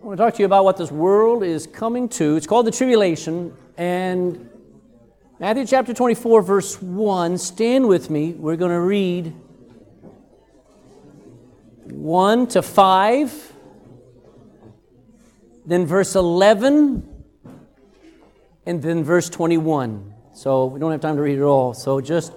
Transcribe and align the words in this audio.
I 0.00 0.06
want 0.06 0.16
to 0.16 0.24
talk 0.24 0.34
to 0.36 0.38
you 0.38 0.46
about 0.46 0.64
what 0.64 0.78
this 0.78 0.90
world 0.90 1.42
is 1.42 1.66
coming 1.66 2.08
to. 2.10 2.36
It's 2.36 2.46
called 2.46 2.64
the 2.64 2.70
tribulation. 2.70 3.54
And 3.76 4.48
Matthew 5.38 5.66
chapter 5.66 5.92
24, 5.92 6.40
verse 6.40 6.80
1. 6.80 7.36
Stand 7.36 7.86
with 7.86 8.08
me. 8.08 8.32
We're 8.32 8.56
going 8.56 8.70
to 8.70 8.80
read 8.80 9.34
1 11.84 12.46
to 12.46 12.62
5, 12.62 13.52
then 15.66 15.84
verse 15.84 16.14
11, 16.14 17.06
and 18.64 18.82
then 18.82 19.04
verse 19.04 19.28
21. 19.28 20.14
So 20.32 20.64
we 20.64 20.80
don't 20.80 20.92
have 20.92 21.02
time 21.02 21.16
to 21.16 21.22
read 21.22 21.36
it 21.36 21.42
all. 21.42 21.74
So 21.74 22.00
just 22.00 22.32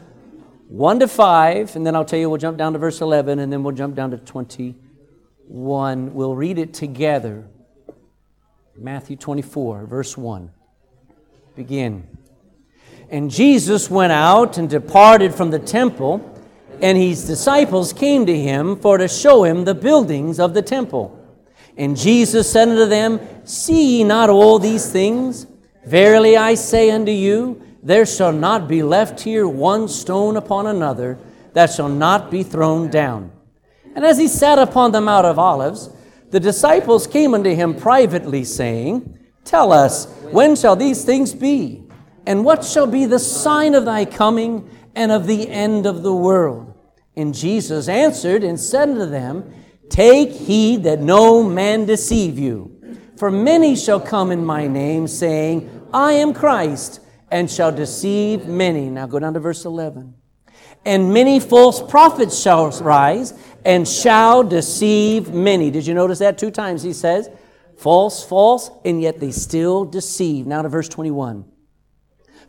1 0.67 0.99
to 0.99 1.07
5, 1.07 1.77
and 1.77 1.87
then 1.87 1.95
I'll 1.95 2.03
tell 2.03 2.19
you 2.19 2.29
we'll 2.29 2.39
jump 2.39 2.57
down 2.57 2.73
to 2.73 2.79
verse 2.79 2.99
11, 2.99 3.39
and 3.39 3.53
then 3.53 3.63
we'll 3.63 3.73
jump 3.73 3.95
down 3.95 4.11
to 4.11 4.17
21. 4.17 6.13
We'll 6.13 6.35
read 6.35 6.57
it 6.57 6.73
together. 6.73 7.47
Matthew 8.75 9.15
24, 9.15 9.85
verse 9.85 10.17
1. 10.17 10.49
Begin. 11.55 12.07
And 13.09 13.29
Jesus 13.29 13.89
went 13.89 14.11
out 14.11 14.57
and 14.57 14.69
departed 14.69 15.35
from 15.35 15.51
the 15.51 15.59
temple, 15.59 16.27
and 16.81 16.97
his 16.97 17.27
disciples 17.27 17.93
came 17.93 18.25
to 18.25 18.35
him 18.37 18.75
for 18.75 18.97
to 18.97 19.07
show 19.07 19.43
him 19.43 19.65
the 19.65 19.75
buildings 19.75 20.39
of 20.39 20.55
the 20.55 20.63
temple. 20.63 21.19
And 21.77 21.95
Jesus 21.95 22.51
said 22.51 22.69
unto 22.69 22.85
them, 22.85 23.19
See 23.45 23.97
ye 23.97 24.03
not 24.03 24.29
all 24.29 24.57
these 24.57 24.91
things? 24.91 25.45
Verily 25.85 26.35
I 26.35 26.55
say 26.55 26.89
unto 26.89 27.11
you, 27.11 27.61
there 27.83 28.05
shall 28.05 28.31
not 28.31 28.67
be 28.67 28.81
left 28.81 29.19
here 29.21 29.47
one 29.47 29.87
stone 29.87 30.37
upon 30.37 30.65
another 30.65 31.19
that 31.53 31.71
shall 31.71 31.89
not 31.89 32.31
be 32.31 32.41
thrown 32.41 32.89
down. 32.89 33.31
And 33.95 34.05
as 34.05 34.17
he 34.17 34.27
sat 34.27 34.57
upon 34.57 34.91
the 34.91 35.01
Mount 35.01 35.25
of 35.25 35.37
Olives, 35.37 35.89
the 36.33 36.39
disciples 36.39 37.05
came 37.05 37.35
unto 37.35 37.53
him 37.53 37.75
privately, 37.75 38.43
saying, 38.43 39.19
Tell 39.45 39.71
us, 39.71 40.07
when 40.31 40.55
shall 40.55 40.75
these 40.75 41.05
things 41.05 41.31
be? 41.31 41.83
And 42.25 42.43
what 42.43 42.65
shall 42.65 42.87
be 42.87 43.05
the 43.05 43.19
sign 43.19 43.75
of 43.75 43.85
thy 43.85 44.05
coming 44.05 44.67
and 44.95 45.11
of 45.11 45.27
the 45.27 45.47
end 45.47 45.85
of 45.85 46.01
the 46.01 46.11
world? 46.11 46.73
And 47.15 47.35
Jesus 47.35 47.87
answered 47.87 48.43
and 48.43 48.59
said 48.59 48.89
unto 48.89 49.05
them, 49.05 49.53
Take 49.89 50.31
heed 50.31 50.85
that 50.85 51.01
no 51.01 51.43
man 51.43 51.85
deceive 51.85 52.39
you. 52.39 52.97
For 53.15 53.29
many 53.29 53.75
shall 53.75 53.99
come 53.99 54.31
in 54.31 54.43
my 54.43 54.65
name, 54.65 55.07
saying, 55.07 55.87
I 55.93 56.13
am 56.13 56.33
Christ, 56.33 56.99
and 57.29 57.47
shall 57.47 57.71
deceive 57.71 58.47
many. 58.47 58.89
Now 58.89 59.05
go 59.05 59.19
down 59.19 59.35
to 59.35 59.39
verse 59.39 59.65
11. 59.65 60.15
And 60.83 61.13
many 61.13 61.39
false 61.39 61.79
prophets 61.79 62.41
shall 62.41 62.71
rise 62.71 63.33
and 63.65 63.87
shall 63.87 64.43
deceive 64.43 65.33
many. 65.33 65.71
Did 65.71 65.87
you 65.87 65.93
notice 65.93 66.19
that 66.19 66.37
two 66.37 66.51
times? 66.51 66.83
He 66.83 66.93
says, 66.93 67.29
false, 67.77 68.23
false, 68.23 68.69
and 68.83 69.01
yet 69.01 69.19
they 69.19 69.31
still 69.31 69.85
deceive. 69.85 70.45
Now 70.45 70.61
to 70.61 70.69
verse 70.69 70.89
21. 70.89 71.45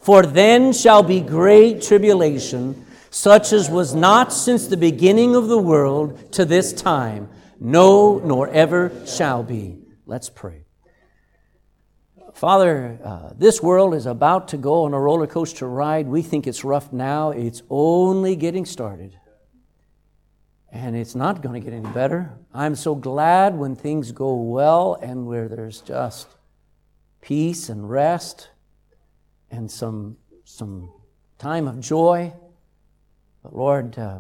For 0.00 0.26
then 0.26 0.72
shall 0.72 1.02
be 1.02 1.20
great 1.20 1.82
tribulation, 1.82 2.84
such 3.10 3.52
as 3.52 3.70
was 3.70 3.94
not 3.94 4.32
since 4.32 4.66
the 4.66 4.76
beginning 4.76 5.34
of 5.34 5.48
the 5.48 5.58
world 5.58 6.32
to 6.32 6.44
this 6.44 6.72
time, 6.72 7.28
no, 7.58 8.18
nor 8.18 8.48
ever 8.48 8.92
shall 9.06 9.42
be. 9.42 9.78
Let's 10.04 10.28
pray. 10.28 10.64
Father, 12.34 12.98
uh, 13.02 13.30
this 13.38 13.62
world 13.62 13.94
is 13.94 14.06
about 14.06 14.48
to 14.48 14.56
go 14.56 14.84
on 14.84 14.92
a 14.92 15.00
roller 15.00 15.28
coaster 15.28 15.68
ride. 15.68 16.08
We 16.08 16.20
think 16.20 16.46
it's 16.46 16.64
rough 16.64 16.92
now, 16.92 17.30
it's 17.30 17.62
only 17.70 18.34
getting 18.34 18.66
started. 18.66 19.16
And 20.74 20.96
it's 20.96 21.14
not 21.14 21.40
going 21.40 21.54
to 21.54 21.60
get 21.64 21.72
any 21.72 21.88
better. 21.92 22.32
I'm 22.52 22.74
so 22.74 22.96
glad 22.96 23.56
when 23.56 23.76
things 23.76 24.10
go 24.10 24.34
well 24.34 24.98
and 25.00 25.24
where 25.24 25.48
there's 25.48 25.80
just 25.80 26.26
peace 27.20 27.68
and 27.68 27.88
rest 27.88 28.48
and 29.52 29.70
some, 29.70 30.16
some 30.42 30.90
time 31.38 31.68
of 31.68 31.78
joy. 31.78 32.32
But 33.44 33.54
Lord, 33.54 33.96
uh, 33.96 34.18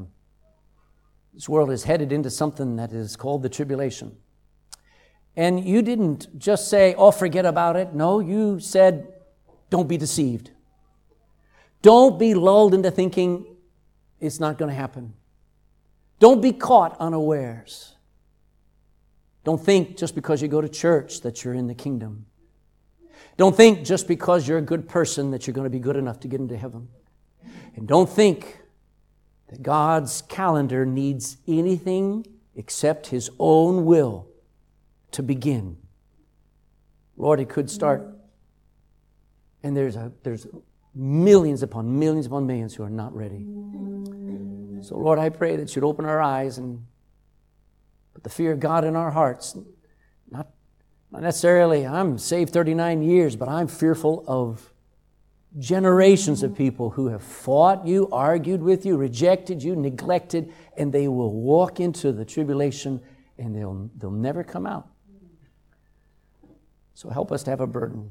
this 1.34 1.48
world 1.48 1.72
is 1.72 1.82
headed 1.82 2.12
into 2.12 2.30
something 2.30 2.76
that 2.76 2.92
is 2.92 3.16
called 3.16 3.42
the 3.42 3.48
tribulation. 3.48 4.16
And 5.34 5.64
you 5.64 5.82
didn't 5.82 6.38
just 6.38 6.68
say, 6.68 6.94
oh, 6.94 7.10
forget 7.10 7.44
about 7.44 7.74
it. 7.74 7.94
No, 7.94 8.20
you 8.20 8.60
said, 8.60 9.12
don't 9.70 9.88
be 9.88 9.96
deceived. 9.96 10.52
Don't 11.82 12.16
be 12.16 12.34
lulled 12.34 12.74
into 12.74 12.92
thinking 12.92 13.44
it's 14.20 14.38
not 14.38 14.56
going 14.56 14.68
to 14.68 14.74
happen. 14.74 15.14
Don't 16.24 16.40
be 16.40 16.52
caught 16.52 16.96
unawares. 17.00 17.96
Don't 19.44 19.62
think 19.62 19.98
just 19.98 20.14
because 20.14 20.40
you 20.40 20.48
go 20.48 20.62
to 20.62 20.70
church 20.70 21.20
that 21.20 21.44
you're 21.44 21.52
in 21.52 21.66
the 21.66 21.74
kingdom. 21.74 22.24
Don't 23.36 23.54
think 23.54 23.84
just 23.84 24.08
because 24.08 24.48
you're 24.48 24.56
a 24.56 24.62
good 24.62 24.88
person 24.88 25.32
that 25.32 25.46
you're 25.46 25.52
going 25.52 25.66
to 25.66 25.70
be 25.70 25.78
good 25.78 25.96
enough 25.96 26.20
to 26.20 26.28
get 26.28 26.40
into 26.40 26.56
heaven. 26.56 26.88
And 27.76 27.86
don't 27.86 28.08
think 28.08 28.58
that 29.48 29.62
God's 29.62 30.22
calendar 30.22 30.86
needs 30.86 31.36
anything 31.46 32.24
except 32.56 33.08
His 33.08 33.28
own 33.38 33.84
will 33.84 34.26
to 35.10 35.22
begin. 35.22 35.76
Lord, 37.18 37.38
it 37.38 37.50
could 37.50 37.68
start. 37.68 38.16
And 39.62 39.76
there's, 39.76 39.96
a, 39.96 40.10
there's 40.22 40.46
millions 40.94 41.62
upon 41.62 41.98
millions 41.98 42.26
upon 42.26 42.46
millions 42.46 42.74
who 42.74 42.82
are 42.82 42.90
not 42.90 43.14
ready. 43.14 43.46
So, 44.82 44.96
Lord, 44.96 45.18
I 45.18 45.30
pray 45.30 45.56
that 45.56 45.74
you'd 45.74 45.84
open 45.84 46.04
our 46.04 46.20
eyes 46.20 46.58
and 46.58 46.84
put 48.12 48.22
the 48.22 48.30
fear 48.30 48.52
of 48.52 48.60
God 48.60 48.84
in 48.84 48.96
our 48.96 49.10
hearts. 49.10 49.56
Not, 50.30 50.48
not 51.10 51.22
necessarily, 51.22 51.86
I'm 51.86 52.18
saved 52.18 52.52
39 52.52 53.02
years, 53.02 53.34
but 53.34 53.48
I'm 53.48 53.66
fearful 53.66 54.24
of 54.28 54.72
generations 55.58 56.42
of 56.42 56.54
people 56.54 56.90
who 56.90 57.08
have 57.08 57.22
fought 57.22 57.86
you, 57.86 58.08
argued 58.10 58.62
with 58.62 58.84
you, 58.84 58.96
rejected 58.96 59.62
you, 59.62 59.76
neglected, 59.76 60.52
and 60.76 60.92
they 60.92 61.08
will 61.08 61.32
walk 61.32 61.80
into 61.80 62.12
the 62.12 62.24
tribulation 62.24 63.00
and 63.38 63.54
they'll, 63.54 63.90
they'll 63.96 64.10
never 64.10 64.44
come 64.44 64.66
out. 64.66 64.88
So 66.94 67.08
help 67.08 67.32
us 67.32 67.42
to 67.44 67.50
have 67.50 67.60
a 67.60 67.66
burden 67.66 68.10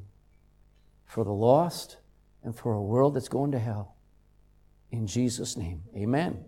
for 1.06 1.24
the 1.24 1.32
lost 1.32 1.98
and 2.44 2.54
for 2.54 2.74
a 2.74 2.82
world 2.82 3.14
that's 3.14 3.28
going 3.28 3.52
to 3.52 3.58
hell. 3.58 3.96
In 4.90 5.06
Jesus' 5.06 5.56
name, 5.56 5.82
amen. 5.96 6.44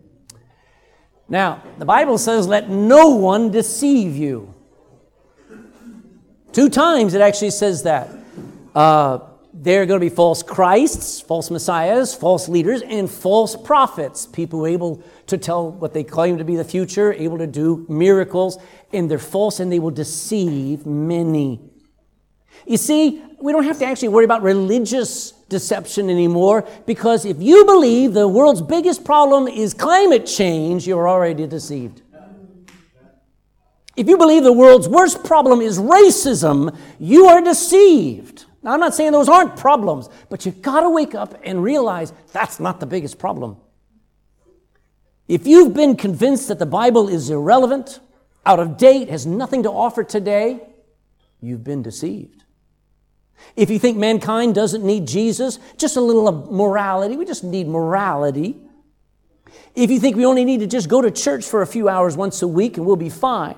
Now, 1.28 1.62
the 1.78 1.84
Bible 1.84 2.18
says, 2.18 2.46
let 2.46 2.70
no 2.70 3.08
one 3.08 3.50
deceive 3.50 4.16
you. 4.16 4.54
Two 6.52 6.68
times 6.68 7.14
it 7.14 7.20
actually 7.20 7.50
says 7.50 7.82
that. 7.82 8.10
Uh, 8.74 9.18
there 9.52 9.82
are 9.82 9.86
going 9.86 9.98
to 9.98 10.04
be 10.04 10.14
false 10.14 10.42
Christs, 10.42 11.20
false 11.20 11.50
messiahs, 11.50 12.14
false 12.14 12.48
leaders, 12.48 12.82
and 12.82 13.10
false 13.10 13.56
prophets. 13.56 14.26
People 14.26 14.66
able 14.66 15.02
to 15.26 15.38
tell 15.38 15.70
what 15.70 15.94
they 15.94 16.04
claim 16.04 16.38
to 16.38 16.44
be 16.44 16.56
the 16.56 16.64
future, 16.64 17.12
able 17.14 17.38
to 17.38 17.46
do 17.46 17.86
miracles, 17.88 18.58
and 18.92 19.10
they're 19.10 19.18
false 19.18 19.58
and 19.58 19.72
they 19.72 19.78
will 19.78 19.90
deceive 19.90 20.84
many. 20.84 21.60
You 22.66 22.76
see, 22.76 23.22
we 23.40 23.52
don't 23.52 23.64
have 23.64 23.78
to 23.78 23.86
actually 23.86 24.08
worry 24.08 24.24
about 24.24 24.42
religious 24.42 25.32
deception 25.48 26.10
anymore 26.10 26.66
because 26.86 27.24
if 27.24 27.40
you 27.40 27.64
believe 27.64 28.12
the 28.12 28.28
world's 28.28 28.62
biggest 28.62 29.04
problem 29.04 29.46
is 29.46 29.74
climate 29.74 30.26
change, 30.26 30.86
you're 30.86 31.08
already 31.08 31.46
deceived. 31.46 32.02
If 33.96 34.08
you 34.08 34.18
believe 34.18 34.44
the 34.44 34.52
world's 34.52 34.88
worst 34.88 35.24
problem 35.24 35.62
is 35.62 35.78
racism, 35.78 36.76
you 36.98 37.26
are 37.26 37.40
deceived. 37.40 38.44
Now, 38.62 38.72
I'm 38.72 38.80
not 38.80 38.94
saying 38.94 39.12
those 39.12 39.28
aren't 39.28 39.56
problems, 39.56 40.10
but 40.28 40.44
you've 40.44 40.60
got 40.60 40.80
to 40.80 40.90
wake 40.90 41.14
up 41.14 41.40
and 41.44 41.62
realize 41.62 42.12
that's 42.32 42.60
not 42.60 42.78
the 42.78 42.86
biggest 42.86 43.18
problem. 43.18 43.56
If 45.28 45.46
you've 45.46 45.72
been 45.72 45.96
convinced 45.96 46.48
that 46.48 46.58
the 46.58 46.66
Bible 46.66 47.08
is 47.08 47.30
irrelevant, 47.30 48.00
out 48.44 48.60
of 48.60 48.76
date, 48.76 49.08
has 49.08 49.26
nothing 49.26 49.62
to 49.62 49.70
offer 49.70 50.04
today, 50.04 50.60
you've 51.40 51.64
been 51.64 51.82
deceived. 51.82 52.44
If 53.56 53.70
you 53.70 53.78
think 53.78 53.96
mankind 53.96 54.54
doesn't 54.54 54.84
need 54.84 55.06
Jesus, 55.06 55.58
just 55.78 55.96
a 55.96 56.00
little 56.00 56.28
of 56.28 56.50
morality, 56.50 57.16
we 57.16 57.24
just 57.24 57.44
need 57.44 57.68
morality. 57.68 58.56
If 59.74 59.90
you 59.90 60.00
think 60.00 60.16
we 60.16 60.24
only 60.24 60.44
need 60.44 60.60
to 60.60 60.66
just 60.66 60.88
go 60.88 61.00
to 61.02 61.10
church 61.10 61.44
for 61.44 61.62
a 61.62 61.66
few 61.66 61.88
hours 61.88 62.16
once 62.16 62.42
a 62.42 62.48
week 62.48 62.76
and 62.76 62.86
we'll 62.86 62.96
be 62.96 63.10
fine. 63.10 63.56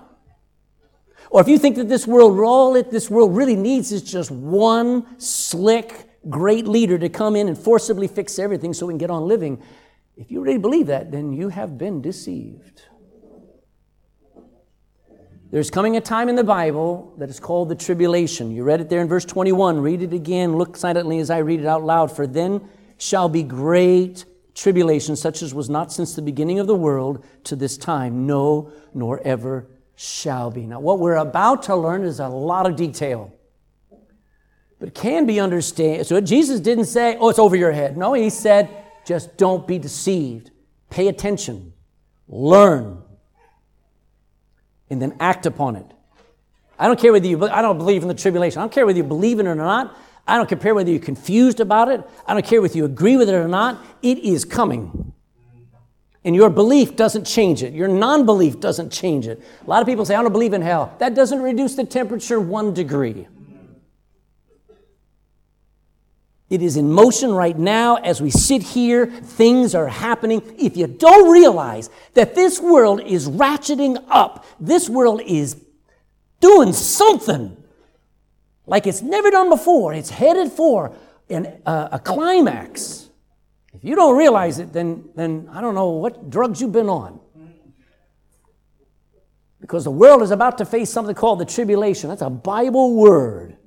Or 1.30 1.40
if 1.40 1.48
you 1.48 1.58
think 1.58 1.76
that 1.76 1.88
this 1.88 2.06
world, 2.06 2.38
all 2.40 2.74
it, 2.76 2.90
this 2.90 3.10
world 3.10 3.36
really 3.36 3.56
needs 3.56 3.92
is 3.92 4.02
just 4.02 4.30
one 4.30 5.20
slick, 5.20 6.08
great 6.28 6.66
leader 6.66 6.98
to 6.98 7.08
come 7.08 7.36
in 7.36 7.48
and 7.48 7.58
forcibly 7.58 8.08
fix 8.08 8.38
everything 8.38 8.72
so 8.72 8.86
we 8.86 8.92
can 8.92 8.98
get 8.98 9.10
on 9.10 9.28
living, 9.28 9.62
if 10.16 10.30
you 10.30 10.40
really 10.40 10.58
believe 10.58 10.86
that, 10.88 11.12
then 11.12 11.32
you 11.32 11.48
have 11.48 11.78
been 11.78 12.02
deceived. 12.02 12.82
There's 15.50 15.70
coming 15.70 15.96
a 15.96 16.00
time 16.02 16.28
in 16.28 16.36
the 16.36 16.44
Bible 16.44 17.14
that 17.16 17.30
is 17.30 17.40
called 17.40 17.70
the 17.70 17.74
tribulation. 17.74 18.50
You 18.50 18.64
read 18.64 18.82
it 18.82 18.90
there 18.90 19.00
in 19.00 19.08
verse 19.08 19.24
21. 19.24 19.80
Read 19.80 20.02
it 20.02 20.12
again. 20.12 20.56
Look 20.56 20.76
silently 20.76 21.20
as 21.20 21.30
I 21.30 21.38
read 21.38 21.60
it 21.60 21.66
out 21.66 21.84
loud. 21.84 22.14
For 22.14 22.26
then 22.26 22.68
shall 22.98 23.30
be 23.30 23.42
great 23.42 24.26
tribulation, 24.54 25.16
such 25.16 25.40
as 25.42 25.54
was 25.54 25.70
not 25.70 25.90
since 25.90 26.14
the 26.14 26.20
beginning 26.20 26.58
of 26.58 26.66
the 26.66 26.74
world 26.74 27.24
to 27.44 27.56
this 27.56 27.78
time, 27.78 28.26
no, 28.26 28.70
nor 28.92 29.20
ever 29.20 29.66
shall 29.94 30.50
be. 30.50 30.66
Now, 30.66 30.80
what 30.80 30.98
we're 30.98 31.16
about 31.16 31.62
to 31.64 31.76
learn 31.76 32.02
is 32.02 32.20
a 32.20 32.28
lot 32.28 32.66
of 32.66 32.76
detail, 32.76 33.32
but 34.78 34.94
can 34.94 35.24
be 35.24 35.40
understood. 35.40 36.06
So, 36.06 36.20
Jesus 36.20 36.60
didn't 36.60 36.86
say, 36.86 37.16
oh, 37.18 37.30
it's 37.30 37.38
over 37.38 37.56
your 37.56 37.72
head. 37.72 37.96
No, 37.96 38.12
he 38.12 38.28
said, 38.28 38.68
just 39.06 39.38
don't 39.38 39.66
be 39.66 39.78
deceived. 39.78 40.50
Pay 40.90 41.08
attention, 41.08 41.72
learn, 42.28 43.02
and 44.90 45.00
then 45.00 45.16
act 45.20 45.46
upon 45.46 45.76
it. 45.76 45.86
I 46.78 46.86
don't 46.86 46.98
care 46.98 47.12
whether 47.12 47.26
you, 47.26 47.48
I 47.48 47.60
don't 47.60 47.78
believe 47.78 48.02
in 48.02 48.08
the 48.08 48.14
tribulation. 48.14 48.60
I 48.60 48.62
don't 48.62 48.72
care 48.72 48.86
whether 48.86 48.98
you 48.98 49.04
believe 49.04 49.40
in 49.40 49.46
it 49.46 49.50
or 49.50 49.54
not. 49.54 49.96
I 50.26 50.36
don't 50.36 50.60
care 50.60 50.74
whether 50.74 50.90
you're 50.90 51.00
confused 51.00 51.58
about 51.58 51.88
it. 51.88 52.02
I 52.26 52.34
don't 52.34 52.44
care 52.44 52.60
whether 52.60 52.76
you 52.76 52.84
agree 52.84 53.16
with 53.16 53.28
it 53.28 53.34
or 53.34 53.48
not. 53.48 53.82
It 54.02 54.18
is 54.18 54.44
coming. 54.44 55.12
And 56.24 56.36
your 56.36 56.50
belief 56.50 56.96
doesn't 56.96 57.24
change 57.24 57.62
it. 57.62 57.72
Your 57.72 57.88
non 57.88 58.26
belief 58.26 58.60
doesn't 58.60 58.90
change 58.90 59.26
it. 59.26 59.42
A 59.66 59.70
lot 59.70 59.80
of 59.80 59.86
people 59.86 60.04
say, 60.04 60.14
I 60.14 60.22
don't 60.22 60.32
believe 60.32 60.52
in 60.52 60.60
hell. 60.60 60.94
That 60.98 61.14
doesn't 61.14 61.40
reduce 61.40 61.74
the 61.74 61.84
temperature 61.84 62.38
one 62.38 62.74
degree. 62.74 63.26
It 66.50 66.62
is 66.62 66.76
in 66.76 66.90
motion 66.90 67.32
right 67.32 67.56
now 67.58 67.96
as 67.96 68.22
we 68.22 68.30
sit 68.30 68.62
here. 68.62 69.06
Things 69.06 69.74
are 69.74 69.88
happening. 69.88 70.42
If 70.58 70.76
you 70.76 70.86
don't 70.86 71.30
realize 71.30 71.90
that 72.14 72.34
this 72.34 72.58
world 72.58 73.00
is 73.02 73.28
ratcheting 73.28 74.02
up, 74.08 74.46
this 74.58 74.88
world 74.88 75.20
is 75.26 75.62
doing 76.40 76.72
something 76.72 77.56
like 78.66 78.86
it's 78.86 79.02
never 79.02 79.30
done 79.30 79.50
before, 79.50 79.92
it's 79.94 80.10
headed 80.10 80.52
for 80.52 80.94
an, 81.28 81.60
uh, 81.66 81.88
a 81.92 81.98
climax. 81.98 83.08
If 83.74 83.84
you 83.84 83.94
don't 83.94 84.16
realize 84.16 84.58
it, 84.58 84.72
then, 84.72 85.08
then 85.14 85.48
I 85.52 85.60
don't 85.60 85.74
know 85.74 85.90
what 85.90 86.30
drugs 86.30 86.60
you've 86.60 86.72
been 86.72 86.88
on. 86.88 87.20
Because 89.60 89.84
the 89.84 89.90
world 89.90 90.22
is 90.22 90.30
about 90.30 90.58
to 90.58 90.64
face 90.64 90.88
something 90.88 91.14
called 91.14 91.40
the 91.40 91.44
tribulation. 91.44 92.08
That's 92.08 92.22
a 92.22 92.30
Bible 92.30 92.94
word. 92.94 93.57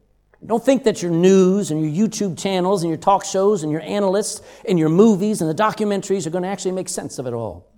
Don't 0.45 0.63
think 0.63 0.83
that 0.85 1.03
your 1.03 1.11
news 1.11 1.69
and 1.69 1.81
your 1.81 2.07
YouTube 2.07 2.38
channels 2.38 2.81
and 2.81 2.89
your 2.89 2.97
talk 2.97 3.23
shows 3.23 3.61
and 3.63 3.71
your 3.71 3.81
analysts 3.81 4.41
and 4.67 4.79
your 4.79 4.89
movies 4.89 5.41
and 5.41 5.49
the 5.49 5.63
documentaries 5.63 6.25
are 6.25 6.31
going 6.31 6.43
to 6.43 6.49
actually 6.49 6.71
make 6.71 6.89
sense 6.89 7.19
of 7.19 7.27
it 7.27 7.33
all. 7.33 7.71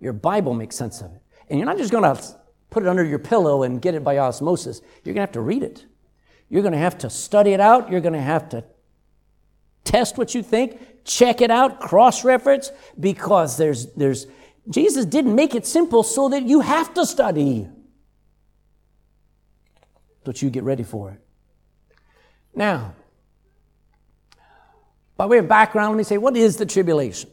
Your 0.00 0.12
Bible 0.12 0.54
makes 0.54 0.76
sense 0.76 1.00
of 1.00 1.12
it. 1.12 1.22
And 1.48 1.58
you're 1.58 1.66
not 1.66 1.76
just 1.76 1.90
going 1.90 2.04
to 2.04 2.22
put 2.70 2.84
it 2.84 2.88
under 2.88 3.04
your 3.04 3.18
pillow 3.18 3.64
and 3.64 3.82
get 3.82 3.94
it 3.94 4.04
by 4.04 4.18
osmosis. 4.18 4.80
You're 5.02 5.14
going 5.14 5.26
to 5.26 5.28
have 5.28 5.32
to 5.32 5.40
read 5.40 5.62
it. 5.62 5.84
You're 6.48 6.62
going 6.62 6.72
to 6.72 6.78
have 6.78 6.98
to 6.98 7.10
study 7.10 7.52
it 7.52 7.60
out. 7.60 7.90
You're 7.90 8.00
going 8.00 8.14
to 8.14 8.20
have 8.20 8.48
to 8.50 8.64
test 9.82 10.16
what 10.16 10.34
you 10.34 10.42
think, 10.42 11.04
check 11.04 11.40
it 11.40 11.50
out, 11.50 11.80
cross 11.80 12.24
reference, 12.24 12.70
because 12.98 13.56
there's, 13.56 13.92
there's, 13.94 14.26
Jesus 14.68 15.04
didn't 15.04 15.34
make 15.34 15.54
it 15.54 15.66
simple 15.66 16.02
so 16.02 16.28
that 16.30 16.44
you 16.44 16.60
have 16.60 16.94
to 16.94 17.04
study. 17.04 17.68
Don't 20.24 20.40
you 20.40 20.48
get 20.48 20.62
ready 20.62 20.82
for 20.82 21.10
it. 21.10 21.23
Now, 22.54 22.94
by 25.16 25.26
way 25.26 25.38
of 25.38 25.48
background, 25.48 25.92
let 25.92 25.98
me 25.98 26.04
say, 26.04 26.18
what 26.18 26.36
is 26.36 26.56
the 26.56 26.66
tribulation? 26.66 27.30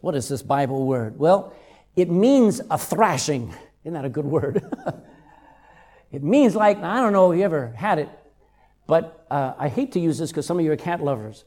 What 0.00 0.14
is 0.14 0.28
this 0.28 0.42
Bible 0.42 0.86
word? 0.86 1.18
Well, 1.18 1.52
it 1.96 2.10
means 2.10 2.60
a 2.70 2.78
thrashing. 2.78 3.54
Isn't 3.84 3.94
that 3.94 4.04
a 4.04 4.08
good 4.08 4.24
word? 4.24 4.62
it 6.12 6.22
means 6.22 6.54
like, 6.54 6.78
I 6.78 7.00
don't 7.00 7.12
know 7.12 7.32
if 7.32 7.38
you 7.38 7.44
ever 7.44 7.72
had 7.76 7.98
it, 7.98 8.08
but 8.86 9.26
uh, 9.30 9.54
I 9.58 9.68
hate 9.68 9.92
to 9.92 10.00
use 10.00 10.18
this 10.18 10.30
because 10.30 10.46
some 10.46 10.58
of 10.58 10.64
you 10.64 10.72
are 10.72 10.76
cat 10.76 11.02
lovers. 11.02 11.44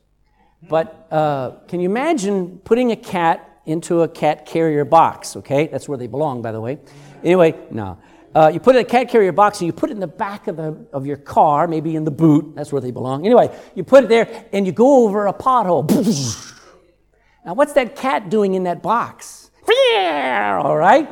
But 0.67 1.07
uh, 1.11 1.51
can 1.67 1.79
you 1.79 1.89
imagine 1.89 2.59
putting 2.59 2.91
a 2.91 2.95
cat 2.95 3.61
into 3.65 4.01
a 4.01 4.07
cat 4.07 4.45
carrier 4.45 4.85
box? 4.85 5.35
Okay, 5.37 5.67
that's 5.67 5.89
where 5.89 5.97
they 5.97 6.07
belong, 6.07 6.41
by 6.41 6.51
the 6.51 6.61
way. 6.61 6.79
Anyway, 7.23 7.55
no. 7.71 7.97
Uh, 8.33 8.49
you 8.53 8.59
put 8.59 8.75
it 8.75 8.79
in 8.79 8.85
a 8.85 8.89
cat 8.89 9.09
carrier 9.09 9.31
box 9.31 9.59
and 9.59 9.67
you 9.67 9.73
put 9.73 9.89
it 9.89 9.93
in 9.93 9.99
the 9.99 10.07
back 10.07 10.47
of, 10.47 10.55
the, 10.55 10.85
of 10.93 11.05
your 11.05 11.17
car, 11.17 11.67
maybe 11.67 11.95
in 11.95 12.05
the 12.05 12.11
boot. 12.11 12.53
That's 12.55 12.71
where 12.71 12.81
they 12.81 12.91
belong. 12.91 13.25
Anyway, 13.25 13.53
you 13.75 13.83
put 13.83 14.05
it 14.05 14.07
there 14.07 14.45
and 14.53 14.65
you 14.65 14.71
go 14.71 15.05
over 15.05 15.27
a 15.27 15.33
pothole. 15.33 15.85
now, 17.45 17.53
what's 17.53 17.73
that 17.73 17.95
cat 17.95 18.29
doing 18.29 18.53
in 18.53 18.63
that 18.63 18.81
box? 18.81 19.51
All 19.67 20.77
right? 20.77 21.09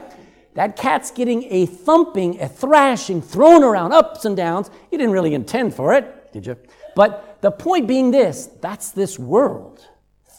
That 0.56 0.76
cat's 0.76 1.12
getting 1.12 1.46
a 1.50 1.66
thumping, 1.66 2.42
a 2.42 2.48
thrashing, 2.48 3.22
thrown 3.22 3.64
around, 3.64 3.92
ups 3.92 4.26
and 4.26 4.36
downs. 4.36 4.70
You 4.92 4.98
didn't 4.98 5.14
really 5.14 5.34
intend 5.34 5.76
for 5.76 5.94
it, 5.94 6.32
did 6.34 6.46
you? 6.46 6.58
But 6.96 7.38
the 7.42 7.52
point 7.52 7.88
being 7.88 8.12
this 8.12 8.48
that's 8.62 8.92
this 8.92 9.18
world 9.18 9.88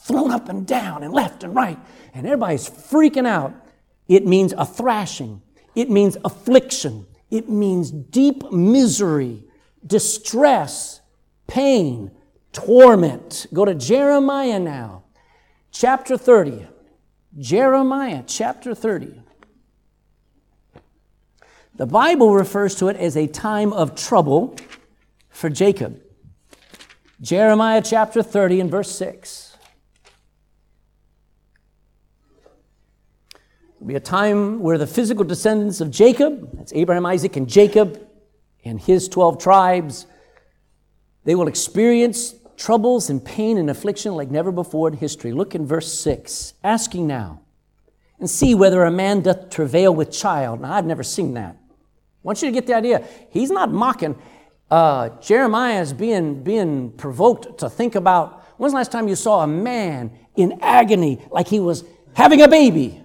thrown 0.04 0.30
up 0.30 0.48
and 0.48 0.66
down 0.66 1.02
and 1.02 1.14
left 1.14 1.44
and 1.44 1.54
right, 1.54 1.78
and 2.12 2.26
everybody's 2.26 2.68
freaking 2.68 3.26
out. 3.26 3.54
It 4.08 4.26
means 4.26 4.52
a 4.56 4.66
thrashing. 4.66 5.40
It 5.74 5.90
means 5.90 6.16
affliction. 6.24 7.06
It 7.30 7.48
means 7.48 7.90
deep 7.90 8.50
misery, 8.50 9.44
distress, 9.86 11.00
pain, 11.46 12.10
torment. 12.52 13.46
Go 13.52 13.64
to 13.64 13.74
Jeremiah 13.74 14.58
now, 14.58 15.04
chapter 15.70 16.16
30. 16.16 16.66
Jeremiah 17.38 18.24
chapter 18.26 18.74
30. 18.74 19.22
The 21.76 21.86
Bible 21.86 22.34
refers 22.34 22.74
to 22.76 22.88
it 22.88 22.96
as 22.96 23.16
a 23.16 23.26
time 23.26 23.72
of 23.72 23.94
trouble 23.94 24.56
for 25.30 25.48
Jacob. 25.48 26.00
Jeremiah 27.20 27.82
chapter 27.82 28.22
30 28.22 28.60
and 28.60 28.70
verse 28.70 28.90
6. 28.96 29.49
It'll 33.80 33.88
be 33.88 33.94
a 33.94 34.00
time 34.00 34.60
where 34.60 34.76
the 34.76 34.86
physical 34.86 35.24
descendants 35.24 35.80
of 35.80 35.90
Jacob, 35.90 36.50
that's 36.52 36.70
Abraham, 36.74 37.06
Isaac, 37.06 37.36
and 37.36 37.48
Jacob, 37.48 38.06
and 38.62 38.78
his 38.78 39.08
12 39.08 39.42
tribes, 39.42 40.04
they 41.24 41.34
will 41.34 41.48
experience 41.48 42.34
troubles 42.58 43.08
and 43.08 43.24
pain 43.24 43.56
and 43.56 43.70
affliction 43.70 44.14
like 44.14 44.30
never 44.30 44.52
before 44.52 44.88
in 44.88 44.98
history. 44.98 45.32
Look 45.32 45.54
in 45.54 45.66
verse 45.66 45.90
6. 45.98 46.52
Asking 46.62 47.06
now, 47.06 47.40
and 48.18 48.28
see 48.28 48.54
whether 48.54 48.84
a 48.84 48.90
man 48.90 49.22
doth 49.22 49.48
travail 49.48 49.94
with 49.94 50.12
child. 50.12 50.60
Now, 50.60 50.74
I've 50.74 50.84
never 50.84 51.02
seen 51.02 51.32
that. 51.34 51.56
I 51.56 51.74
want 52.22 52.42
you 52.42 52.48
to 52.48 52.52
get 52.52 52.66
the 52.66 52.74
idea. 52.74 53.02
He's 53.30 53.50
not 53.50 53.72
mocking. 53.72 54.14
Uh, 54.70 55.08
Jeremiah 55.20 55.80
is 55.80 55.94
being, 55.94 56.42
being 56.42 56.92
provoked 56.92 57.60
to 57.60 57.70
think 57.70 57.94
about 57.94 58.44
when's 58.58 58.74
the 58.74 58.76
last 58.76 58.92
time 58.92 59.08
you 59.08 59.16
saw 59.16 59.42
a 59.42 59.46
man 59.46 60.12
in 60.36 60.58
agony 60.60 61.26
like 61.30 61.48
he 61.48 61.60
was 61.60 61.82
having 62.12 62.42
a 62.42 62.48
baby? 62.48 62.99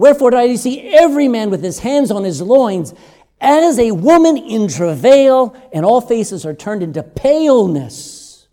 Wherefore 0.00 0.30
did 0.30 0.40
I 0.40 0.54
see 0.54 0.80
every 0.80 1.28
man 1.28 1.50
with 1.50 1.62
his 1.62 1.80
hands 1.80 2.10
on 2.10 2.24
his 2.24 2.40
loins, 2.40 2.94
as 3.38 3.78
a 3.78 3.90
woman 3.90 4.38
in 4.38 4.66
travail, 4.66 5.54
and 5.74 5.84
all 5.84 6.00
faces 6.00 6.46
are 6.46 6.54
turned 6.54 6.82
into 6.82 7.02
paleness. 7.02 8.48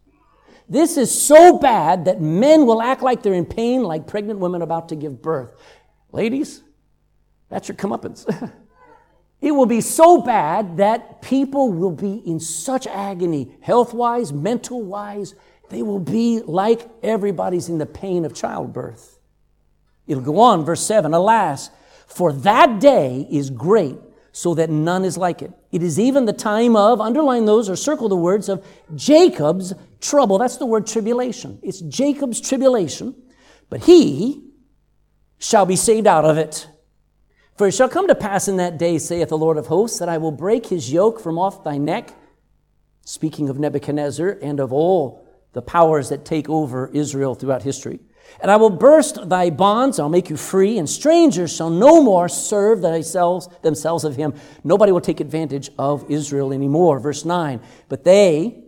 This 0.67 0.97
is 0.97 1.09
so 1.09 1.57
bad 1.57 2.03
that 2.03 2.19
men 2.19 2.65
will 2.65 2.81
act 2.81 3.01
like 3.01 3.23
they're 3.23 3.33
in 3.33 3.45
pain, 3.45 3.81
like 3.83 4.07
pregnant 4.07 4.39
women 4.39 4.61
about 4.61 4.89
to 4.89 4.97
give 4.97 5.21
birth. 5.21 5.55
Ladies, 6.11 6.63
that's 7.47 7.69
your 7.69 7.77
comeuppance. 7.77 8.27
it 9.41 9.51
will 9.53 9.67
be 9.67 9.79
so 9.79 10.21
bad 10.21 10.75
that 10.75 11.21
people 11.21 11.71
will 11.71 11.91
be 11.91 12.15
in 12.25 12.41
such 12.41 12.87
agony, 12.87 13.55
health 13.61 13.93
wise, 13.93 14.33
mental 14.33 14.83
wise. 14.83 15.33
They 15.69 15.81
will 15.81 16.01
be 16.01 16.41
like 16.41 16.89
everybody's 17.01 17.69
in 17.69 17.77
the 17.77 17.85
pain 17.85 18.25
of 18.25 18.35
childbirth. 18.35 19.16
It'll 20.07 20.23
go 20.23 20.39
on, 20.39 20.65
verse 20.65 20.85
7 20.85 21.13
Alas, 21.13 21.69
for 22.07 22.31
that 22.31 22.79
day 22.79 23.27
is 23.29 23.49
great, 23.49 23.97
so 24.31 24.53
that 24.55 24.69
none 24.69 25.03
is 25.03 25.17
like 25.17 25.41
it. 25.41 25.51
It 25.71 25.83
is 25.83 25.99
even 25.99 26.25
the 26.25 26.33
time 26.33 26.75
of, 26.75 27.01
underline 27.01 27.45
those 27.45 27.69
or 27.69 27.75
circle 27.75 28.07
the 28.07 28.15
words 28.15 28.49
of 28.49 28.65
Jacob's 28.95 29.73
trouble. 29.99 30.37
That's 30.37 30.57
the 30.57 30.65
word 30.65 30.87
tribulation. 30.87 31.59
It's 31.61 31.81
Jacob's 31.81 32.39
tribulation, 32.39 33.15
but 33.69 33.83
he 33.83 34.43
shall 35.37 35.65
be 35.65 35.75
saved 35.75 36.07
out 36.07 36.25
of 36.25 36.37
it. 36.37 36.67
For 37.57 37.67
it 37.67 37.73
shall 37.73 37.89
come 37.89 38.07
to 38.07 38.15
pass 38.15 38.47
in 38.47 38.57
that 38.57 38.77
day, 38.77 38.99
saith 38.99 39.29
the 39.29 39.37
Lord 39.37 39.57
of 39.57 39.67
hosts, 39.67 39.99
that 39.99 40.09
I 40.09 40.19
will 40.19 40.31
break 40.31 40.67
his 40.67 40.93
yoke 40.93 41.19
from 41.19 41.39
off 41.39 41.63
thy 41.63 41.77
neck. 41.77 42.13
Speaking 43.03 43.49
of 43.49 43.57
Nebuchadnezzar 43.57 44.37
and 44.41 44.59
of 44.59 44.71
all 44.71 45.27
the 45.53 45.61
powers 45.61 46.09
that 46.09 46.23
take 46.23 46.47
over 46.49 46.89
Israel 46.93 47.33
throughout 47.33 47.63
history. 47.63 47.99
And 48.39 48.51
I 48.51 48.57
will 48.57 48.69
burst 48.69 49.29
thy 49.29 49.49
bonds, 49.49 49.99
I'll 49.99 50.09
make 50.09 50.29
you 50.29 50.37
free, 50.37 50.77
and 50.77 50.87
strangers 50.87 51.55
shall 51.55 51.69
no 51.69 52.03
more 52.03 52.29
serve 52.29 52.81
themselves, 52.81 53.49
themselves 53.63 54.03
of 54.03 54.15
him. 54.15 54.33
Nobody 54.63 54.91
will 54.91 55.01
take 55.01 55.19
advantage 55.19 55.71
of 55.79 56.09
Israel 56.09 56.53
anymore. 56.53 56.99
Verse 56.99 57.25
9. 57.25 57.59
But 57.89 58.03
they, 58.03 58.63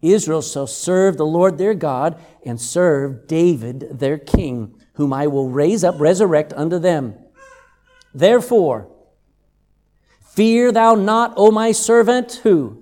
Israel, 0.00 0.40
shall 0.40 0.66
serve 0.66 1.16
the 1.16 1.26
Lord 1.26 1.58
their 1.58 1.74
God 1.74 2.18
and 2.46 2.58
serve 2.58 3.26
David 3.26 3.98
their 3.98 4.16
king, 4.16 4.74
whom 4.94 5.12
I 5.12 5.26
will 5.26 5.50
raise 5.50 5.84
up, 5.84 5.96
resurrect 5.98 6.54
unto 6.54 6.78
them. 6.78 7.14
Therefore, 8.14 8.88
fear 10.20 10.72
thou 10.72 10.94
not, 10.94 11.34
O 11.36 11.50
my 11.50 11.72
servant, 11.72 12.40
who? 12.42 12.79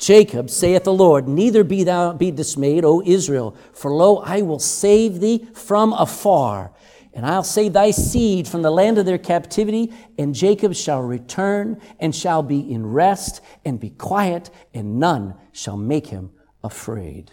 Jacob, 0.00 0.48
saith 0.48 0.84
the 0.84 0.92
Lord, 0.94 1.28
neither 1.28 1.62
be 1.62 1.84
thou 1.84 2.14
be 2.14 2.30
dismayed, 2.30 2.86
O 2.86 3.02
Israel, 3.04 3.54
for 3.74 3.92
lo, 3.92 4.16
I 4.16 4.40
will 4.40 4.58
save 4.58 5.20
thee 5.20 5.46
from 5.52 5.92
afar, 5.92 6.72
and 7.12 7.26
I'll 7.26 7.44
save 7.44 7.74
thy 7.74 7.90
seed 7.90 8.48
from 8.48 8.62
the 8.62 8.70
land 8.70 8.96
of 8.96 9.04
their 9.04 9.18
captivity, 9.18 9.92
and 10.16 10.34
Jacob 10.34 10.74
shall 10.74 11.02
return 11.02 11.78
and 11.98 12.16
shall 12.16 12.42
be 12.42 12.60
in 12.72 12.86
rest 12.86 13.42
and 13.66 13.78
be 13.78 13.90
quiet, 13.90 14.48
and 14.72 14.98
none 14.98 15.34
shall 15.52 15.76
make 15.76 16.06
him 16.06 16.30
afraid. 16.64 17.32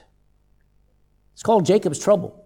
It's 1.31 1.43
called 1.43 1.65
Jacob's 1.65 1.99
trouble. 1.99 2.43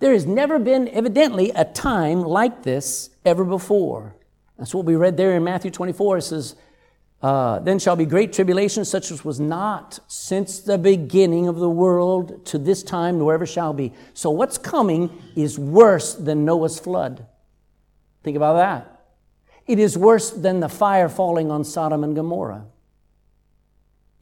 There 0.00 0.12
has 0.12 0.26
never 0.26 0.58
been, 0.58 0.88
evidently, 0.88 1.50
a 1.50 1.64
time 1.64 2.22
like 2.22 2.64
this 2.64 3.10
ever 3.24 3.44
before. 3.44 4.16
That's 4.58 4.74
what 4.74 4.86
we 4.86 4.96
read 4.96 5.16
there 5.16 5.36
in 5.36 5.44
Matthew 5.44 5.70
24. 5.70 6.18
It 6.18 6.22
says, 6.22 6.56
uh, 7.22 7.58
Then 7.60 7.78
shall 7.78 7.96
be 7.96 8.06
great 8.06 8.32
tribulation, 8.32 8.84
such 8.84 9.10
as 9.10 9.24
was 9.24 9.40
not 9.40 9.98
since 10.06 10.60
the 10.60 10.78
beginning 10.78 11.48
of 11.48 11.56
the 11.56 11.68
world 11.68 12.46
to 12.46 12.58
this 12.58 12.82
time, 12.82 13.18
nor 13.18 13.34
ever 13.34 13.46
shall 13.46 13.72
be. 13.72 13.92
So 14.14 14.30
what's 14.30 14.58
coming 14.58 15.10
is 15.34 15.58
worse 15.58 16.14
than 16.14 16.44
Noah's 16.44 16.78
flood. 16.78 17.26
Think 18.22 18.36
about 18.36 18.54
that. 18.54 19.06
It 19.66 19.78
is 19.78 19.98
worse 19.98 20.30
than 20.30 20.60
the 20.60 20.68
fire 20.68 21.08
falling 21.08 21.50
on 21.50 21.64
Sodom 21.64 22.04
and 22.04 22.14
Gomorrah. 22.14 22.66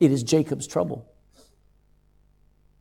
It 0.00 0.10
is 0.10 0.22
Jacob's 0.22 0.66
trouble. 0.66 1.06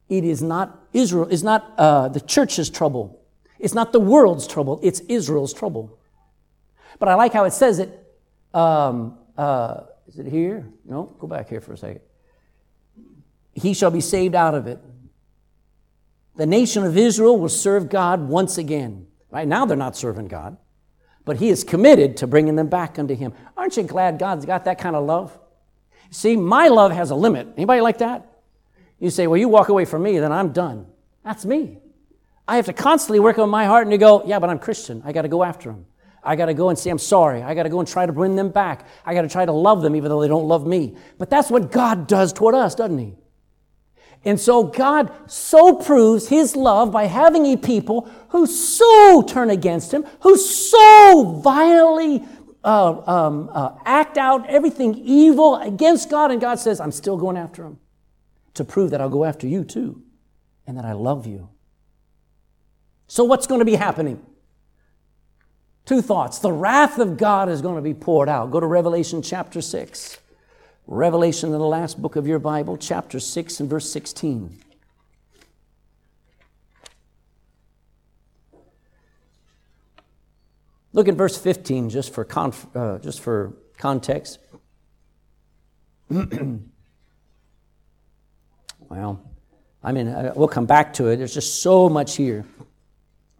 It 0.08 0.24
is 0.24 0.42
not 0.42 0.80
Israel, 0.94 1.28
it's 1.30 1.44
not 1.44 1.74
uh, 1.78 2.08
the 2.10 2.20
church's 2.22 2.70
trouble. 2.70 3.22
It's 3.60 3.74
not 3.74 3.92
the 3.92 4.00
world's 4.00 4.48
trouble, 4.48 4.80
it's 4.84 5.00
Israel's 5.02 5.54
trouble. 5.54 5.98
But 7.00 7.10
I 7.10 7.16
like 7.16 7.34
how 7.34 7.46
it 7.46 7.54
says 7.54 7.80
it. 7.80 7.90
Um, 8.54 9.18
uh, 9.38 9.82
is 10.16 10.20
it 10.20 10.32
here? 10.32 10.66
No, 10.86 11.14
go 11.20 11.28
back 11.28 11.50
here 11.50 11.60
for 11.60 11.74
a 11.74 11.78
second. 11.78 12.00
He 13.54 13.74
shall 13.74 13.92
be 13.92 14.00
saved 14.00 14.34
out 14.34 14.56
of 14.56 14.66
it. 14.66 14.80
The 16.38 16.46
nation 16.46 16.86
of 16.86 16.98
Israel 16.98 17.38
will 17.38 17.50
serve 17.50 17.90
God 17.90 18.22
once 18.22 18.58
again. 18.58 19.08
Right 19.30 19.46
now, 19.46 19.66
they're 19.66 19.76
not 19.76 19.98
serving 19.98 20.30
God, 20.30 20.56
but 21.26 21.36
He 21.36 21.50
is 21.50 21.66
committed 21.66 22.16
to 22.18 22.28
bringing 22.28 22.56
them 22.56 22.70
back 22.70 22.98
unto 22.98 23.14
Him. 23.14 23.34
Aren't 23.58 23.76
you 23.76 23.84
glad 23.84 24.18
God's 24.18 24.46
got 24.46 24.64
that 24.64 24.78
kind 24.78 24.96
of 24.96 25.06
love? 25.06 25.38
See, 26.12 26.38
my 26.38 26.70
love 26.70 26.94
has 26.94 27.12
a 27.12 27.16
limit. 27.16 27.50
Anybody 27.58 27.82
like 27.82 27.98
that? 27.98 28.26
You 29.00 29.10
say, 29.10 29.28
well, 29.28 29.38
you 29.38 29.50
walk 29.50 29.68
away 29.68 29.84
from 29.84 30.04
me, 30.04 30.18
then 30.20 30.32
I'm 30.32 30.54
done. 30.54 30.86
That's 31.26 31.44
me. 31.44 31.80
I 32.48 32.56
have 32.56 32.68
to 32.68 32.74
constantly 32.74 33.20
work 33.20 33.38
on 33.38 33.50
my 33.50 33.66
heart 33.66 33.84
and 33.84 33.92
you 33.92 33.98
go, 33.98 34.24
yeah, 34.26 34.40
but 34.40 34.50
I'm 34.50 34.60
Christian. 34.60 35.02
I 35.04 35.12
got 35.12 35.24
to 35.24 35.28
go 35.28 35.44
after 35.44 35.72
them. 35.72 35.88
I 36.25 36.36
got 36.36 36.48
to 36.48 36.53
go 36.53 36.70
and 36.70 36.77
say, 36.77 36.89
I'm 36.89 36.98
sorry. 36.98 37.44
I 37.44 37.53
got 37.53 37.63
to 37.63 37.70
go 37.70 37.79
and 37.79 37.88
try 37.88 38.05
to 38.05 38.12
bring 38.12 38.36
them 38.36 38.50
back. 38.50 38.88
I 39.05 39.13
got 39.13 39.22
to 39.22 39.29
try 39.29 39.46
to 39.46 39.51
love 39.51 39.82
them 39.82 39.96
even 39.96 40.10
though 40.10 40.22
they 40.22 40.27
don't 40.27 40.48
love 40.48 40.65
me. 40.65 40.96
But 41.17 41.29
that's 41.29 41.50
what 41.50 41.72
God 41.72 42.08
does 42.08 42.34
toward 42.34 42.55
us, 42.55 42.75
doesn't 42.75 42.98
He? 42.98 43.13
And 44.25 44.39
so 44.39 44.63
God 44.63 45.12
so 45.29 45.75
proves 45.75 46.27
His 46.27 46.55
love 46.55 46.91
by 46.91 47.05
having 47.05 47.46
a 47.46 47.58
people 47.58 48.10
who 48.29 48.48
so 48.48 49.22
turn 49.22 49.51
against 49.51 49.94
Him, 49.94 50.03
who 50.22 50.36
so 50.36 51.39
violently 51.44 52.25
uh, 52.63 53.01
um, 53.05 53.50
uh, 53.53 53.77
act 53.86 54.17
out 54.17 54.50
everything 54.50 54.96
evil 54.96 55.58
against 55.58 56.10
God. 56.10 56.32
And 56.32 56.41
God 56.41 56.60
says, 56.60 56.79
I'm 56.79 56.91
still 56.91 57.17
going 57.17 57.38
after 57.38 57.62
them 57.62 57.79
to 58.55 58.63
prove 58.63 58.89
that 58.91 59.00
I'll 59.00 59.10
go 59.10 59.25
after 59.25 59.48
you 59.48 59.63
too 59.63 60.01
and 60.65 60.75
that 60.77 60.86
I 60.86 60.94
love 60.94 61.27
you. 61.27 61.50
So, 63.08 63.24
what's 63.24 63.46
going 63.46 63.60
to 63.60 63.65
be 63.65 63.75
happening? 63.75 64.25
Two 65.86 66.01
thoughts. 66.01 66.39
The 66.39 66.51
wrath 66.51 66.98
of 67.00 67.18
God 67.18 67.48
is 67.48 67.62
going 67.62 67.75
to 67.75 67.82
be 67.82 67.94
poured 67.94 68.27
out. 68.27 68.51
Go 68.51 68.60
to 68.60 68.65
Revelation 68.65 69.22
chapter 69.22 69.62
6. 69.62 70.18
Revelation 70.88 71.54
in 71.54 71.60
the 71.60 71.65
last 71.65 72.01
book 72.01 72.15
of 72.15 72.27
your 72.27 72.39
Bible, 72.39 72.77
chapter 72.77 73.20
6 73.20 73.60
and 73.60 73.70
verse 73.70 73.89
16. 73.92 74.60
Look 80.94 81.08
at 81.08 81.15
verse 81.15 81.38
15 81.38 81.89
just 81.89 82.13
for, 82.13 82.24
conf- 82.24 82.68
uh, 82.75 83.00
just 83.00 83.20
for 83.20 83.54
context. 83.77 84.39
Well, 88.89 89.22
I 89.84 89.92
mean, 89.92 90.08
uh, 90.08 90.34
we'll 90.36 90.48
come 90.48 90.65
back 90.65 90.94
to 90.96 91.08
it. 91.08 91.18
There's 91.18 91.34
just 91.34 91.62
so 91.62 91.89
much 91.89 92.15
here. 92.15 92.46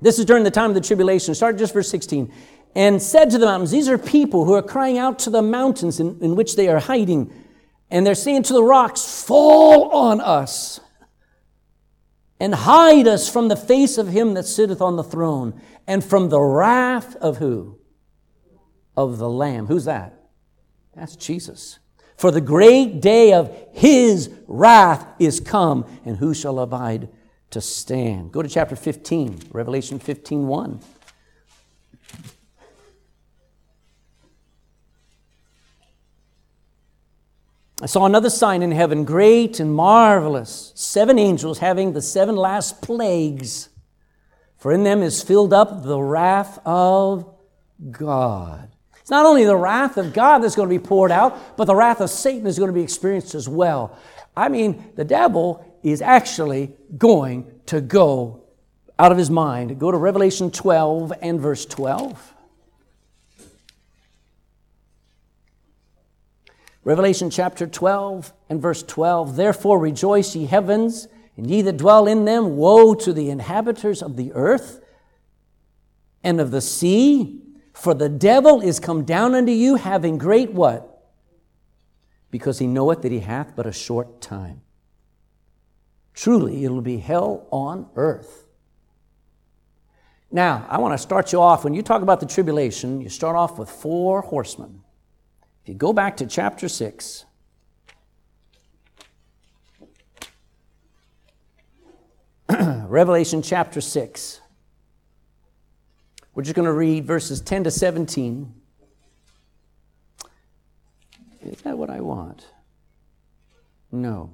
This 0.06 0.20
is 0.20 0.26
during 0.26 0.44
the 0.44 0.52
time 0.52 0.70
of 0.70 0.76
the 0.76 0.82
tribulation. 0.82 1.34
Start 1.34 1.58
just 1.58 1.74
verse 1.74 1.90
16. 1.90 2.32
And 2.76 3.02
said 3.02 3.32
to 3.32 3.40
the 3.40 3.48
mountains, 3.48 3.72
These 3.72 3.90
are 3.90 3.98
people 3.98 4.46
who 4.46 4.54
are 4.54 4.62
crying 4.62 5.00
out 5.00 5.18
to 5.20 5.32
the 5.32 5.42
mountains 5.42 6.00
in, 6.00 6.20
in 6.22 6.36
which 6.36 6.56
they 6.56 6.68
are 6.68 6.78
hiding. 6.78 7.34
And 7.90 8.06
they're 8.06 8.14
saying 8.14 8.44
to 8.44 8.54
the 8.54 8.62
rocks, 8.62 9.24
Fall 9.24 9.90
on 9.90 10.22
us 10.22 10.80
and 12.40 12.54
hide 12.54 13.08
us 13.08 13.28
from 13.28 13.48
the 13.48 13.56
face 13.56 13.98
of 13.98 14.10
him 14.10 14.36
that 14.36 14.44
sitteth 14.44 14.80
on 14.80 14.96
the 14.96 15.04
throne 15.04 15.60
and 15.88 16.06
from 16.06 16.30
the 16.30 16.40
wrath 16.40 17.16
of 17.16 17.38
who? 17.38 17.80
Of 18.96 19.18
the 19.18 19.30
Lamb. 19.30 19.66
Who's 19.66 19.86
that? 19.86 20.30
That's 20.94 21.16
Jesus. 21.16 21.80
For 22.16 22.30
the 22.30 22.42
great 22.42 23.02
day 23.02 23.34
of 23.34 23.52
his 23.74 24.30
wrath 24.46 25.08
is 25.18 25.40
come, 25.40 25.84
and 26.06 26.18
who 26.18 26.36
shall 26.36 26.60
abide 26.60 27.10
to 27.52 27.62
stand? 27.62 28.32
Go 28.32 28.42
to 28.42 28.50
chapter 28.50 28.76
15, 28.76 29.50
Revelation 29.52 30.00
15 30.00 30.48
1. 30.48 30.80
I 37.82 37.88
saw 37.88 38.06
another 38.06 38.30
sign 38.30 38.64
in 38.64 38.72
heaven, 38.72 39.04
great 39.04 39.60
and 39.60 39.74
marvelous, 39.74 40.72
seven 40.76 41.20
angels 41.20 41.60
having 41.60 41.92
the 41.92 42.02
seven 42.02 42.36
last 42.36 42.82
plagues. 42.82 43.70
For 44.58 44.72
in 44.72 44.84
them 44.84 45.04
is 45.04 45.22
filled 45.22 45.54
up 45.54 45.84
the 45.84 46.00
wrath 46.00 46.58
of 46.66 47.32
God. 47.92 48.72
It's 49.02 49.12
not 49.12 49.26
only 49.26 49.44
the 49.44 49.58
wrath 49.58 49.98
of 49.98 50.14
God 50.14 50.40
that's 50.40 50.56
going 50.56 50.70
to 50.70 50.80
be 50.80 50.84
poured 50.84 51.12
out, 51.12 51.58
but 51.58 51.66
the 51.66 51.76
wrath 51.76 52.02
of 52.02 52.10
Satan 52.10 52.48
is 52.48 52.58
going 52.58 52.70
to 52.70 52.74
be 52.74 52.82
experienced 52.82 53.36
as 53.36 53.48
well. 53.48 53.96
I 54.36 54.50
mean, 54.50 54.92
the 54.96 55.06
devil 55.06 55.75
is 55.92 56.02
actually 56.02 56.74
going 56.98 57.60
to 57.68 57.82
go 57.82 58.44
out 58.98 59.12
of 59.12 59.18
his 59.18 59.30
mind. 59.30 59.80
Go 59.80 59.92
to 59.92 59.98
Revelation 59.98 60.52
12 60.52 61.14
and 61.22 61.40
verse 61.40 61.66
12. 61.66 62.34
Revelation 66.84 67.30
chapter 67.30 67.68
12 67.68 68.34
and 68.50 68.62
verse 68.62 68.84
12. 68.84 69.36
Therefore 69.36 69.80
rejoice, 69.80 70.36
ye 70.36 70.46
heavens, 70.46 71.08
and 71.36 71.50
ye 71.50 71.62
that 71.62 71.78
dwell 71.78 72.08
in 72.08 72.26
them. 72.26 72.58
Woe 72.58 72.94
to 72.96 73.12
the 73.12 73.30
inhabitants 73.30 74.02
of 74.02 74.16
the 74.16 74.32
earth 74.34 74.84
and 76.24 76.40
of 76.40 76.52
the 76.52 76.62
sea 76.62 77.42
for 77.74 77.94
the 77.94 78.10
devil 78.10 78.62
is 78.62 78.80
come 78.80 79.04
down 79.04 79.36
unto 79.36 79.52
you 79.52 79.76
having 79.76 80.18
great 80.18 80.52
what? 80.52 81.12
Because 82.32 82.58
he 82.58 82.68
knoweth 82.68 83.02
that 83.02 83.12
he 83.12 83.20
hath 83.20 83.54
but 83.56 83.68
a 83.68 83.74
short 83.74 84.22
time. 84.22 84.62
Truly, 86.16 86.64
it'll 86.64 86.82
be 86.82 86.98
hell 86.98 87.46
on 87.52 87.90
earth. 87.96 88.48
Now, 90.32 90.66
I 90.70 90.80
want 90.80 90.94
to 90.94 90.98
start 90.98 91.32
you 91.32 91.42
off. 91.42 91.64
When 91.64 91.74
you 91.74 91.82
talk 91.82 92.02
about 92.02 92.20
the 92.20 92.26
tribulation, 92.26 93.02
you 93.02 93.10
start 93.10 93.36
off 93.36 93.60
with 93.60 93.70
four 93.70 94.22
horsemen. 94.22 94.82
If 95.62 95.70
you 95.70 95.76
go 95.76 95.94
back 95.94 96.18
to 96.18 96.26
chapter 96.26 96.68
6, 96.68 97.26
Revelation 102.88 103.42
chapter 103.42 103.82
6. 103.82 104.42
We're 106.34 106.44
just 106.44 106.56
going 106.56 106.66
to 106.66 106.74
read 106.74 107.06
verses 107.06 107.42
10 107.42 107.66
to 107.66 107.72
17. 107.72 108.54
Is 111.42 111.62
that 111.62 111.78
what 111.78 111.90
I 111.90 112.02
want? 112.02 112.46
No. 113.92 114.32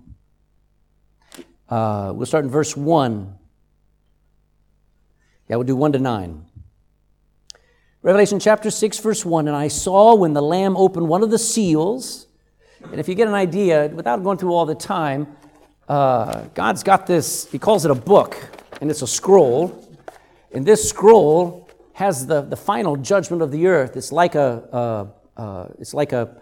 Uh, 1.71 2.11
we'll 2.13 2.25
start 2.25 2.43
in 2.43 2.51
verse 2.51 2.75
1. 2.75 3.33
Yeah, 5.47 5.55
we'll 5.55 5.65
do 5.65 5.75
1 5.75 5.93
to 5.93 5.99
9. 5.99 6.45
Revelation 8.03 8.41
chapter 8.41 8.69
6, 8.69 8.99
verse 8.99 9.23
1 9.23 9.47
And 9.47 9.55
I 9.55 9.69
saw 9.69 10.13
when 10.13 10.33
the 10.33 10.41
Lamb 10.41 10.75
opened 10.75 11.07
one 11.07 11.23
of 11.23 11.31
the 11.31 11.39
seals, 11.39 12.27
and 12.83 12.99
if 12.99 13.07
you 13.07 13.15
get 13.15 13.29
an 13.29 13.33
idea, 13.35 13.87
without 13.87 14.21
going 14.21 14.37
through 14.37 14.53
all 14.53 14.65
the 14.65 14.75
time, 14.75 15.27
uh, 15.87 16.41
God's 16.53 16.83
got 16.83 17.07
this, 17.07 17.49
He 17.49 17.57
calls 17.57 17.85
it 17.85 17.91
a 17.91 17.95
book, 17.95 18.37
and 18.81 18.91
it's 18.91 19.01
a 19.01 19.07
scroll. 19.07 19.87
And 20.51 20.65
this 20.65 20.89
scroll 20.89 21.69
has 21.93 22.27
the, 22.27 22.41
the 22.41 22.57
final 22.57 22.97
judgment 22.97 23.41
of 23.41 23.49
the 23.49 23.67
earth. 23.67 23.95
It's 23.95 24.11
like 24.11 24.35
a, 24.35 24.67
uh, 25.37 25.39
uh, 25.39 25.67
it's 25.79 25.93
like 25.93 26.11
a, 26.11 26.35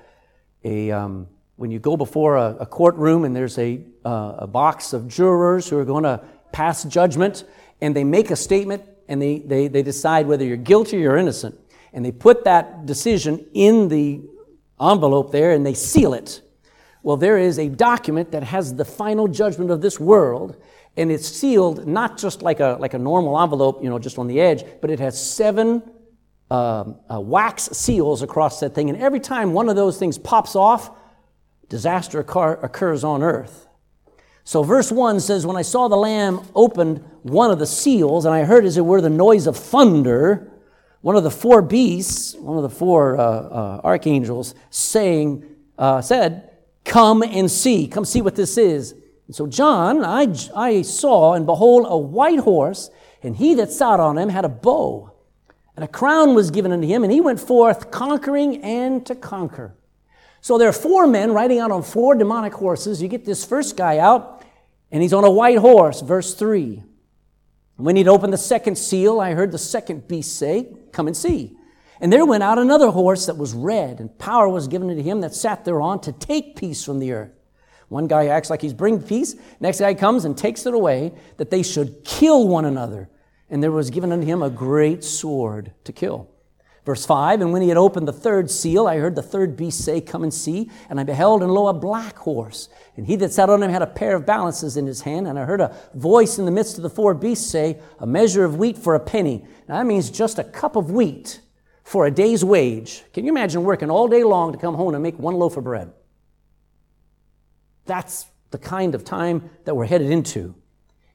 a 0.64 0.90
um, 0.90 1.28
when 1.60 1.72
you 1.72 1.80
go 1.80 1.98
before 1.98 2.38
a, 2.38 2.56
a 2.62 2.66
courtroom 2.66 3.26
and 3.26 3.36
there's 3.36 3.58
a, 3.58 3.82
uh, 4.06 4.36
a 4.40 4.48
box 4.48 4.94
of 4.94 5.10
jurors 5.10 5.68
who 5.68 5.78
are 5.78 5.84
going 5.84 6.06
to 6.06 6.24
pass 6.54 6.86
judgment, 6.86 7.44
and 7.82 7.94
they 7.94 8.06
make 8.06 8.32
a 8.32 8.36
statement 8.38 8.82
and 9.10 9.22
they, 9.22 9.40
they, 9.40 9.68
they 9.68 9.84
decide 9.84 10.26
whether 10.26 10.46
you're 10.46 10.56
guilty 10.56 11.06
or 11.06 11.18
innocent. 11.18 11.60
And 11.92 12.06
they 12.06 12.14
put 12.14 12.46
that 12.46 12.86
decision 12.86 13.46
in 13.54 13.90
the 13.90 14.22
envelope 14.80 15.34
there 15.34 15.52
and 15.52 15.66
they 15.66 15.74
seal 15.74 16.14
it. 16.14 16.42
Well, 17.04 17.18
there 17.18 17.38
is 17.38 17.60
a 17.60 17.68
document 17.68 18.32
that 18.32 18.44
has 18.44 18.76
the 18.76 18.86
final 18.86 19.28
judgment 19.28 19.70
of 19.70 19.82
this 19.82 20.00
world, 20.00 20.56
and 20.96 21.12
it's 21.12 21.28
sealed 21.28 21.86
not 21.86 22.18
just 22.18 22.42
like 22.42 22.62
a, 22.62 22.78
like 22.80 22.94
a 22.94 23.00
normal 23.00 23.38
envelope, 23.38 23.84
you 23.84 23.90
know, 23.90 24.00
just 24.00 24.18
on 24.18 24.28
the 24.28 24.40
edge, 24.40 24.64
but 24.80 24.90
it 24.90 25.00
has 25.02 25.22
seven 25.22 25.84
uh, 26.50 26.86
uh, 27.12 27.20
wax 27.20 27.64
seals 27.74 28.22
across 28.22 28.62
that 28.62 28.74
thing. 28.74 28.90
And 28.90 28.98
every 28.98 29.20
time 29.20 29.52
one 29.52 29.68
of 29.68 29.76
those 29.76 29.98
things 29.98 30.18
pops 30.18 30.56
off, 30.56 30.92
disaster 31.70 32.20
occur- 32.20 32.60
occurs 32.62 33.04
on 33.04 33.24
earth. 33.24 33.68
So, 34.44 34.64
verse 34.64 34.92
1 34.92 35.20
says, 35.20 35.46
When 35.46 35.56
I 35.56 35.62
saw 35.62 35.88
the 35.88 35.96
Lamb 35.96 36.42
opened 36.56 37.04
one 37.22 37.52
of 37.52 37.60
the 37.60 37.68
seals, 37.68 38.26
and 38.26 38.34
I 38.34 38.44
heard 38.44 38.66
as 38.66 38.78
it 38.78 38.86
were 38.86 39.00
the 39.00 39.10
noise 39.10 39.46
of 39.46 39.56
thunder, 39.56 40.52
one 41.02 41.16
of 41.16 41.24
the 41.24 41.32
four 41.32 41.62
beasts, 41.62 42.36
one 42.36 42.58
of 42.58 42.64
the 42.64 42.70
four 42.70 43.18
uh, 43.18 43.24
uh, 43.24 43.82
archangels, 43.84 44.56
saying, 44.70 45.46
uh, 45.78 46.02
said, 46.02 46.50
Come 46.84 47.22
and 47.22 47.50
see. 47.50 47.88
Come 47.88 48.06
see 48.06 48.22
what 48.22 48.36
this 48.36 48.58
is. 48.58 48.94
And 49.28 49.36
so 49.36 49.46
John, 49.46 50.04
I, 50.04 50.34
I 50.56 50.82
saw, 50.82 51.36
and 51.36 51.46
behold, 51.46 51.86
a 51.88 51.98
white 51.98 52.40
horse, 52.40 52.90
and 53.22 53.36
he 53.36 53.54
that 53.56 53.72
sat 53.72 54.00
on 54.00 54.18
him 54.18 54.30
had 54.30 54.46
a 54.46 54.50
bow, 54.50 55.12
and 55.76 55.86
a 55.86 55.88
crown 55.88 56.34
was 56.34 56.50
given 56.50 56.72
unto 56.72 56.88
him, 56.88 57.04
and 57.04 57.14
he 57.14 57.22
went 57.22 57.40
forth 57.40 57.92
conquering 57.92 58.64
and 58.64 59.06
to 59.06 59.14
conquer. 59.14 59.76
So 60.42 60.58
there 60.58 60.70
are 60.70 60.74
four 60.74 61.08
men 61.08 61.34
riding 61.34 61.60
out 61.60 61.72
on 61.72 61.84
four 61.84 62.16
demonic 62.16 62.54
horses. 62.54 63.02
You 63.02 63.08
get 63.08 63.26
this 63.26 63.44
first 63.44 63.76
guy 63.76 63.98
out, 63.98 64.44
and 64.92 65.02
he's 65.02 65.14
on 65.14 65.24
a 65.24 65.32
white 65.32 65.58
horse, 65.58 66.02
verse 66.02 66.34
3. 66.34 66.84
When 67.76 67.96
he'd 67.96 68.08
opened 68.08 68.34
the 68.34 68.38
second 68.38 68.78
seal, 68.78 69.20
I 69.20 69.34
heard 69.34 69.52
the 69.52 69.58
second 69.58 70.08
beast 70.08 70.38
say, 70.38 70.74
Come 70.92 71.08
and 71.08 71.16
see. 71.16 71.56
And 72.02 72.12
there 72.12 72.26
went 72.26 72.44
out 72.44 72.58
another 72.58 72.92
horse 72.92 73.26
that 73.26 73.38
was 73.38 73.54
red, 73.54 74.00
and 74.00 74.18
power 74.18 74.48
was 74.48 74.68
given 74.68 74.88
to 74.88 75.02
him 75.02 75.22
that 75.22 75.34
sat 75.34 75.66
thereon 75.66 76.00
to 76.02 76.12
take 76.12 76.56
peace 76.56 76.84
from 76.84 77.00
the 77.00 77.12
earth. 77.12 77.32
One 77.90 78.08
guy 78.08 78.28
acts 78.28 78.50
like 78.50 78.62
he's 78.62 78.74
bringing 78.74 79.02
peace. 79.02 79.36
Next 79.60 79.80
guy 79.80 79.94
comes 79.94 80.24
and 80.24 80.38
takes 80.38 80.66
it 80.66 80.74
away, 80.74 81.14
that 81.38 81.50
they 81.50 81.64
should 81.64 82.04
kill 82.06 82.48
one 82.48 82.66
another. 82.66 83.10
And 83.50 83.62
there 83.62 83.72
was 83.72 83.90
given 83.90 84.12
unto 84.12 84.26
him 84.26 84.44
a 84.44 84.50
great 84.50 85.04
sword 85.04 85.74
to 85.84 85.92
kill. 85.92 86.30
Verse 86.90 87.06
5 87.06 87.42
And 87.42 87.54
when 87.54 87.62
he 87.62 87.68
had 87.68 87.78
opened 87.78 88.08
the 88.08 88.12
third 88.12 88.50
seal, 88.50 88.88
I 88.88 88.98
heard 88.98 89.16
the 89.16 89.22
third 89.22 89.56
beast 89.56 89.86
say, 89.86 90.02
Come 90.02 90.24
and 90.24 90.34
see. 90.34 90.72
And 90.90 91.00
I 91.00 91.04
beheld, 91.04 91.44
and 91.44 91.52
lo, 91.52 91.68
a 91.68 91.74
black 91.74 92.18
horse. 92.18 92.68
And 92.98 93.06
he 93.06 93.16
that 93.18 93.32
sat 93.32 93.48
on 93.48 93.62
him 93.62 93.70
had 93.70 93.84
a 93.84 93.86
pair 93.86 94.16
of 94.16 94.26
balances 94.26 94.76
in 94.76 94.88
his 94.88 95.02
hand. 95.02 95.28
And 95.28 95.38
I 95.38 95.46
heard 95.46 95.62
a 95.62 95.76
voice 95.94 96.40
in 96.40 96.46
the 96.46 96.52
midst 96.52 96.78
of 96.78 96.82
the 96.82 96.90
four 96.90 97.14
beasts 97.14 97.48
say, 97.48 97.80
A 98.00 98.08
measure 98.08 98.44
of 98.44 98.56
wheat 98.56 98.76
for 98.76 98.96
a 98.96 99.00
penny. 99.00 99.46
Now 99.68 99.78
that 99.78 99.86
means 99.86 100.10
just 100.10 100.40
a 100.40 100.44
cup 100.44 100.76
of 100.76 100.90
wheat 100.90 101.42
for 101.84 102.08
a 102.08 102.12
day's 102.12 102.44
wage. 102.44 103.04
Can 103.14 103.24
you 103.24 103.32
imagine 103.32 103.64
working 103.64 103.92
all 103.92 104.08
day 104.08 104.24
long 104.24 104.52
to 104.54 104.58
come 104.58 104.74
home 104.74 104.96
and 104.96 105.04
make 105.04 105.20
one 105.20 105.36
loaf 105.36 105.58
of 105.58 105.66
bread? 105.66 105.94
That's 107.86 108.26
the 108.50 108.58
kind 108.58 108.96
of 108.96 109.04
time 109.04 109.52
that 109.66 109.76
we're 109.76 109.86
headed 109.86 110.10
into. 110.10 110.56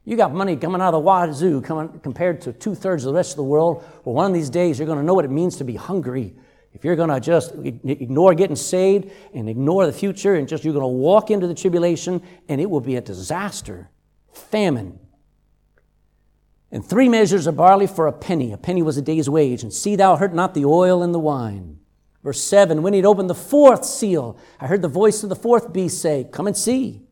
You 0.05 0.17
got 0.17 0.35
money 0.35 0.57
coming 0.57 0.83
out 0.83 0.93
of 0.93 0.93
the 0.93 0.99
wazoo 1.01 1.63
coming, 1.63 2.01
compared 2.01 2.43
to 2.43 2.53
two 2.53 2.75
thirds 2.75 3.05
of 3.05 3.13
the 3.13 3.17
rest 3.17 3.33
of 3.33 3.37
the 3.37 3.45
world. 3.45 3.83
Well, 4.05 4.15
one 4.15 4.27
of 4.31 4.35
these 4.35 4.51
days 4.51 4.79
you're 4.79 4.87
going 4.87 4.99
to 4.99 5.05
know 5.05 5.15
what 5.15 5.25
it 5.25 5.31
means 5.31 5.57
to 5.57 5.65
be 5.65 5.77
hungry. 5.77 6.35
If 6.75 6.85
you're 6.85 6.97
going 6.97 7.09
to 7.09 7.21
just 7.21 7.55
ignore 7.55 8.35
getting 8.35 8.57
saved 8.57 9.11
and 9.33 9.49
ignore 9.49 9.87
the 9.87 9.93
future 9.93 10.35
and 10.35 10.49
just 10.49 10.65
you're 10.65 10.75
going 10.75 10.83
to 10.83 10.89
walk 10.89 11.31
into 11.31 11.47
the 11.47 11.55
tribulation 11.55 12.21
and 12.49 12.61
it 12.61 12.69
will 12.69 12.81
be 12.81 12.97
a 12.97 13.01
disaster. 13.01 13.89
Famine. 14.33 14.99
And 16.73 16.85
three 16.85 17.09
measures 17.09 17.47
of 17.47 17.57
barley 17.57 17.87
for 17.87 18.09
a 18.09 18.13
penny. 18.13 18.53
A 18.53 18.57
penny 18.57 18.83
was 18.83 18.97
a 18.97 19.03
day's 19.03 19.31
wage. 19.31 19.63
And 19.63 19.73
see 19.73 19.95
thou 19.95 20.17
hurt 20.17 20.35
not 20.35 20.55
the 20.55 20.65
oil 20.65 21.03
and 21.03 21.15
the 21.15 21.21
wine. 21.21 21.79
Verse 22.25 22.43
7 22.43 22.83
When 22.83 22.93
he'd 22.93 23.07
opened 23.07 23.31
the 23.31 23.35
fourth 23.35 23.85
seal, 23.85 24.37
I 24.59 24.67
heard 24.67 24.83
the 24.83 24.89
voice 24.89 25.23
of 25.23 25.29
the 25.29 25.37
fourth 25.37 25.73
beast 25.73 26.03
say, 26.03 26.27
Come 26.33 26.49
and 26.49 26.57
see. 26.57 27.04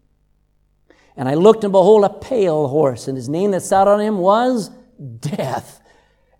And 1.16 1.28
I 1.28 1.34
looked, 1.34 1.64
and 1.64 1.72
behold, 1.72 2.04
a 2.04 2.10
pale 2.10 2.68
horse, 2.68 3.08
and 3.08 3.16
his 3.16 3.28
name 3.28 3.50
that 3.50 3.62
sat 3.62 3.86
on 3.86 4.00
him 4.00 4.18
was 4.18 4.70
Death, 5.18 5.80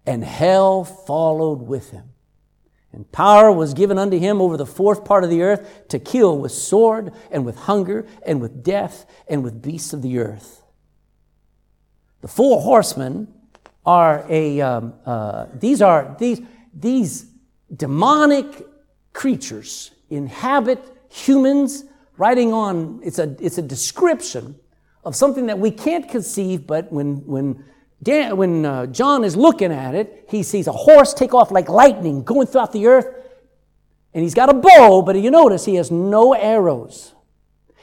and 0.07 0.23
hell 0.23 0.85
followed 0.85 1.63
with 1.63 1.91
him. 1.91 2.05
And 2.93 3.11
power 3.11 3.51
was 3.51 3.75
given 3.75 3.99
unto 3.99 4.19
him 4.19 4.41
over 4.41 4.57
the 4.57 4.67
fourth 4.67 5.05
part 5.05 5.25
of 5.25 5.31
the 5.31 5.43
earth 5.43 5.89
to 5.89 5.99
kill 5.99 6.39
with 6.39 6.53
sword, 6.53 7.13
and 7.31 7.45
with 7.45 7.57
hunger, 7.57 8.07
and 8.25 8.41
with 8.41 8.63
death, 8.63 9.07
and 9.29 9.43
with 9.43 9.63
beasts 9.63 9.93
of 9.93 10.03
the 10.03 10.19
earth. 10.19 10.63
The 12.21 12.29
four 12.29 12.61
horsemen 12.61 13.33
are 13.85 14.25
a, 14.29 14.61
um, 14.61 14.95
uh, 15.05 15.47
these 15.55 15.83
are, 15.83 16.15
these, 16.19 16.41
these 16.73 17.27
demonic 17.75 18.47
creatures 19.13 19.91
inhabit 20.09 20.85
humans, 21.09 21.85
writing 22.17 22.53
on, 22.53 23.01
it's 23.03 23.19
a, 23.19 23.35
it's 23.41 23.59
a 23.59 23.63
description 23.63 24.55
of 25.05 25.17
something 25.17 25.47
that 25.47 25.59
we 25.59 25.71
can't 25.71 26.09
conceive, 26.09 26.67
but 26.67 26.93
when, 26.93 27.27
when, 27.27 27.65
Dan, 28.03 28.37
when 28.37 28.65
uh, 28.65 28.87
John 28.87 29.25
is 29.25 29.37
looking 29.37 29.73
at 29.73 29.95
it, 29.95 30.27
he 30.29 30.43
sees 30.43 30.67
a 30.67 30.73
horse 30.73 31.13
take 31.15 31.35
off 31.35 31.51
like 31.51 31.69
lightning 31.69 32.23
going 32.23 32.47
throughout 32.47 32.73
the 32.73 32.87
earth, 32.87 33.07
and 34.15 34.23
he's 34.23 34.35
got 34.35 34.49
a 34.49 34.55
bow, 34.55 35.03
but 35.03 35.17
you 35.17 35.31
notice 35.31 35.65
he 35.65 35.77
has 35.77 35.91
no 35.91 36.35
arrows. 36.35 37.15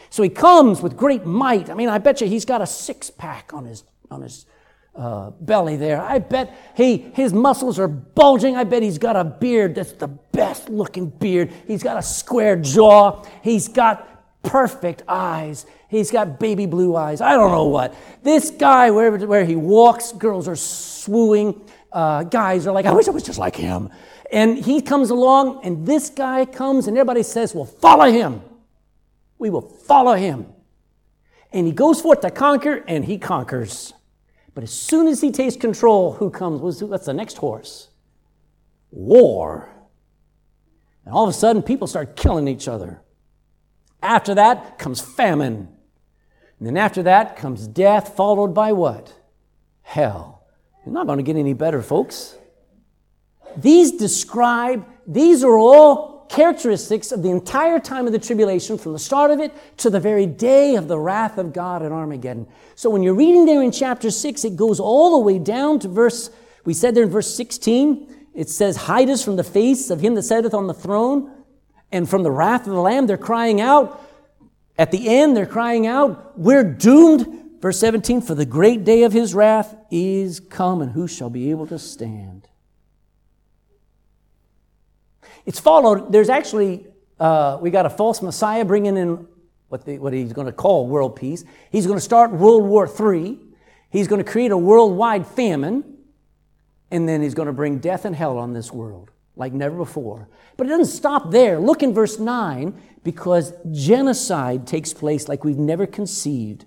So 0.09 0.23
he 0.23 0.29
comes 0.29 0.81
with 0.81 0.97
great 0.97 1.25
might. 1.25 1.69
I 1.69 1.73
mean, 1.73 1.89
I 1.89 1.97
bet 1.99 2.21
you 2.21 2.27
he's 2.27 2.45
got 2.45 2.61
a 2.61 2.67
six 2.67 3.09
pack 3.09 3.53
on 3.53 3.65
his, 3.65 3.83
on 4.09 4.21
his 4.21 4.45
uh, 4.95 5.31
belly 5.39 5.75
there. 5.75 6.01
I 6.01 6.19
bet 6.19 6.55
he, 6.75 6.97
his 6.97 7.31
muscles 7.31 7.79
are 7.79 7.87
bulging. 7.87 8.55
I 8.55 8.63
bet 8.63 8.81
he's 8.81 8.97
got 8.97 9.15
a 9.15 9.23
beard 9.23 9.75
that's 9.75 9.93
the 9.93 10.07
best 10.07 10.69
looking 10.69 11.09
beard. 11.09 11.51
He's 11.67 11.83
got 11.83 11.97
a 11.97 12.01
square 12.01 12.55
jaw. 12.55 13.23
He's 13.43 13.67
got 13.67 14.41
perfect 14.43 15.03
eyes. 15.07 15.65
He's 15.89 16.11
got 16.11 16.39
baby 16.39 16.67
blue 16.67 16.95
eyes. 16.95 17.19
I 17.19 17.33
don't 17.33 17.51
know 17.51 17.65
what. 17.65 17.95
This 18.21 18.51
guy, 18.51 18.91
wherever 18.91 19.17
where 19.25 19.43
he 19.43 19.55
walks, 19.55 20.11
girls 20.11 20.47
are 20.47 20.55
swooning. 20.55 21.59
Uh, 21.91 22.23
guys 22.23 22.67
are 22.67 22.71
like, 22.71 22.85
I 22.85 22.93
wish 22.93 23.07
I 23.07 23.11
was 23.11 23.23
just 23.23 23.39
like 23.39 23.55
him. 23.55 23.89
And 24.31 24.57
he 24.57 24.81
comes 24.81 25.09
along, 25.09 25.61
and 25.63 25.87
this 25.87 26.11
guy 26.11 26.45
comes, 26.45 26.87
and 26.87 26.95
everybody 26.95 27.23
says, 27.23 27.55
Well, 27.55 27.65
follow 27.65 28.11
him. 28.11 28.43
We 29.39 29.49
will 29.49 29.61
follow 29.61 30.13
him. 30.13 30.45
And 31.51 31.65
he 31.65 31.73
goes 31.73 31.99
forth 31.99 32.21
to 32.21 32.29
conquer, 32.29 32.83
and 32.87 33.05
he 33.05 33.17
conquers. 33.17 33.93
But 34.53 34.63
as 34.63 34.71
soon 34.71 35.07
as 35.07 35.21
he 35.21 35.31
takes 35.31 35.55
control, 35.55 36.13
who 36.13 36.29
comes? 36.29 36.61
What's 36.83 37.05
the 37.07 37.13
next 37.13 37.37
horse? 37.37 37.87
War. 38.91 39.69
And 41.05 41.15
all 41.15 41.23
of 41.23 41.29
a 41.31 41.33
sudden, 41.33 41.63
people 41.63 41.87
start 41.87 42.15
killing 42.15 42.47
each 42.47 42.67
other. 42.67 43.01
After 44.03 44.35
that 44.35 44.77
comes 44.77 45.01
famine. 45.01 45.69
And 46.59 46.67
then 46.67 46.77
after 46.77 47.03
that 47.03 47.37
comes 47.37 47.67
death, 47.67 48.15
followed 48.15 48.53
by 48.53 48.73
what? 48.73 49.13
Hell. 49.81 50.43
You're 50.85 50.93
not 50.93 51.07
going 51.07 51.17
to 51.17 51.23
get 51.23 51.37
any 51.37 51.53
better, 51.53 51.81
folks. 51.81 52.35
These 53.57 53.93
describe, 53.93 54.85
these 55.07 55.43
are 55.43 55.57
all 55.57 56.25
characteristics 56.29 57.11
of 57.11 57.23
the 57.23 57.29
entire 57.29 57.79
time 57.79 58.05
of 58.05 58.13
the 58.13 58.19
tribulation, 58.19 58.77
from 58.77 58.93
the 58.93 58.99
start 58.99 59.31
of 59.31 59.39
it 59.39 59.51
to 59.77 59.89
the 59.89 59.99
very 59.99 60.25
day 60.25 60.75
of 60.75 60.87
the 60.87 60.99
wrath 60.99 61.37
of 61.37 61.53
God 61.53 61.81
at 61.81 61.91
Armageddon. 61.91 62.47
So 62.75 62.89
when 62.89 63.01
you're 63.01 63.15
reading 63.15 63.45
there 63.45 63.63
in 63.63 63.71
chapter 63.71 64.11
6, 64.11 64.45
it 64.45 64.55
goes 64.55 64.79
all 64.79 65.17
the 65.17 65.25
way 65.25 65.39
down 65.39 65.79
to 65.79 65.87
verse, 65.87 66.29
we 66.65 66.73
said 66.73 66.93
there 66.93 67.03
in 67.03 67.09
verse 67.09 67.33
16, 67.35 68.27
it 68.35 68.49
says, 68.49 68.77
Hide 68.77 69.09
us 69.09 69.23
from 69.23 69.37
the 69.37 69.43
face 69.43 69.89
of 69.89 70.01
him 70.01 70.13
that 70.15 70.23
sitteth 70.23 70.53
on 70.53 70.67
the 70.67 70.73
throne 70.73 71.31
and 71.91 72.07
from 72.07 72.23
the 72.23 72.31
wrath 72.31 72.67
of 72.67 72.73
the 72.73 72.81
Lamb. 72.81 73.07
They're 73.07 73.17
crying 73.17 73.59
out. 73.59 74.01
At 74.79 74.91
the 74.91 75.09
end, 75.09 75.35
they're 75.35 75.45
crying 75.45 75.85
out, 75.85 76.39
We're 76.39 76.63
doomed. 76.63 77.59
Verse 77.59 77.77
17, 77.79 78.21
For 78.21 78.33
the 78.33 78.45
great 78.45 78.85
day 78.85 79.03
of 79.03 79.11
his 79.11 79.35
wrath 79.35 79.75
is 79.91 80.39
come, 80.39 80.81
and 80.81 80.93
who 80.93 81.05
shall 81.05 81.29
be 81.29 81.51
able 81.51 81.67
to 81.67 81.77
stand? 81.77 82.47
It's 85.45 85.59
followed, 85.59 86.13
there's 86.13 86.29
actually, 86.29 86.87
uh, 87.19 87.57
we 87.61 87.71
got 87.71 87.85
a 87.85 87.89
false 87.89 88.21
Messiah 88.21 88.63
bringing 88.63 88.95
in 88.95 89.27
what, 89.67 89.83
the, 89.83 89.99
what 89.99 90.13
he's 90.13 90.31
going 90.31 90.47
to 90.47 90.53
call 90.53 90.87
world 90.87 91.17
peace. 91.17 91.43
He's 91.71 91.85
going 91.85 91.97
to 91.97 92.03
start 92.03 92.31
World 92.31 92.63
War 92.63 92.87
III. 92.87 93.37
He's 93.89 94.07
going 94.07 94.23
to 94.23 94.31
create 94.31 94.51
a 94.51 94.57
worldwide 94.57 95.27
famine. 95.27 95.83
And 96.89 97.07
then 97.07 97.21
he's 97.21 97.33
going 97.33 97.47
to 97.47 97.53
bring 97.53 97.79
death 97.79 98.05
and 98.05 98.15
hell 98.15 98.37
on 98.37 98.53
this 98.53 98.71
world 98.71 99.08
like 99.39 99.53
never 99.53 99.75
before. 99.75 100.27
But 100.57 100.67
it 100.67 100.69
doesn't 100.69 100.93
stop 100.93 101.31
there. 101.31 101.59
Look 101.59 101.81
in 101.81 101.93
verse 101.93 102.19
9 102.19 102.79
because 103.03 103.53
genocide 103.71 104.67
takes 104.67 104.93
place 104.93 105.27
like 105.27 105.43
we've 105.43 105.57
never 105.57 105.87
conceived 105.87 106.65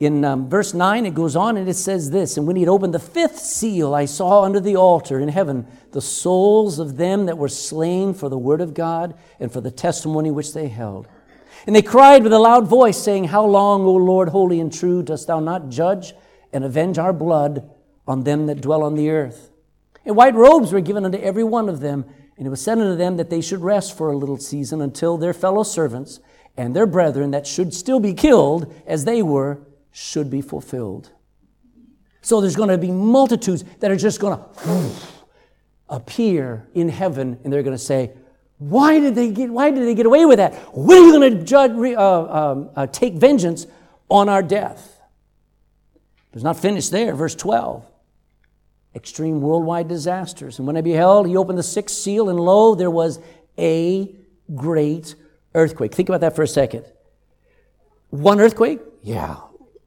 in 0.00 0.24
um, 0.24 0.48
verse 0.48 0.74
9, 0.74 1.06
it 1.06 1.14
goes 1.14 1.36
on 1.36 1.56
and 1.56 1.68
it 1.68 1.74
says 1.74 2.10
this 2.10 2.36
And 2.36 2.46
when 2.46 2.56
he 2.56 2.62
had 2.62 2.68
opened 2.68 2.94
the 2.94 2.98
fifth 2.98 3.38
seal, 3.38 3.94
I 3.94 4.04
saw 4.06 4.42
under 4.42 4.60
the 4.60 4.76
altar 4.76 5.20
in 5.20 5.28
heaven 5.28 5.66
the 5.92 6.00
souls 6.00 6.78
of 6.78 6.96
them 6.96 7.26
that 7.26 7.38
were 7.38 7.48
slain 7.48 8.12
for 8.12 8.28
the 8.28 8.38
word 8.38 8.60
of 8.60 8.74
God 8.74 9.14
and 9.38 9.52
for 9.52 9.60
the 9.60 9.70
testimony 9.70 10.30
which 10.30 10.52
they 10.52 10.68
held. 10.68 11.06
And 11.66 11.74
they 11.74 11.82
cried 11.82 12.24
with 12.24 12.32
a 12.32 12.38
loud 12.38 12.66
voice, 12.66 12.98
saying, 13.02 13.24
How 13.24 13.46
long, 13.46 13.82
O 13.82 13.94
Lord, 13.94 14.30
holy 14.30 14.60
and 14.60 14.72
true, 14.72 15.02
dost 15.02 15.28
thou 15.28 15.40
not 15.40 15.70
judge 15.70 16.12
and 16.52 16.64
avenge 16.64 16.98
our 16.98 17.12
blood 17.12 17.70
on 18.06 18.24
them 18.24 18.46
that 18.46 18.60
dwell 18.60 18.82
on 18.82 18.96
the 18.96 19.10
earth? 19.10 19.50
And 20.04 20.16
white 20.16 20.34
robes 20.34 20.72
were 20.72 20.80
given 20.80 21.04
unto 21.04 21.18
every 21.18 21.44
one 21.44 21.68
of 21.68 21.80
them, 21.80 22.04
and 22.36 22.46
it 22.46 22.50
was 22.50 22.60
said 22.60 22.78
unto 22.78 22.96
them 22.96 23.16
that 23.16 23.30
they 23.30 23.40
should 23.40 23.60
rest 23.60 23.96
for 23.96 24.10
a 24.10 24.16
little 24.16 24.36
season 24.38 24.80
until 24.80 25.16
their 25.16 25.32
fellow 25.32 25.62
servants 25.62 26.20
and 26.56 26.74
their 26.74 26.86
brethren 26.86 27.30
that 27.30 27.46
should 27.46 27.72
still 27.72 28.00
be 28.00 28.12
killed 28.12 28.72
as 28.86 29.04
they 29.04 29.22
were 29.22 29.60
should 29.90 30.30
be 30.30 30.40
fulfilled. 30.40 31.10
So 32.20 32.40
there's 32.40 32.56
going 32.56 32.70
to 32.70 32.78
be 32.78 32.90
multitudes 32.90 33.64
that 33.80 33.90
are 33.90 33.96
just 33.96 34.20
going 34.20 34.38
to 34.64 34.90
appear 35.88 36.68
in 36.74 36.88
heaven 36.88 37.38
and 37.44 37.52
they're 37.52 37.62
going 37.62 37.76
to 37.76 37.82
say, 37.82 38.12
why 38.58 38.98
did 39.00 39.14
they 39.14 39.30
get, 39.30 39.50
why 39.50 39.70
did 39.70 39.86
they 39.86 39.94
get 39.94 40.06
away 40.06 40.24
with 40.24 40.38
that? 40.38 40.54
When 40.74 40.96
are 40.96 41.06
you 41.06 41.12
going 41.12 41.38
to 41.38 41.44
judge, 41.44 41.72
uh, 41.72 42.52
um, 42.52 42.70
uh, 42.76 42.86
take 42.86 43.14
vengeance 43.14 43.66
on 44.08 44.28
our 44.28 44.42
death? 44.42 45.00
It's 46.32 46.42
not 46.42 46.58
finished 46.58 46.90
there. 46.90 47.14
Verse 47.14 47.34
12. 47.34 47.84
Extreme 48.94 49.40
worldwide 49.40 49.88
disasters. 49.88 50.58
And 50.58 50.66
when 50.66 50.76
I 50.76 50.80
beheld, 50.80 51.26
he 51.26 51.36
opened 51.36 51.58
the 51.58 51.64
sixth 51.64 51.96
seal, 51.96 52.28
and 52.28 52.38
lo, 52.38 52.74
there 52.74 52.90
was 52.90 53.18
a 53.58 54.14
great 54.54 55.14
earthquake. 55.54 55.94
Think 55.94 56.08
about 56.08 56.20
that 56.20 56.36
for 56.36 56.42
a 56.42 56.48
second. 56.48 56.84
One 58.10 58.40
earthquake? 58.40 58.80
Yeah. 59.02 59.36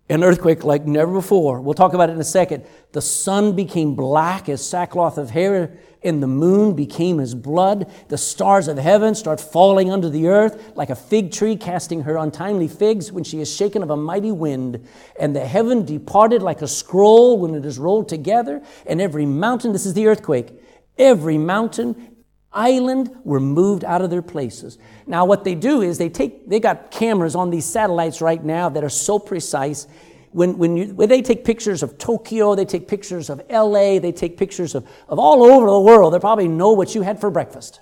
An 0.10 0.24
earthquake 0.24 0.64
like 0.64 0.86
never 0.86 1.12
before. 1.12 1.60
We'll 1.60 1.74
talk 1.74 1.94
about 1.94 2.10
it 2.10 2.14
in 2.14 2.20
a 2.20 2.24
second. 2.24 2.66
The 2.94 3.02
sun 3.02 3.58
became 3.58 3.94
black 3.94 4.48
as 4.48 4.66
sackcloth 4.66 5.18
of 5.18 5.32
hair 5.32 5.78
and 6.02 6.24
the 6.24 6.28
moon 6.28 6.76
became 6.76 7.20
as 7.20 7.36
blood. 7.36 7.92
The 8.08 8.18
stars 8.18 8.70
of 8.70 8.78
heaven 8.78 9.16
start 9.16 9.42
falling 9.42 9.92
under 9.92 10.10
the 10.10 10.28
earth 10.28 10.72
like 10.76 10.90
a 10.90 10.96
fig 10.96 11.34
tree 11.34 11.58
casting 11.58 12.04
her 12.04 12.16
untimely 12.16 12.70
figs 12.70 13.12
when 13.12 13.26
she 13.26 13.42
is 13.42 13.54
shaken 13.54 13.84
of 13.84 13.90
a 13.90 13.98
mighty 13.98 14.32
wind. 14.32 14.88
And 15.20 15.36
the 15.36 15.46
heaven 15.46 15.84
departed 15.84 16.42
like 16.42 16.62
a 16.62 16.68
scroll 16.68 17.38
when 17.38 17.54
it 17.54 17.66
is 17.66 17.78
rolled 17.78 18.08
together. 18.08 18.62
And 18.86 19.02
every 19.02 19.26
mountain, 19.26 19.74
this 19.74 19.86
is 19.86 19.94
the 19.94 20.08
earthquake, 20.08 20.54
every 20.98 21.38
mountain, 21.38 22.17
island 22.52 23.12
were 23.24 23.40
moved 23.40 23.84
out 23.84 24.02
of 24.02 24.10
their 24.10 24.22
places. 24.22 24.78
Now, 25.06 25.26
what 25.26 25.44
they 25.44 25.56
do 25.56 25.82
is 25.82 25.98
they 25.98 26.10
take, 26.10 26.50
they 26.50 26.60
got 26.60 26.92
cameras 26.92 27.36
on 27.36 27.50
these 27.50 27.66
satellites 27.66 28.22
right 28.22 28.44
now 28.44 28.70
that 28.70 28.84
are 28.84 28.90
so 28.90 29.20
precise 29.20 29.88
when, 30.32 30.58
when, 30.58 30.78
you, 30.78 30.94
when 30.94 31.10
they 31.10 31.22
take 31.22 31.46
pictures 31.46 31.82
of 31.82 31.98
Tokyo, 31.98 32.54
they 32.54 32.66
take 32.66 32.88
pictures 32.88 33.30
of 33.30 33.42
LA, 33.50 34.00
they 34.00 34.12
take 34.12 34.38
pictures 34.38 34.76
of, 34.76 34.88
of 35.08 35.20
all 35.20 35.44
over 35.44 35.66
the 35.66 35.80
world, 35.80 36.14
they 36.14 36.20
probably 36.20 36.48
know 36.48 36.74
what 36.74 36.94
you 36.94 37.02
had 37.02 37.20
for 37.20 37.32
breakfast. 37.32 37.80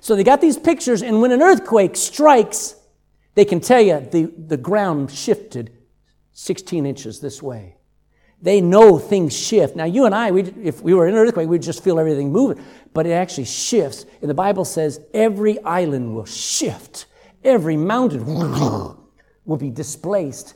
So 0.00 0.14
they 0.14 0.24
got 0.24 0.40
these 0.40 0.56
pictures, 0.56 1.02
and 1.02 1.20
when 1.20 1.32
an 1.32 1.42
earthquake 1.42 1.96
strikes, 1.96 2.76
they 3.34 3.44
can 3.44 3.60
tell 3.60 3.80
you 3.80 4.06
the, 4.10 4.32
the 4.36 4.56
ground 4.56 5.10
shifted 5.10 5.72
16 6.32 6.86
inches 6.86 7.20
this 7.20 7.42
way. 7.42 7.76
They 8.42 8.60
know 8.60 8.98
things 8.98 9.36
shift. 9.36 9.76
Now, 9.76 9.84
you 9.84 10.06
and 10.06 10.14
I, 10.14 10.30
we, 10.30 10.42
if 10.62 10.80
we 10.82 10.94
were 10.94 11.06
in 11.06 11.14
an 11.14 11.20
earthquake, 11.20 11.48
we'd 11.48 11.62
just 11.62 11.84
feel 11.84 11.98
everything 11.98 12.32
moving, 12.32 12.64
but 12.94 13.06
it 13.06 13.12
actually 13.12 13.44
shifts. 13.44 14.06
And 14.20 14.30
the 14.30 14.34
Bible 14.34 14.64
says 14.64 15.00
every 15.12 15.60
island 15.62 16.14
will 16.14 16.24
shift, 16.24 17.06
every 17.44 17.76
mountain 17.76 18.24
will 19.44 19.56
be 19.58 19.70
displaced 19.70 20.54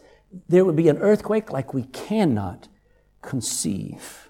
there 0.49 0.65
would 0.65 0.77
be 0.77 0.89
an 0.89 0.99
earthquake 0.99 1.53
like 1.53 1.75
we 1.75 1.85
cannot 1.85 2.69
conceive. 3.23 4.29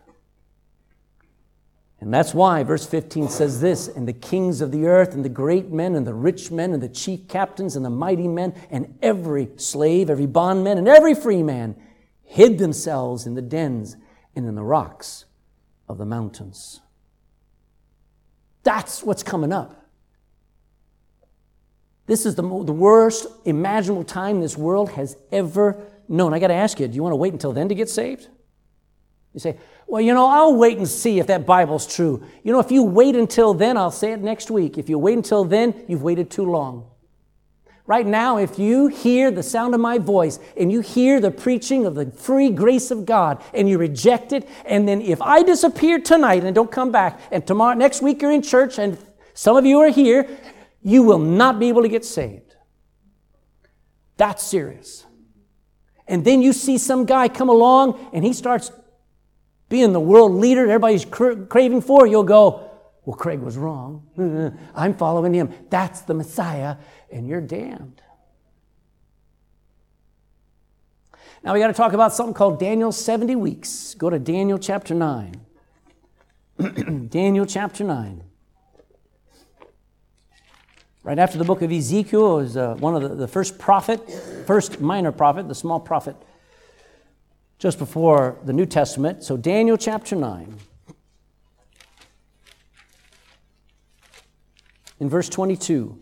And 2.00 2.12
that's 2.12 2.34
why 2.34 2.62
verse 2.64 2.86
15 2.86 3.28
says 3.28 3.60
this 3.60 3.88
And 3.88 4.06
the 4.06 4.12
kings 4.12 4.60
of 4.60 4.70
the 4.70 4.86
earth, 4.86 5.14
and 5.14 5.24
the 5.24 5.30
great 5.30 5.70
men, 5.70 5.94
and 5.94 6.06
the 6.06 6.14
rich 6.14 6.50
men, 6.50 6.72
and 6.72 6.82
the 6.82 6.88
chief 6.88 7.26
captains, 7.28 7.76
and 7.76 7.84
the 7.84 7.90
mighty 7.90 8.28
men, 8.28 8.54
and 8.70 8.98
every 9.00 9.48
slave, 9.56 10.10
every 10.10 10.26
bondman, 10.26 10.76
and 10.76 10.86
every 10.86 11.14
free 11.14 11.42
man 11.42 11.76
hid 12.34 12.58
themselves 12.58 13.26
in 13.26 13.34
the 13.36 13.42
dens 13.42 13.96
and 14.34 14.44
in 14.48 14.56
the 14.56 14.62
rocks 14.64 15.24
of 15.88 15.98
the 15.98 16.04
mountains. 16.04 16.80
That's 18.64 19.04
what's 19.04 19.22
coming 19.22 19.52
up. 19.52 19.86
This 22.06 22.26
is 22.26 22.34
the, 22.34 22.42
the 22.42 22.72
worst 22.72 23.28
imaginable 23.44 24.02
time 24.02 24.40
this 24.40 24.58
world 24.58 24.90
has 24.90 25.16
ever 25.30 25.80
known. 26.08 26.34
I 26.34 26.40
got 26.40 26.48
to 26.48 26.54
ask 26.54 26.80
you, 26.80 26.88
do 26.88 26.96
you 26.96 27.04
want 27.04 27.12
to 27.12 27.16
wait 27.18 27.32
until 27.32 27.52
then 27.52 27.68
to 27.68 27.74
get 27.76 27.88
saved? 27.88 28.26
You 29.32 29.38
say, 29.38 29.56
well, 29.86 30.00
you 30.00 30.12
know, 30.12 30.26
I'll 30.26 30.56
wait 30.56 30.76
and 30.76 30.88
see 30.88 31.20
if 31.20 31.28
that 31.28 31.46
Bible's 31.46 31.86
true. 31.86 32.26
You 32.42 32.50
know, 32.50 32.58
if 32.58 32.72
you 32.72 32.82
wait 32.82 33.14
until 33.14 33.54
then, 33.54 33.76
I'll 33.76 33.92
say 33.92 34.10
it 34.10 34.20
next 34.20 34.50
week. 34.50 34.76
If 34.76 34.88
you 34.88 34.98
wait 34.98 35.16
until 35.16 35.44
then, 35.44 35.84
you've 35.86 36.02
waited 36.02 36.32
too 36.32 36.50
long. 36.50 36.90
Right 37.86 38.06
now, 38.06 38.38
if 38.38 38.58
you 38.58 38.86
hear 38.86 39.30
the 39.30 39.42
sound 39.42 39.74
of 39.74 39.80
my 39.80 39.98
voice 39.98 40.38
and 40.56 40.72
you 40.72 40.80
hear 40.80 41.20
the 41.20 41.30
preaching 41.30 41.84
of 41.84 41.94
the 41.94 42.10
free 42.10 42.48
grace 42.48 42.90
of 42.90 43.04
God 43.04 43.42
and 43.52 43.68
you 43.68 43.76
reject 43.76 44.32
it, 44.32 44.48
and 44.64 44.88
then 44.88 45.02
if 45.02 45.20
I 45.20 45.42
disappear 45.42 45.98
tonight 45.98 46.44
and 46.44 46.54
don't 46.54 46.72
come 46.72 46.90
back, 46.90 47.20
and 47.30 47.46
tomorrow, 47.46 47.74
next 47.74 48.00
week 48.00 48.22
you're 48.22 48.30
in 48.30 48.40
church 48.40 48.78
and 48.78 48.96
some 49.34 49.56
of 49.56 49.66
you 49.66 49.80
are 49.80 49.90
here, 49.90 50.26
you 50.82 51.02
will 51.02 51.18
not 51.18 51.58
be 51.58 51.68
able 51.68 51.82
to 51.82 51.88
get 51.88 52.06
saved. 52.06 52.54
That's 54.16 54.42
serious. 54.42 55.04
And 56.06 56.24
then 56.24 56.40
you 56.40 56.54
see 56.54 56.78
some 56.78 57.04
guy 57.04 57.28
come 57.28 57.50
along 57.50 58.10
and 58.14 58.24
he 58.24 58.32
starts 58.32 58.72
being 59.68 59.92
the 59.92 60.00
world 60.00 60.32
leader 60.32 60.62
everybody's 60.62 61.04
cra- 61.04 61.36
craving 61.46 61.82
for. 61.82 62.06
You'll 62.06 62.22
go, 62.22 62.70
Well, 63.04 63.16
Craig 63.16 63.40
was 63.40 63.56
wrong. 63.56 64.02
I'm 64.74 64.94
following 64.94 65.34
him. 65.34 65.52
That's 65.68 66.00
the 66.02 66.14
Messiah, 66.14 66.76
and 67.10 67.28
you're 67.28 67.40
damned. 67.40 68.00
Now 71.42 71.52
we 71.52 71.60
got 71.60 71.66
to 71.66 71.74
talk 71.74 71.92
about 71.92 72.14
something 72.14 72.32
called 72.32 72.58
Daniel's 72.58 73.02
70 73.02 73.36
weeks. 73.36 73.94
Go 73.94 74.08
to 74.08 74.18
Daniel 74.18 74.58
chapter 74.58 74.94
9. 74.94 75.40
Daniel 77.08 77.44
chapter 77.44 77.84
9. 77.84 78.22
Right 81.02 81.18
after 81.18 81.36
the 81.36 81.44
book 81.44 81.60
of 81.60 81.70
Ezekiel 81.70 82.38
is 82.38 82.56
uh, 82.56 82.76
one 82.76 82.94
of 82.94 83.02
the, 83.02 83.14
the 83.14 83.28
first 83.28 83.58
prophet, 83.58 84.10
first 84.46 84.80
minor 84.80 85.12
prophet, 85.12 85.46
the 85.48 85.54
small 85.54 85.78
prophet, 85.78 86.16
just 87.58 87.78
before 87.78 88.38
the 88.44 88.54
New 88.54 88.64
Testament. 88.64 89.22
So, 89.22 89.36
Daniel 89.36 89.76
chapter 89.76 90.16
9. 90.16 90.58
In 95.04 95.10
verse 95.10 95.28
22. 95.28 95.98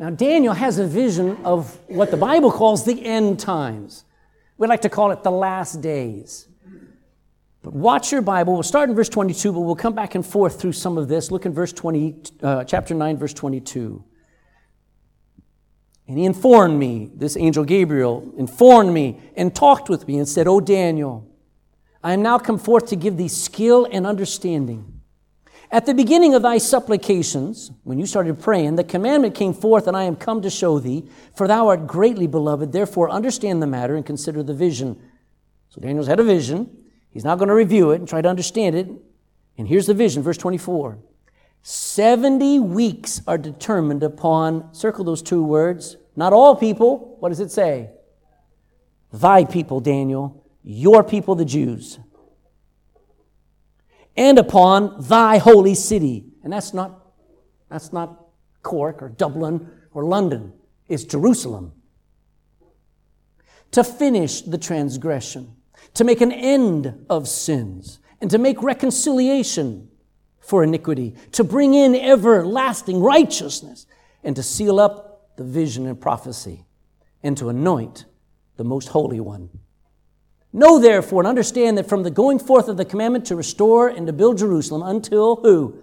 Now, 0.00 0.10
Daniel 0.10 0.52
has 0.52 0.80
a 0.80 0.84
vision 0.88 1.38
of 1.44 1.78
what 1.86 2.10
the 2.10 2.16
Bible 2.16 2.50
calls 2.50 2.84
the 2.84 3.06
end 3.06 3.38
times. 3.38 4.04
We 4.58 4.66
like 4.66 4.80
to 4.80 4.88
call 4.88 5.12
it 5.12 5.22
the 5.22 5.30
last 5.30 5.80
days. 5.80 6.48
But 7.62 7.74
watch 7.74 8.10
your 8.10 8.20
Bible. 8.20 8.54
We'll 8.54 8.64
start 8.64 8.90
in 8.90 8.96
verse 8.96 9.08
22, 9.08 9.52
but 9.52 9.60
we'll 9.60 9.76
come 9.76 9.94
back 9.94 10.16
and 10.16 10.26
forth 10.26 10.60
through 10.60 10.72
some 10.72 10.98
of 10.98 11.06
this. 11.06 11.30
Look 11.30 11.46
in 11.46 11.52
verse 11.52 11.72
20, 11.72 12.16
uh, 12.42 12.64
chapter 12.64 12.94
9, 12.94 13.16
verse 13.16 13.32
22. 13.32 14.02
And 16.08 16.18
he 16.18 16.24
informed 16.24 16.80
me, 16.80 17.12
this 17.14 17.36
angel 17.36 17.62
Gabriel 17.62 18.34
informed 18.36 18.92
me 18.92 19.20
and 19.36 19.54
talked 19.54 19.88
with 19.88 20.08
me 20.08 20.18
and 20.18 20.28
said, 20.28 20.48
O 20.48 20.58
Daniel, 20.58 21.30
I 22.04 22.12
am 22.12 22.20
now 22.20 22.38
come 22.38 22.58
forth 22.58 22.88
to 22.88 22.96
give 22.96 23.16
thee 23.16 23.28
skill 23.28 23.88
and 23.90 24.06
understanding. 24.06 25.00
At 25.70 25.86
the 25.86 25.94
beginning 25.94 26.34
of 26.34 26.42
thy 26.42 26.58
supplications, 26.58 27.70
when 27.82 27.98
you 27.98 28.04
started 28.04 28.38
praying, 28.38 28.76
the 28.76 28.84
commandment 28.84 29.34
came 29.34 29.54
forth, 29.54 29.88
and 29.88 29.96
I 29.96 30.04
am 30.04 30.14
come 30.14 30.42
to 30.42 30.50
show 30.50 30.78
thee, 30.78 31.08
for 31.34 31.48
thou 31.48 31.68
art 31.68 31.86
greatly 31.86 32.26
beloved. 32.26 32.72
Therefore, 32.72 33.08
understand 33.08 33.62
the 33.62 33.66
matter 33.66 33.96
and 33.96 34.04
consider 34.04 34.42
the 34.42 34.52
vision. 34.52 35.00
So 35.70 35.80
Daniel's 35.80 36.06
had 36.06 36.20
a 36.20 36.24
vision. 36.24 36.76
He's 37.10 37.24
not 37.24 37.38
going 37.38 37.48
to 37.48 37.54
review 37.54 37.90
it 37.92 38.00
and 38.00 38.08
try 38.08 38.20
to 38.20 38.28
understand 38.28 38.76
it. 38.76 38.86
And 39.56 39.66
here's 39.66 39.86
the 39.86 39.94
vision, 39.94 40.22
verse 40.22 40.36
24. 40.36 40.98
70 41.62 42.60
weeks 42.60 43.22
are 43.26 43.38
determined 43.38 44.02
upon, 44.02 44.74
circle 44.74 45.04
those 45.04 45.22
two 45.22 45.42
words, 45.42 45.96
not 46.16 46.34
all 46.34 46.54
people. 46.54 47.16
What 47.20 47.30
does 47.30 47.40
it 47.40 47.50
say? 47.50 47.88
Thy 49.10 49.46
people, 49.46 49.80
Daniel, 49.80 50.43
your 50.64 51.04
people, 51.04 51.34
the 51.34 51.44
Jews. 51.44 51.98
And 54.16 54.38
upon 54.38 54.96
thy 55.06 55.38
holy 55.38 55.74
city. 55.74 56.24
And 56.42 56.52
that's 56.52 56.74
not, 56.74 57.12
that's 57.68 57.92
not 57.92 58.26
Cork 58.62 59.02
or 59.02 59.08
Dublin 59.08 59.70
or 59.92 60.04
London. 60.04 60.52
It's 60.88 61.04
Jerusalem. 61.04 61.72
To 63.72 63.84
finish 63.84 64.42
the 64.42 64.58
transgression 64.58 65.54
to 65.94 66.04
make 66.04 66.20
an 66.20 66.32
end 66.32 67.06
of 67.08 67.28
sins, 67.28 68.00
and 68.20 68.30
to 68.30 68.38
make 68.38 68.62
reconciliation 68.62 69.88
for 70.40 70.64
iniquity, 70.64 71.14
to 71.32 71.44
bring 71.44 71.74
in 71.74 71.94
everlasting 71.94 73.00
righteousness, 73.00 73.86
and 74.22 74.34
to 74.36 74.42
seal 74.42 74.80
up 74.80 75.36
the 75.36 75.44
vision 75.44 75.86
and 75.86 76.00
prophecy, 76.00 76.64
and 77.22 77.36
to 77.36 77.48
anoint 77.48 78.06
the 78.56 78.64
most 78.64 78.88
holy 78.88 79.20
one. 79.20 79.50
Know 80.56 80.78
therefore 80.78 81.20
and 81.20 81.26
understand 81.26 81.76
that 81.78 81.88
from 81.88 82.04
the 82.04 82.12
going 82.12 82.38
forth 82.38 82.68
of 82.68 82.76
the 82.76 82.84
commandment 82.84 83.26
to 83.26 83.34
restore 83.34 83.88
and 83.88 84.06
to 84.06 84.12
build 84.12 84.38
Jerusalem 84.38 84.84
until 84.84 85.34
who? 85.36 85.80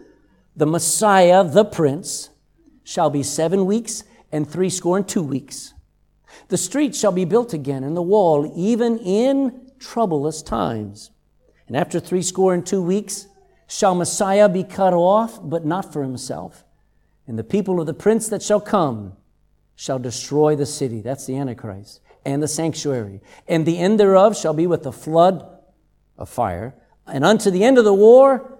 The 0.55 0.65
Messiah, 0.65 1.43
the 1.43 1.65
Prince, 1.65 2.29
shall 2.85 3.09
be 3.09 3.21
seven 3.21 3.65
weeks 3.65 4.05
and 4.31 4.49
three 4.49 4.69
score 4.69 4.95
and 4.95 5.05
two 5.05 5.23
weeks. 5.23 5.73
The 6.47 6.57
street 6.57 6.95
shall 6.95 7.11
be 7.11 7.25
built 7.25 7.53
again, 7.53 7.83
and 7.83 7.97
the 7.97 8.01
wall, 8.01 8.49
even 8.55 8.97
in 8.99 9.71
troublous 9.77 10.41
times. 10.41 11.11
And 11.67 11.75
after 11.75 11.99
three 11.99 12.21
score 12.21 12.53
and 12.53 12.65
two 12.65 12.81
weeks, 12.81 13.27
shall 13.67 13.93
Messiah 13.93 14.47
be 14.47 14.63
cut 14.63 14.93
off, 14.93 15.37
but 15.43 15.65
not 15.65 15.91
for 15.91 16.01
himself. 16.01 16.63
And 17.27 17.37
the 17.37 17.43
people 17.43 17.81
of 17.81 17.87
the 17.87 17.93
prince 17.93 18.29
that 18.29 18.41
shall 18.41 18.61
come 18.61 19.17
shall 19.75 19.99
destroy 19.99 20.55
the 20.55 20.65
city. 20.65 21.01
That's 21.01 21.25
the 21.25 21.37
Antichrist. 21.37 21.99
And 22.23 22.41
the 22.41 22.47
sanctuary. 22.47 23.21
And 23.47 23.65
the 23.65 23.79
end 23.79 23.99
thereof 23.99 24.37
shall 24.37 24.53
be 24.53 24.67
with 24.67 24.83
the 24.83 24.91
flood 24.91 25.47
of 26.17 26.29
fire. 26.29 26.75
And 27.07 27.25
unto 27.25 27.49
the 27.49 27.63
end 27.63 27.77
of 27.77 27.85
the 27.85 27.93
war, 27.93 28.59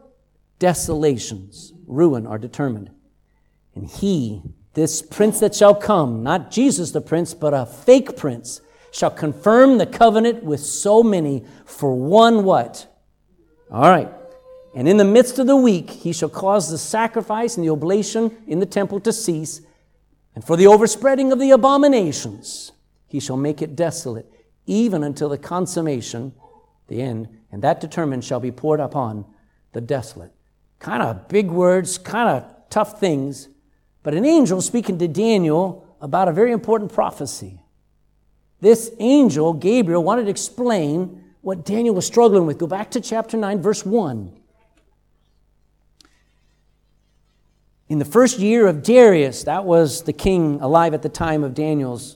desolations, 0.60 1.74
ruin 1.86 2.26
are 2.26 2.38
determined. 2.38 2.90
And 3.76 3.88
he, 3.88 4.42
this 4.74 5.02
prince 5.02 5.40
that 5.40 5.56
shall 5.56 5.76
come, 5.76 6.24
not 6.24 6.52
Jesus 6.52 6.92
the 6.92 7.02
prince, 7.02 7.34
but 7.34 7.54
a 7.54 7.66
fake 7.66 8.18
prince, 8.18 8.62
shall 8.92 9.12
confirm 9.12 9.78
the 9.78 9.86
covenant 9.86 10.44
with 10.44 10.60
so 10.60 11.02
many 11.02 11.46
for 11.66 11.96
one 11.96 12.44
what? 12.44 12.88
All 13.72 13.90
right. 13.90 14.10
And 14.76 14.88
in 14.88 14.98
the 14.98 15.06
midst 15.06 15.40
of 15.40 15.48
the 15.48 15.56
week, 15.56 15.90
he 15.90 16.14
shall 16.14 16.30
cause 16.30 16.70
the 16.70 16.78
sacrifice 16.78 17.58
and 17.58 17.66
the 17.66 17.72
oblation 17.72 18.36
in 18.48 18.60
the 18.60 18.66
temple 18.66 19.00
to 19.02 19.14
cease, 19.14 19.62
and 20.34 20.44
for 20.46 20.56
the 20.56 20.68
overspreading 20.68 21.32
of 21.32 21.40
the 21.40 21.52
abominations, 21.52 22.72
he 23.12 23.20
shall 23.20 23.38
make 23.38 23.62
it 23.62 23.76
desolate, 23.76 24.32
even 24.66 25.04
until 25.04 25.30
the 25.30 25.38
consummation, 25.38 26.34
the 26.88 27.02
end, 27.02 27.28
and 27.52 27.62
that 27.62 27.82
determined 27.82 28.24
shall 28.24 28.40
be 28.40 28.52
poured 28.52 28.80
upon 28.80 29.26
the 29.74 29.82
desolate. 29.82 30.32
Kind 30.80 31.04
of 31.04 31.28
big 31.28 31.52
words, 31.52 31.98
kind 31.98 32.30
of 32.30 32.70
tough 32.70 33.00
things, 33.00 33.50
but 34.02 34.14
an 34.14 34.26
angel 34.26 34.62
speaking 34.62 34.98
to 35.00 35.08
Daniel 35.08 35.86
about 36.00 36.28
a 36.28 36.32
very 36.32 36.52
important 36.52 36.92
prophecy. 36.92 37.62
This 38.62 38.92
angel, 39.00 39.54
Gabriel, 39.54 40.04
wanted 40.04 40.26
to 40.26 40.30
explain 40.30 41.24
what 41.42 41.66
Daniel 41.66 41.96
was 41.96 42.06
struggling 42.06 42.46
with. 42.46 42.58
Go 42.58 42.68
back 42.68 42.92
to 42.92 43.02
chapter 43.02 43.36
9, 43.36 43.62
verse 43.62 43.86
1. 43.86 44.38
In 47.90 48.00
the 48.00 48.06
first 48.06 48.40
year 48.40 48.68
of 48.68 48.84
Darius, 48.84 49.44
that 49.44 49.66
was 49.66 50.04
the 50.04 50.14
king 50.14 50.62
alive 50.62 50.94
at 50.94 51.02
the 51.02 51.10
time 51.10 51.44
of 51.44 51.54
Daniel's 51.54 52.16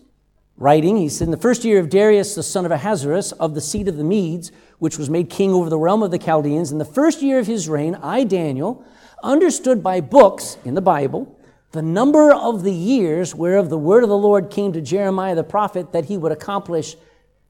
writing, 0.58 0.98
he 0.98 1.10
said, 1.10 1.28
In 1.28 1.32
the 1.32 1.38
first 1.38 1.64
year 1.64 1.80
of 1.80 1.90
Darius, 1.90 2.36
the 2.36 2.44
son 2.44 2.66
of 2.66 2.72
Ahasuerus, 2.72 3.32
of 3.34 3.54
the 3.54 3.62
seed 3.62 3.88
of 3.88 3.98
the 3.98 4.04
Medes, 4.04 4.52
which 4.80 4.98
was 4.98 5.10
made 5.10 5.30
king 5.30 5.52
over 5.54 5.70
the 5.70 5.78
realm 5.78 6.04
of 6.04 6.12
the 6.12 6.18
Chaldeans, 6.18 6.72
in 6.72 6.78
the 6.78 6.86
first 6.86 7.22
year 7.22 7.40
of 7.40 7.48
his 7.48 7.70
reign, 7.70 7.96
I, 7.96 8.24
Daniel, 8.24 8.84
understood 9.24 9.84
by 9.84 10.02
books 10.02 10.58
in 10.64 10.76
the 10.76 10.82
Bible 10.82 11.38
the 11.72 11.82
number 11.82 12.34
of 12.34 12.64
the 12.64 12.72
years 12.72 13.36
whereof 13.36 13.70
the 13.70 13.78
word 13.78 14.02
of 14.04 14.10
the 14.10 14.18
Lord 14.18 14.50
came 14.50 14.72
to 14.72 14.82
Jeremiah 14.82 15.36
the 15.36 15.44
prophet 15.44 15.92
that 15.92 16.06
he 16.06 16.18
would 16.18 16.32
accomplish 16.32 16.96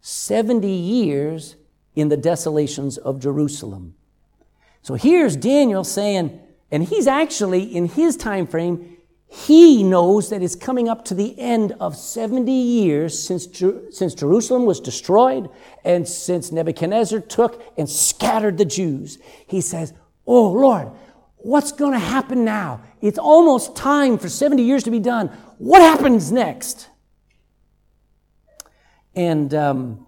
70 0.02 0.68
years 0.68 1.56
in 1.96 2.10
the 2.10 2.18
desolations 2.18 2.98
of 2.98 3.20
Jerusalem. 3.20 3.94
So 4.82 4.96
here's 4.96 5.36
Daniel 5.36 5.84
saying, 5.84 6.40
and 6.72 6.84
he's 6.84 7.06
actually, 7.06 7.64
in 7.64 7.86
his 7.86 8.18
time 8.18 8.48
frame, 8.48 8.95
he 9.28 9.84
knows 9.84 10.30
that 10.30 10.42
it's 10.42 10.56
coming 10.56 10.88
up 10.88 11.04
to 11.06 11.14
the 11.14 11.38
end 11.40 11.74
of 11.80 11.96
70 11.96 12.52
years 12.52 13.18
since, 13.18 13.48
since 13.92 14.14
Jerusalem 14.14 14.66
was 14.66 14.80
destroyed 14.80 15.50
and 15.84 16.08
since 16.08 16.52
Nebuchadnezzar 16.52 17.20
took 17.22 17.62
and 17.78 17.90
scattered 17.90 18.58
the 18.58 18.66
Jews. 18.66 19.18
He 19.48 19.62
says, 19.62 19.94
Oh 20.28 20.52
Lord, 20.52 20.92
what's 21.38 21.72
going 21.72 21.94
to 21.94 22.00
happen 22.00 22.46
now? 22.46 22.82
It's 23.02 23.20
almost 23.20 23.76
time 23.76 24.18
for 24.18 24.30
70 24.30 24.64
years 24.64 24.84
to 24.84 24.92
be 24.92 25.00
done. 25.00 25.28
What 25.58 25.82
happens 25.82 26.32
next? 26.32 26.90
And 29.16 29.54
um, 29.54 30.08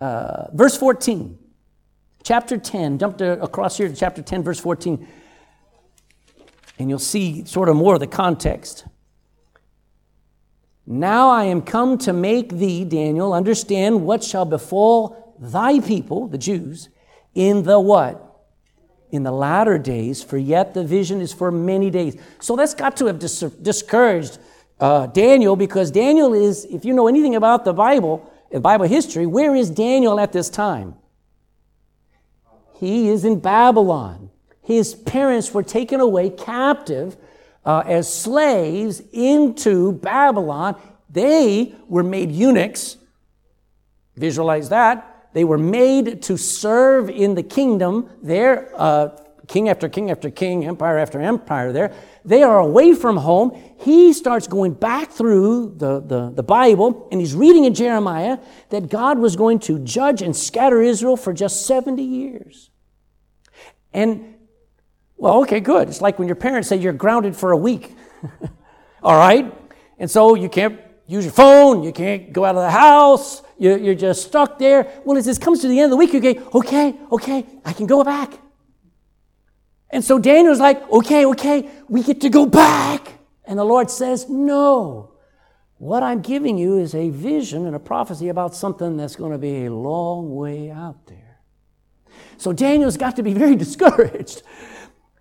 uh, 0.00 0.46
verse 0.52 0.76
14, 0.76 1.38
chapter 2.22 2.56
10, 2.56 2.98
jump 2.98 3.20
across 3.20 3.76
here 3.76 3.88
to 3.88 3.94
chapter 3.94 4.22
10, 4.22 4.42
verse 4.42 4.60
14 4.60 5.06
and 6.78 6.90
you'll 6.90 6.98
see 6.98 7.44
sort 7.44 7.68
of 7.68 7.76
more 7.76 7.94
of 7.94 8.00
the 8.00 8.06
context. 8.06 8.86
Now 10.86 11.30
I 11.30 11.44
am 11.44 11.62
come 11.62 11.98
to 11.98 12.12
make 12.12 12.50
thee, 12.50 12.84
Daniel, 12.84 13.32
understand 13.32 14.04
what 14.06 14.22
shall 14.22 14.44
befall 14.44 15.34
thy 15.38 15.80
people, 15.80 16.28
the 16.28 16.38
Jews, 16.38 16.88
in 17.34 17.64
the 17.64 17.80
what? 17.80 18.22
In 19.10 19.22
the 19.22 19.32
latter 19.32 19.78
days, 19.78 20.22
for 20.22 20.38
yet 20.38 20.74
the 20.74 20.84
vision 20.84 21.20
is 21.20 21.32
for 21.32 21.50
many 21.50 21.90
days. 21.90 22.16
So 22.40 22.54
that's 22.54 22.74
got 22.74 22.96
to 22.98 23.06
have 23.06 23.18
dis- 23.18 23.40
discouraged 23.40 24.38
uh, 24.78 25.06
Daniel 25.06 25.56
because 25.56 25.90
Daniel 25.90 26.34
is, 26.34 26.64
if 26.66 26.84
you 26.84 26.92
know 26.92 27.08
anything 27.08 27.34
about 27.34 27.64
the 27.64 27.72
Bible, 27.72 28.30
Bible 28.60 28.86
history, 28.86 29.26
where 29.26 29.54
is 29.54 29.70
Daniel 29.70 30.20
at 30.20 30.32
this 30.32 30.48
time? 30.48 30.94
He 32.78 33.08
is 33.08 33.24
in 33.24 33.40
Babylon 33.40 34.30
his 34.66 34.96
parents 34.96 35.54
were 35.54 35.62
taken 35.62 36.00
away 36.00 36.28
captive 36.28 37.16
uh, 37.64 37.84
as 37.86 38.12
slaves 38.12 39.00
into 39.12 39.92
Babylon. 39.92 40.74
They 41.08 41.72
were 41.86 42.02
made 42.02 42.32
eunuchs. 42.32 42.96
Visualize 44.16 44.70
that. 44.70 45.28
They 45.34 45.44
were 45.44 45.58
made 45.58 46.22
to 46.22 46.36
serve 46.36 47.08
in 47.08 47.36
the 47.36 47.44
kingdom 47.44 48.10
there, 48.24 48.72
uh, 48.74 49.10
king 49.46 49.68
after 49.68 49.88
king 49.88 50.10
after 50.10 50.30
king, 50.30 50.64
empire 50.64 50.98
after 50.98 51.20
empire 51.20 51.72
there. 51.72 51.94
They 52.24 52.42
are 52.42 52.58
away 52.58 52.92
from 52.92 53.18
home. 53.18 53.56
He 53.78 54.12
starts 54.12 54.48
going 54.48 54.72
back 54.72 55.12
through 55.12 55.74
the, 55.76 56.00
the, 56.00 56.32
the 56.34 56.42
Bible 56.42 57.06
and 57.12 57.20
he's 57.20 57.36
reading 57.36 57.66
in 57.66 57.74
Jeremiah 57.74 58.38
that 58.70 58.88
God 58.88 59.20
was 59.20 59.36
going 59.36 59.60
to 59.60 59.78
judge 59.78 60.22
and 60.22 60.34
scatter 60.34 60.82
Israel 60.82 61.16
for 61.16 61.32
just 61.32 61.66
70 61.66 62.02
years. 62.02 62.70
And 63.92 64.35
well, 65.16 65.40
okay, 65.42 65.60
good. 65.60 65.88
It's 65.88 66.00
like 66.00 66.18
when 66.18 66.28
your 66.28 66.36
parents 66.36 66.68
say 66.68 66.76
you're 66.76 66.92
grounded 66.92 67.34
for 67.34 67.52
a 67.52 67.56
week. 67.56 67.94
All 69.02 69.16
right? 69.16 69.52
And 69.98 70.10
so 70.10 70.34
you 70.34 70.48
can't 70.48 70.80
use 71.06 71.24
your 71.24 71.32
phone, 71.32 71.82
you 71.82 71.92
can't 71.92 72.32
go 72.32 72.44
out 72.44 72.56
of 72.56 72.62
the 72.62 72.70
house, 72.70 73.42
you're, 73.58 73.94
just 73.94 74.26
stuck 74.26 74.58
there. 74.58 74.92
Well, 75.04 75.16
as 75.16 75.24
this 75.24 75.38
comes 75.38 75.60
to 75.60 75.68
the 75.68 75.78
end 75.78 75.84
of 75.86 75.90
the 75.90 75.96
week, 75.96 76.12
you 76.12 76.20
go, 76.20 76.50
okay, 76.54 76.94
okay, 77.12 77.46
I 77.64 77.72
can 77.72 77.86
go 77.86 78.04
back. 78.04 78.34
And 79.88 80.04
so 80.04 80.18
Daniel's 80.18 80.60
like, 80.60 80.82
okay, 80.90 81.24
okay, 81.26 81.70
we 81.88 82.02
get 82.02 82.20
to 82.22 82.28
go 82.28 82.44
back. 82.44 83.20
And 83.44 83.58
the 83.58 83.64
Lord 83.64 83.90
says, 83.90 84.28
no. 84.28 85.12
What 85.78 86.02
I'm 86.02 86.22
giving 86.22 86.58
you 86.58 86.78
is 86.78 86.94
a 86.94 87.10
vision 87.10 87.66
and 87.66 87.76
a 87.76 87.78
prophecy 87.78 88.28
about 88.28 88.54
something 88.54 88.96
that's 88.96 89.14
going 89.14 89.32
to 89.32 89.38
be 89.38 89.66
a 89.66 89.72
long 89.72 90.34
way 90.34 90.70
out 90.70 91.06
there. 91.06 91.38
So 92.38 92.52
Daniel's 92.52 92.96
got 92.96 93.16
to 93.16 93.22
be 93.22 93.32
very 93.32 93.56
discouraged 93.64 94.42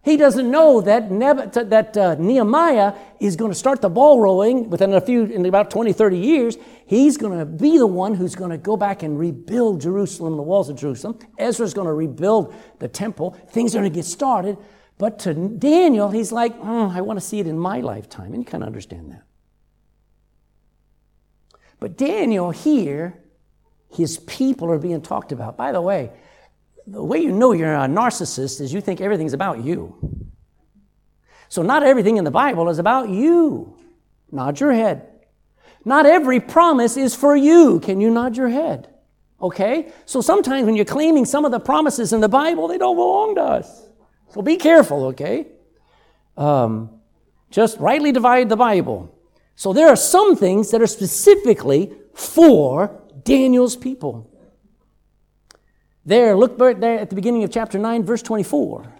he 0.06 0.18
doesn't 0.18 0.52
know 0.52 0.82
that, 0.82 1.10
Neb- 1.10 1.52
that 1.52 1.98
uh, 1.98 2.13
Nehemiah 2.20 2.94
is 3.20 3.36
going 3.36 3.50
to 3.50 3.58
start 3.58 3.82
the 3.82 3.89
ball 3.89 4.20
rolling 4.20 4.70
within 4.70 4.94
a 4.94 5.02
few, 5.02 5.24
in 5.24 5.44
about 5.48 5.72
20, 5.72 5.94
30 5.94 6.18
years. 6.20 6.58
He's 6.86 7.18
going 7.18 7.39
to 7.39 7.44
be 7.44 7.80
the 7.80 7.88
one 7.88 8.13
who's 8.13 8.36
going 8.36 8.52
to 8.52 8.58
go 8.60 8.78
back 8.78 9.02
and 9.02 9.18
rebuild 9.18 9.82
Jerusalem, 9.82 10.38
the 10.38 10.44
walls 10.44 10.70
of 10.70 10.78
Jerusalem. 10.78 11.18
Ezra's 11.39 11.74
going 11.74 11.88
to 11.88 11.94
rebuild 11.94 12.54
the 12.78 12.88
temple. 12.88 13.32
Things 13.50 13.74
are 13.74 13.80
going 13.80 13.91
to 13.91 13.96
get 13.96 14.06
started. 14.06 14.60
But 15.00 15.18
to 15.20 15.34
Daniel, 15.34 16.12
he's 16.12 16.32
like, 16.32 16.56
mm, 16.62 16.96
I 16.96 17.02
want 17.02 17.20
to 17.20 17.26
see 17.26 17.39
it 17.39 17.48
in 17.48 17.58
my 17.58 17.80
lifetime. 17.80 18.32
And 18.32 18.44
you 18.44 18.46
kind 18.46 18.62
of 18.62 18.68
understand 18.68 19.12
that. 19.12 19.24
But 21.80 21.98
Daniel 21.98 22.52
here, 22.52 23.24
his 23.89 24.20
people 24.20 24.70
are 24.70 24.78
being 24.78 25.02
talked 25.02 25.32
about. 25.32 25.58
By 25.58 25.72
the 25.72 25.82
way, 25.82 26.12
the 26.88 27.04
way 27.04 27.19
you 27.19 27.32
know 27.32 27.52
you're 27.52 27.74
a 27.74 27.88
narcissist 27.88 28.62
is 28.62 28.74
you 28.74 28.82
think 28.82 29.02
everything's 29.02 29.34
about 29.34 29.63
you. 29.63 29.95
So, 31.50 31.62
not 31.62 31.84
everything 31.84 32.17
in 32.17 32.24
the 32.24 32.32
Bible 32.32 32.69
is 32.69 32.80
about 32.80 33.10
you. 33.10 33.78
Nod 34.32 34.60
your 34.60 34.74
head. 34.74 35.08
Not 35.84 36.06
every 36.06 36.39
promise 36.39 36.98
is 36.98 37.15
for 37.15 37.36
you. 37.36 37.80
Can 37.80 38.02
you 38.02 38.10
nod 38.10 38.36
your 38.36 38.50
head? 38.50 38.89
Okay? 39.41 39.91
So, 40.06 40.21
sometimes 40.21 40.65
when 40.65 40.76
you're 40.76 40.86
claiming 40.86 41.26
some 41.26 41.45
of 41.45 41.52
the 41.52 41.60
promises 41.60 42.13
in 42.13 42.21
the 42.21 42.30
Bible, 42.30 42.67
they 42.67 42.78
don't 42.78 42.95
belong 42.95 43.36
to 43.36 43.41
us. 43.41 43.88
So, 44.30 44.41
be 44.41 44.58
careful, 44.58 45.06
okay? 45.06 45.48
Um, 46.36 47.00
just 47.52 47.80
rightly 47.80 48.12
divide 48.12 48.50
the 48.50 48.58
Bible. 48.58 49.15
So, 49.56 49.71
there 49.71 49.88
are 49.88 49.95
some 49.95 50.36
things 50.36 50.71
that 50.71 50.82
are 50.82 50.88
specifically 50.88 51.93
for 52.13 53.02
Daniel's 53.24 53.76
people. 53.76 54.30
There, 56.06 56.36
look 56.36 56.58
there 56.58 57.00
at 57.00 57.10
the 57.10 57.15
beginning 57.15 57.44
of 57.44 57.52
chapter 57.52 57.80
9, 57.80 58.04
verse 58.04 58.22
24. 58.22 58.94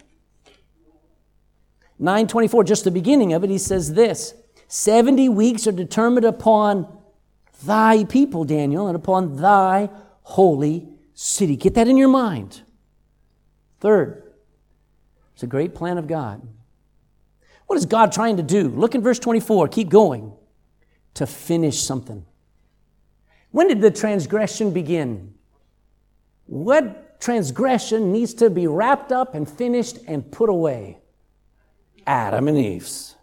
924, 2.00 2.64
just 2.64 2.84
the 2.84 2.92
beginning 2.92 3.34
of 3.34 3.44
it, 3.44 3.50
he 3.50 3.58
says 3.58 3.94
this 3.94 4.34
70 4.68 5.30
weeks 5.30 5.68
are 5.68 5.72
determined 5.72 6.26
upon 6.26 6.88
thy 7.64 8.04
people, 8.06 8.44
Daniel, 8.44 8.88
and 8.88 8.96
upon 8.96 9.38
thy 9.38 9.90
holy 10.24 10.90
city. 11.14 11.56
Get 11.56 11.76
that 11.76 11.88
in 11.88 11.96
your 11.96 12.10
mind. 12.10 12.64
Third, 13.80 14.34
it's 15.34 15.44
a 15.44 15.48
great 15.48 15.76
plan 15.76 15.98
of 15.98 16.08
God. 16.08 16.42
What 17.68 17.78
is 17.78 17.86
God 17.86 18.12
trying 18.12 18.38
to 18.38 18.44
do? 18.44 18.70
Look 18.70 18.96
in 18.96 19.02
verse 19.02 19.20
24, 19.20 19.68
keep 19.68 19.90
going. 19.90 20.34
To 21.16 21.26
finish 21.26 21.82
something. 21.82 22.26
When 23.52 23.70
did 23.70 23.80
the 23.80 23.90
transgression 23.90 24.72
begin? 24.72 25.35
What 26.46 27.20
transgression 27.20 28.12
needs 28.12 28.34
to 28.36 28.50
be 28.50 28.68
wrapped 28.68 29.12
up 29.12 29.36
and 29.36 29.50
finished 29.50 29.98
and 30.08 30.30
put 30.32 30.50
away? 30.50 31.00
Adam 32.06 32.48
and 32.48 32.58
Eve's. 32.58 33.16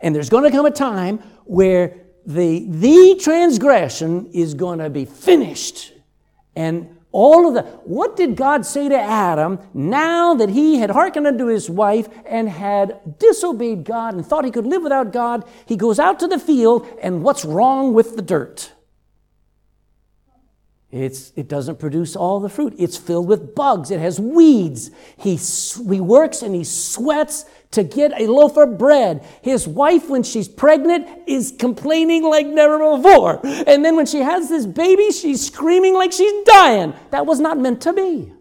And 0.00 0.14
there's 0.14 0.30
going 0.30 0.44
to 0.44 0.50
come 0.50 0.66
a 0.66 0.70
time 0.70 1.18
where 1.44 1.96
the, 2.26 2.66
the 2.68 3.20
transgression 3.22 4.30
is 4.32 4.54
going 4.54 4.78
to 4.78 4.90
be 4.90 5.04
finished. 5.04 5.92
And 6.56 6.98
all 7.12 7.46
of 7.46 7.54
the, 7.54 7.62
what 7.84 8.16
did 8.16 8.34
God 8.34 8.66
say 8.66 8.88
to 8.88 8.98
Adam 8.98 9.60
now 9.72 10.34
that 10.34 10.48
he 10.48 10.78
had 10.78 10.90
hearkened 10.90 11.28
unto 11.28 11.46
his 11.46 11.70
wife 11.70 12.08
and 12.26 12.48
had 12.48 13.18
disobeyed 13.20 13.84
God 13.84 14.14
and 14.14 14.26
thought 14.26 14.44
he 14.44 14.50
could 14.50 14.66
live 14.66 14.82
without 14.82 15.12
God? 15.12 15.44
He 15.64 15.76
goes 15.76 16.00
out 16.00 16.18
to 16.20 16.26
the 16.26 16.40
field, 16.40 16.88
and 17.00 17.22
what's 17.22 17.44
wrong 17.44 17.94
with 17.94 18.16
the 18.16 18.22
dirt? 18.22 18.72
It's, 20.94 21.32
it 21.34 21.48
doesn't 21.48 21.80
produce 21.80 22.14
all 22.14 22.38
the 22.38 22.48
fruit. 22.48 22.74
It's 22.78 22.96
filled 22.96 23.26
with 23.26 23.56
bugs. 23.56 23.90
It 23.90 23.98
has 23.98 24.20
weeds. 24.20 24.92
He, 25.16 25.34
he 25.34 26.00
works 26.00 26.40
and 26.40 26.54
he 26.54 26.62
sweats 26.62 27.46
to 27.72 27.82
get 27.82 28.12
a 28.12 28.28
loaf 28.28 28.56
of 28.56 28.78
bread. 28.78 29.26
His 29.42 29.66
wife, 29.66 30.08
when 30.08 30.22
she's 30.22 30.46
pregnant, 30.46 31.08
is 31.26 31.52
complaining 31.58 32.22
like 32.22 32.46
never 32.46 32.78
before. 32.78 33.40
And 33.44 33.84
then 33.84 33.96
when 33.96 34.06
she 34.06 34.20
has 34.20 34.48
this 34.48 34.66
baby, 34.66 35.10
she's 35.10 35.44
screaming 35.44 35.94
like 35.94 36.12
she's 36.12 36.44
dying. 36.44 36.94
That 37.10 37.26
was 37.26 37.40
not 37.40 37.58
meant 37.58 37.80
to 37.82 37.92
be. 37.92 38.32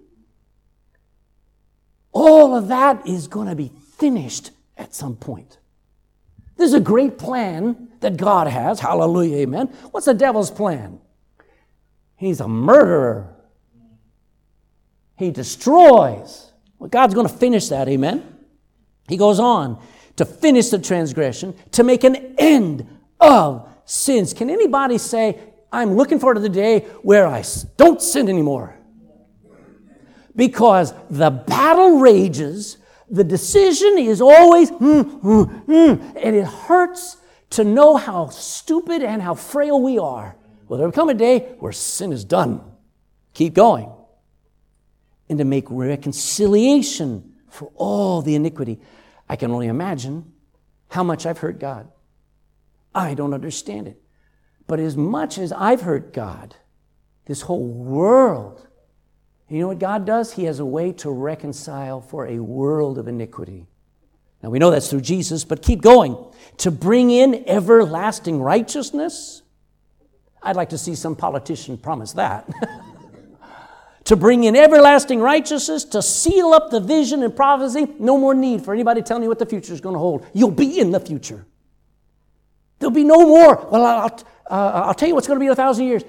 All 2.11 2.55
of 2.55 2.67
that 2.67 3.07
is 3.07 3.27
going 3.27 3.47
to 3.47 3.55
be 3.55 3.71
finished 3.97 4.51
at 4.77 4.93
some 4.93 5.15
point. 5.15 5.57
There's 6.57 6.73
a 6.73 6.79
great 6.79 7.17
plan 7.17 7.89
that 8.01 8.15
God 8.15 8.45
has. 8.45 8.79
Hallelujah, 8.79 9.37
amen. 9.37 9.69
What's 9.89 10.05
the 10.05 10.13
devil's 10.13 10.51
plan? 10.51 10.99
He's 12.15 12.39
a 12.39 12.47
murderer. 12.47 13.36
He 15.17 15.32
destroys. 15.32 16.52
Well, 16.80 16.89
God's 16.89 17.13
going 17.13 17.28
to 17.28 17.34
finish 17.34 17.69
that, 17.69 17.88
amen? 17.88 18.38
He 19.08 19.17
goes 19.17 19.39
on 19.39 19.82
to 20.15 20.26
finish 20.26 20.69
the 20.69 20.80
transgression, 20.80 21.56
to 21.71 21.84
make 21.84 22.04
an 22.04 22.36
end 22.38 22.88
of 23.19 23.67
sins. 23.86 24.34
Can 24.34 24.49
anybody 24.49 24.97
say, 24.97 25.39
I'm 25.71 25.95
looking 25.95 26.19
forward 26.19 26.36
to 26.36 26.39
the 26.39 26.49
day 26.49 26.82
where 27.02 27.28
I 27.28 27.43
don't 27.78 28.02
sin 28.02 28.30
anymore? 28.30 28.78
Because 30.36 30.93
the 31.10 31.30
battle 31.30 31.99
rages, 31.99 32.78
the 33.10 33.23
decision 33.23 33.97
is 33.97 34.21
always, 34.21 34.71
mm, 34.71 35.21
mm, 35.21 35.65
mm, 35.65 36.15
and 36.21 36.36
it 36.36 36.45
hurts 36.45 37.17
to 37.52 37.63
know 37.63 37.97
how 37.97 38.30
stupid 38.30 39.04
and 39.04 39.21
how 39.21 39.36
frail 39.36 39.82
we 39.82 39.99
are. 39.99 40.36
There 40.77 40.86
will 40.86 40.93
come 40.93 41.09
a 41.09 41.13
day 41.13 41.55
where 41.59 41.71
sin 41.71 42.12
is 42.12 42.23
done. 42.23 42.62
Keep 43.33 43.53
going. 43.53 43.91
And 45.29 45.38
to 45.39 45.45
make 45.45 45.65
reconciliation 45.69 47.33
for 47.49 47.71
all 47.75 48.21
the 48.21 48.36
iniquity. 48.36 48.79
I 49.29 49.36
can 49.36 49.51
only 49.51 49.67
imagine 49.67 50.31
how 50.89 51.03
much 51.03 51.25
I've 51.25 51.38
hurt 51.38 51.59
God. 51.59 51.88
I 52.93 53.13
don't 53.13 53.33
understand 53.33 53.88
it. 53.88 54.01
But 54.67 54.79
as 54.79 54.95
much 54.97 55.38
as 55.38 55.51
I've 55.51 55.81
hurt 55.81 56.13
God, 56.13 56.55
this 57.25 57.41
whole 57.41 57.67
world, 57.67 58.67
you 59.49 59.59
know 59.59 59.67
what 59.67 59.79
God 59.79 60.05
does? 60.05 60.33
He 60.33 60.45
has 60.45 60.59
a 60.59 60.65
way 60.65 60.91
to 60.93 61.12
reconcile 61.12 62.01
for 62.01 62.27
a 62.27 62.39
world 62.39 62.97
of 62.97 63.07
iniquity. 63.07 63.67
Now 64.41 64.49
we 64.49 64.59
know 64.59 64.71
that's 64.71 64.89
through 64.89 65.01
Jesus, 65.01 65.43
but 65.43 65.62
keep 65.62 65.81
going. 65.81 66.17
To 66.57 66.71
bring 66.71 67.12
in 67.12 67.43
everlasting 67.47 68.41
righteousness 68.41 69.42
I'd 70.43 70.56
like 70.56 70.69
to 70.69 70.77
see 70.77 70.95
some 70.95 71.15
politician 71.15 71.77
promise 71.77 72.13
that. 72.13 72.49
to 74.06 74.15
bring 74.15 74.43
in 74.43 74.56
everlasting 74.56 75.19
righteousness, 75.19 75.86
to 75.86 76.01
seal 76.01 76.53
up 76.53 76.69
the 76.69 76.79
vision 76.79 77.23
and 77.23 77.36
prophecy. 77.36 77.88
No 77.99 78.17
more 78.17 78.34
need 78.34 78.63
for 78.63 78.73
anybody 78.73 79.01
telling 79.01 79.23
you 79.23 79.29
what 79.29 79.39
the 79.39 79.45
future 79.45 79.73
is 79.73 79.79
going 79.79 79.93
to 79.93 79.99
hold. 79.99 80.25
You'll 80.34 80.51
be 80.51 80.79
in 80.79 80.91
the 80.91 80.99
future. 80.99 81.45
There'll 82.79 82.93
be 82.93 83.06
no 83.06 83.25
more. 83.25 83.67
Well, 83.71 83.86
I'll, 83.86 84.19
uh, 84.49 84.84
I'll 84.88 84.93
tell 84.93 85.08
you 85.08 85.15
what's 85.15 85.27
going 85.27 85.38
to 85.38 85.39
be 85.39 85.45
in 85.45 85.53
a 85.53 85.56
thousand 85.56 85.86
years. 85.86 86.03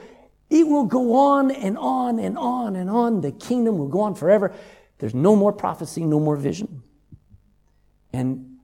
It 0.51 0.67
will 0.67 0.85
go 0.85 1.15
on 1.15 1.53
and 1.53 1.79
on 1.79 2.19
and 2.19 2.37
on 2.37 2.75
and 2.77 2.91
on. 2.91 3.21
The 3.21 3.31
kingdom 3.31 3.79
will 3.79 3.89
go 3.89 4.01
on 4.01 4.17
forever. 4.17 4.53
There's 4.99 5.15
no 5.15 5.37
more 5.37 5.53
prophecy, 5.53 6.05
no 6.05 6.19
more 6.19 6.37
vision. 6.37 6.83
And 8.13 8.59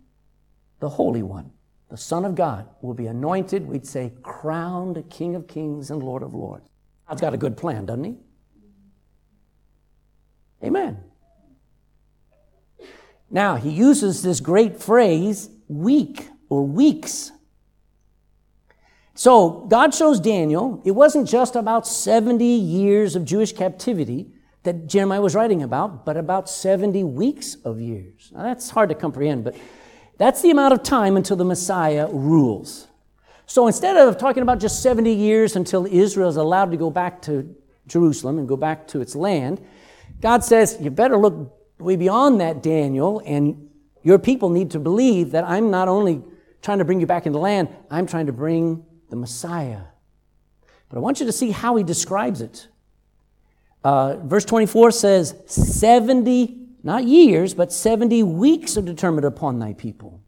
the 0.80 0.88
Holy 0.88 1.22
One 1.22 1.52
the 1.90 1.96
Son 1.96 2.24
of 2.24 2.36
God, 2.36 2.68
will 2.82 2.94
be 2.94 3.08
anointed, 3.08 3.66
we'd 3.66 3.86
say, 3.86 4.12
crowned 4.22 5.02
King 5.10 5.34
of 5.34 5.48
Kings 5.48 5.90
and 5.90 6.02
Lord 6.02 6.22
of 6.22 6.34
Lords. 6.34 6.68
God's 7.08 7.20
got 7.20 7.34
a 7.34 7.36
good 7.36 7.56
plan, 7.56 7.86
doesn't 7.86 8.04
he? 8.04 8.16
Amen. 10.62 11.02
Now, 13.28 13.56
he 13.56 13.70
uses 13.70 14.22
this 14.22 14.40
great 14.40 14.80
phrase, 14.80 15.50
week 15.68 16.28
or 16.48 16.64
weeks. 16.64 17.32
So, 19.14 19.66
God 19.68 19.92
shows 19.92 20.20
Daniel, 20.20 20.80
it 20.84 20.92
wasn't 20.92 21.28
just 21.28 21.56
about 21.56 21.86
70 21.86 22.44
years 22.44 23.16
of 23.16 23.24
Jewish 23.24 23.52
captivity 23.52 24.32
that 24.62 24.86
Jeremiah 24.86 25.20
was 25.20 25.34
writing 25.34 25.62
about, 25.62 26.04
but 26.04 26.16
about 26.16 26.48
70 26.48 27.02
weeks 27.04 27.56
of 27.64 27.80
years. 27.80 28.30
Now, 28.32 28.44
that's 28.44 28.70
hard 28.70 28.90
to 28.90 28.94
comprehend, 28.94 29.44
but 29.44 29.56
that's 30.20 30.42
the 30.42 30.50
amount 30.50 30.74
of 30.74 30.82
time 30.82 31.16
until 31.16 31.38
the 31.38 31.46
Messiah 31.46 32.06
rules. 32.06 32.86
So 33.46 33.66
instead 33.66 33.96
of 33.96 34.18
talking 34.18 34.42
about 34.42 34.60
just 34.60 34.82
70 34.82 35.10
years 35.10 35.56
until 35.56 35.86
Israel 35.86 36.28
is 36.28 36.36
allowed 36.36 36.72
to 36.72 36.76
go 36.76 36.90
back 36.90 37.22
to 37.22 37.56
Jerusalem 37.86 38.36
and 38.36 38.46
go 38.46 38.54
back 38.54 38.86
to 38.88 39.00
its 39.00 39.16
land, 39.16 39.64
God 40.20 40.44
says, 40.44 40.76
You 40.78 40.90
better 40.90 41.16
look 41.16 41.58
way 41.78 41.96
beyond 41.96 42.38
that, 42.42 42.62
Daniel, 42.62 43.22
and 43.24 43.70
your 44.02 44.18
people 44.18 44.50
need 44.50 44.72
to 44.72 44.78
believe 44.78 45.30
that 45.30 45.44
I'm 45.44 45.70
not 45.70 45.88
only 45.88 46.22
trying 46.60 46.80
to 46.80 46.84
bring 46.84 47.00
you 47.00 47.06
back 47.06 47.24
into 47.24 47.38
land, 47.38 47.70
I'm 47.90 48.06
trying 48.06 48.26
to 48.26 48.32
bring 48.34 48.84
the 49.08 49.16
Messiah. 49.16 49.80
But 50.90 50.98
I 50.98 51.00
want 51.00 51.20
you 51.20 51.24
to 51.24 51.32
see 51.32 51.50
how 51.50 51.76
he 51.76 51.82
describes 51.82 52.42
it. 52.42 52.68
Uh, 53.82 54.16
verse 54.18 54.44
24 54.44 54.90
says, 54.90 55.34
70 55.46 56.59
not 56.82 57.04
years, 57.04 57.54
but 57.54 57.72
70 57.72 58.22
weeks 58.22 58.76
are 58.76 58.82
determined 58.82 59.24
upon 59.24 59.58
thy 59.58 59.72
people. 59.72 60.20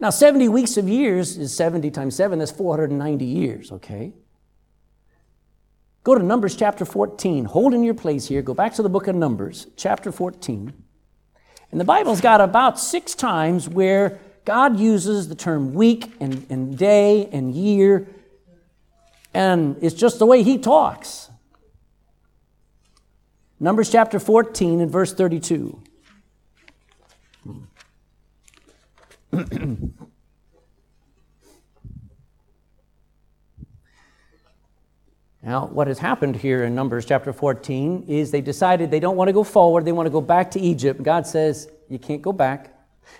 Now, 0.00 0.10
70 0.10 0.48
weeks 0.48 0.76
of 0.76 0.88
years 0.88 1.36
is 1.36 1.54
70 1.54 1.90
times 1.90 2.16
7, 2.16 2.38
that's 2.38 2.50
490 2.50 3.24
years, 3.24 3.70
okay? 3.70 4.14
Go 6.02 6.14
to 6.16 6.24
Numbers 6.24 6.56
chapter 6.56 6.86
14. 6.86 7.44
Hold 7.44 7.74
in 7.74 7.84
your 7.84 7.94
place 7.94 8.26
here. 8.26 8.40
Go 8.40 8.54
back 8.54 8.72
to 8.74 8.82
the 8.82 8.88
book 8.88 9.06
of 9.06 9.14
Numbers, 9.14 9.66
chapter 9.76 10.10
14. 10.10 10.72
And 11.70 11.80
the 11.80 11.84
Bible's 11.84 12.22
got 12.22 12.40
about 12.40 12.80
six 12.80 13.14
times 13.14 13.68
where 13.68 14.18
God 14.46 14.80
uses 14.80 15.28
the 15.28 15.34
term 15.34 15.74
week 15.74 16.10
and, 16.18 16.46
and 16.48 16.76
day 16.76 17.28
and 17.30 17.54
year, 17.54 18.08
and 19.34 19.76
it's 19.82 19.94
just 19.94 20.18
the 20.18 20.26
way 20.26 20.42
He 20.42 20.56
talks. 20.58 21.29
Numbers 23.62 23.90
chapter 23.90 24.18
14 24.18 24.80
and 24.80 24.90
verse 24.90 25.12
32. 25.12 25.82
now, 35.42 35.66
what 35.66 35.88
has 35.88 35.98
happened 35.98 36.36
here 36.36 36.64
in 36.64 36.74
Numbers 36.74 37.04
chapter 37.04 37.34
14 37.34 38.06
is 38.08 38.30
they 38.30 38.40
decided 38.40 38.90
they 38.90 38.98
don't 38.98 39.16
want 39.16 39.28
to 39.28 39.34
go 39.34 39.44
forward, 39.44 39.84
they 39.84 39.92
want 39.92 40.06
to 40.06 40.10
go 40.10 40.22
back 40.22 40.50
to 40.52 40.60
Egypt. 40.60 41.02
God 41.02 41.26
says, 41.26 41.68
You 41.90 41.98
can't 41.98 42.22
go 42.22 42.32
back, 42.32 42.74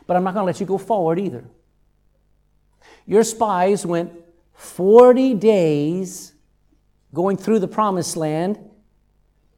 but 0.06 0.16
I'm 0.16 0.24
not 0.24 0.32
going 0.32 0.44
to 0.44 0.46
let 0.46 0.58
you 0.58 0.64
go 0.64 0.78
forward 0.78 1.18
either. 1.18 1.44
Your 3.04 3.24
spies 3.24 3.84
went 3.84 4.10
40 4.54 5.34
days 5.34 6.32
going 7.12 7.36
through 7.36 7.58
the 7.58 7.68
promised 7.68 8.16
land 8.16 8.69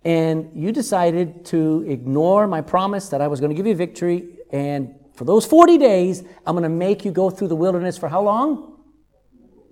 and 0.05 0.51
you 0.55 0.73
decided 0.73 1.45
to 1.47 1.85
ignore 1.87 2.47
my 2.47 2.61
promise 2.61 3.09
that 3.11 3.21
I 3.21 3.29
was 3.29 3.41
going 3.41 3.51
to 3.51 3.55
give 3.55 3.67
you 3.67 3.75
victory. 3.75 4.29
And 4.51 4.95
for 5.15 5.25
those 5.25 5.47
40 5.47 5.79
days, 5.79 6.25
I'm 6.45 6.55
going 6.55 6.65
to 6.65 6.69
make 6.69 7.05
you 7.05 7.13
go 7.13 7.31
through 7.31 7.49
the 7.49 7.57
wilderness 7.57 7.97
for 7.99 8.09
how 8.09 8.23
long? 8.23 8.81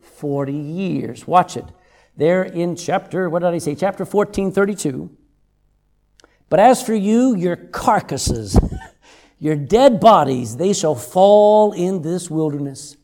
40 0.02 0.52
years. 0.52 1.26
Watch 1.26 1.56
it. 1.56 1.64
There 2.16 2.44
in 2.44 2.76
chapter, 2.76 3.28
what 3.28 3.40
did 3.40 3.48
I 3.48 3.58
say? 3.58 3.74
Chapter 3.74 4.04
14, 4.04 4.52
32. 4.52 5.10
But 6.48 6.60
as 6.60 6.82
for 6.82 6.94
you, 6.94 7.34
your 7.34 7.56
carcasses, 7.56 8.58
your 9.38 9.56
dead 9.56 10.00
bodies, 10.00 10.56
they 10.56 10.72
shall 10.72 10.94
fall 10.94 11.72
in 11.72 12.02
this 12.02 12.28
wilderness, 12.28 12.96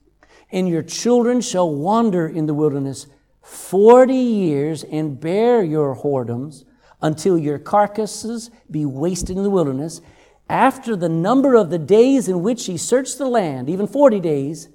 and 0.53 0.69
your 0.69 0.83
children 0.83 1.41
shall 1.41 1.73
wander 1.73 2.29
in 2.29 2.47
the 2.47 2.55
wilderness 2.55 3.07
40 3.41 4.15
years 4.15 4.85
and 4.85 5.19
bear 5.19 5.63
your 5.63 5.97
whoredoms 5.97 6.65
until 7.01 7.39
your 7.39 7.59
carcasses 7.59 8.51
be 8.71 8.85
wasted 8.85 9.37
in 9.37 9.43
the 9.43 9.51
wilderness. 9.51 10.01
After 10.49 10.97
the 10.97 11.09
number 11.09 11.55
of 11.55 11.71
the 11.71 11.79
days 11.79 12.29
in 12.29 12.43
which 12.43 12.69
ye 12.69 12.77
search 12.77 13.17
the 13.17 13.27
land, 13.27 13.69
even 13.69 13.87
40 13.87 14.21
days, 14.21 14.69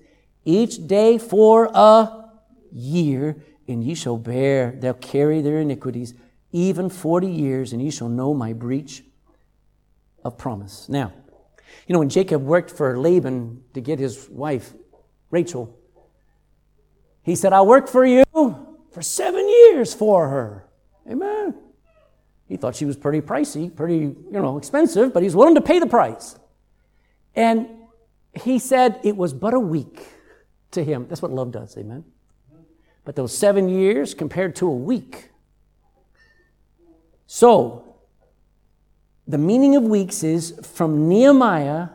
each 0.44 0.88
day 0.88 1.18
for 1.18 1.70
a 1.74 2.26
year, 2.72 3.42
and 3.68 3.84
ye 3.84 3.96
shall 3.96 4.18
bear, 4.18 4.72
they'll 4.72 4.94
carry 4.94 5.42
their 5.42 5.60
iniquities, 5.60 6.14
even 6.52 6.90
40 6.90 7.28
years, 7.28 7.74
and 7.74 7.82
ye 7.82 7.90
shall 7.90 8.10
know 8.10 8.34
my 8.34 8.54
breach 8.54 9.04
of 10.24 10.38
promise. 10.38 10.90
Now, 10.90 11.14
you 11.88 11.94
know, 11.94 12.00
when 12.00 12.10
Jacob 12.10 12.44
worked 12.44 12.70
for 12.70 13.00
Laban 13.00 13.64
to 13.74 13.82
get 13.82 13.98
his 13.98 14.28
wife 14.30 14.74
Rachel. 15.32 15.74
He 17.24 17.36
said, 17.36 17.54
I 17.54 17.62
worked 17.62 17.90
for 17.90 18.06
you 18.06 18.24
for 18.92 19.02
seven 19.02 19.48
years 19.48 19.94
for 19.94 20.30
her. 20.30 20.68
Amen. 21.10 21.56
He 22.52 22.58
thought 22.58 22.76
she 22.76 22.84
was 22.84 22.98
pretty 22.98 23.22
pricey, 23.22 23.74
pretty, 23.74 23.96
you 23.96 24.26
know, 24.30 24.58
expensive, 24.58 25.14
but 25.14 25.24
he's 25.24 25.38
willing 25.38 25.56
to 25.56 25.62
pay 25.62 25.80
the 25.80 25.88
price. 25.88 26.38
And 27.34 27.70
he 28.34 28.60
said 28.60 29.00
it 29.06 29.16
was 29.16 29.34
but 29.34 29.54
a 29.54 29.60
week 29.60 30.06
to 30.72 30.84
him. 30.84 31.06
That's 31.08 31.22
what 31.22 31.32
love 31.32 31.54
does, 31.54 31.78
amen. 31.78 32.04
But 33.06 33.16
those 33.16 33.34
seven 33.38 33.70
years 33.70 34.14
compared 34.14 34.58
to 34.58 34.68
a 34.68 34.76
week. 34.76 35.30
So, 37.26 37.96
the 39.26 39.38
meaning 39.38 39.78
of 39.78 39.84
weeks 39.84 40.22
is 40.22 40.60
from 40.74 41.08
Nehemiah 41.08 41.88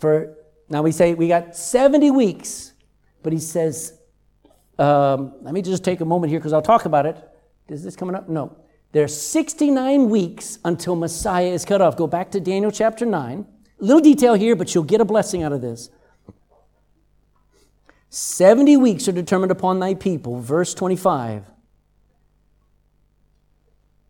for, 0.00 0.34
now 0.68 0.82
we 0.82 0.90
say 0.90 1.14
we 1.14 1.28
got 1.28 1.54
70 1.54 2.10
weeks, 2.10 2.72
but 3.22 3.32
he 3.32 3.38
says, 3.38 4.00
um, 4.80 5.34
let 5.42 5.54
me 5.54 5.62
just 5.62 5.84
take 5.84 6.00
a 6.00 6.04
moment 6.04 6.32
here 6.32 6.40
because 6.40 6.52
I'll 6.52 6.60
talk 6.60 6.86
about 6.86 7.06
it. 7.06 7.16
Is 7.68 7.84
this 7.84 7.94
coming 7.94 8.16
up? 8.16 8.28
No. 8.28 8.63
There's 8.94 9.20
69 9.20 10.08
weeks 10.08 10.60
until 10.64 10.94
Messiah 10.94 11.48
is 11.48 11.64
cut 11.64 11.82
off. 11.82 11.96
Go 11.96 12.06
back 12.06 12.30
to 12.30 12.38
Daniel 12.38 12.70
chapter 12.70 13.04
9. 13.04 13.44
Little 13.80 14.00
detail 14.00 14.34
here, 14.34 14.54
but 14.54 14.72
you'll 14.72 14.84
get 14.84 15.00
a 15.00 15.04
blessing 15.04 15.42
out 15.42 15.52
of 15.52 15.60
this. 15.60 15.90
70 18.10 18.76
weeks 18.76 19.08
are 19.08 19.12
determined 19.12 19.50
upon 19.50 19.80
thy 19.80 19.94
people. 19.94 20.40
Verse 20.40 20.74
25. 20.74 21.42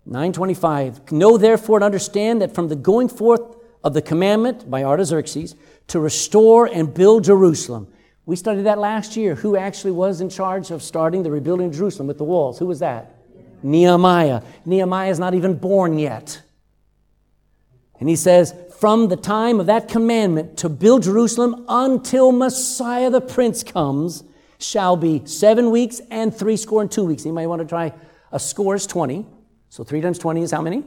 925. 0.05 1.12
Know 1.12 1.39
therefore 1.39 1.78
and 1.78 1.85
understand 1.85 2.43
that 2.43 2.55
from 2.55 2.68
the 2.68 2.76
going 2.76 3.09
forth 3.09 3.57
of 3.82 3.95
the 3.95 4.03
commandment 4.03 4.70
by 4.70 4.85
Artaxerxes 4.85 5.55
to 5.87 5.99
restore 5.99 6.66
and 6.66 6.93
build 6.93 7.24
Jerusalem. 7.24 7.89
We 8.26 8.37
studied 8.37 8.64
that 8.64 8.78
last 8.78 9.16
year. 9.16 9.35
Who 9.37 9.57
actually 9.57 9.93
was 9.93 10.20
in 10.20 10.28
charge 10.28 10.70
of 10.70 10.82
starting 10.82 11.22
the 11.22 11.30
rebuilding 11.30 11.68
of 11.68 11.72
Jerusalem 11.74 12.07
with 12.07 12.18
the 12.18 12.24
walls? 12.24 12.59
Who 12.59 12.66
was 12.66 12.80
that? 12.80 13.13
Nehemiah. 13.64 14.42
Nehemiah 14.66 15.10
is 15.10 15.18
not 15.18 15.34
even 15.34 15.54
born 15.54 15.98
yet. 15.98 16.42
And 17.98 18.08
he 18.08 18.14
says, 18.14 18.54
from 18.78 19.08
the 19.08 19.16
time 19.16 19.58
of 19.58 19.66
that 19.66 19.88
commandment 19.88 20.58
to 20.58 20.68
build 20.68 21.04
Jerusalem 21.04 21.64
until 21.68 22.30
Messiah 22.30 23.08
the 23.08 23.22
Prince 23.22 23.62
comes 23.62 24.22
shall 24.58 24.96
be 24.96 25.24
seven 25.24 25.70
weeks 25.70 26.02
and 26.10 26.34
three 26.34 26.58
score 26.58 26.82
and 26.82 26.90
two 26.90 27.04
weeks. 27.04 27.24
You 27.24 27.32
might 27.32 27.46
want 27.46 27.62
to 27.62 27.66
try 27.66 27.94
a 28.30 28.38
score 28.38 28.74
is 28.74 28.86
20. 28.86 29.24
So 29.70 29.82
3 29.82 30.02
times 30.02 30.18
20 30.18 30.42
is 30.42 30.50
how 30.50 30.60
many? 30.60 30.84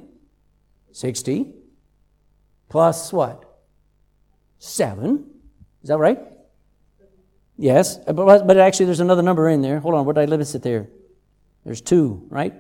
60. 0.91 1.53
Plus 2.69 3.11
what? 3.11 3.43
7. 4.59 5.25
Is 5.81 5.89
that 5.89 5.97
right? 5.97 6.19
Yes, 7.57 7.97
but, 7.97 8.45
but 8.45 8.57
actually 8.57 8.85
there's 8.85 8.99
another 8.99 9.23
number 9.23 9.49
in 9.49 9.63
there. 9.63 9.79
Hold 9.79 9.95
on, 9.95 10.05
where 10.05 10.13
did 10.13 10.21
I 10.21 10.25
limit 10.25 10.53
it 10.53 10.61
there? 10.61 10.89
There's 11.65 11.81
2, 11.81 12.27
right? 12.29 12.53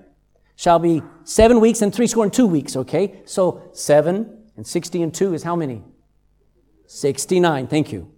Shall 0.57 0.79
be 0.79 1.03
7 1.23 1.59
weeks 1.59 1.83
and 1.83 1.93
3 1.93 2.07
score 2.07 2.23
and 2.23 2.33
2 2.33 2.47
weeks, 2.47 2.75
okay? 2.75 3.21
So 3.25 3.69
7 3.73 4.49
and 4.57 4.65
60 4.65 5.03
and 5.03 5.13
2 5.13 5.35
is 5.35 5.43
how 5.43 5.55
many? 5.55 5.83
69, 6.87 7.67
thank 7.67 7.91
you. 7.93 8.11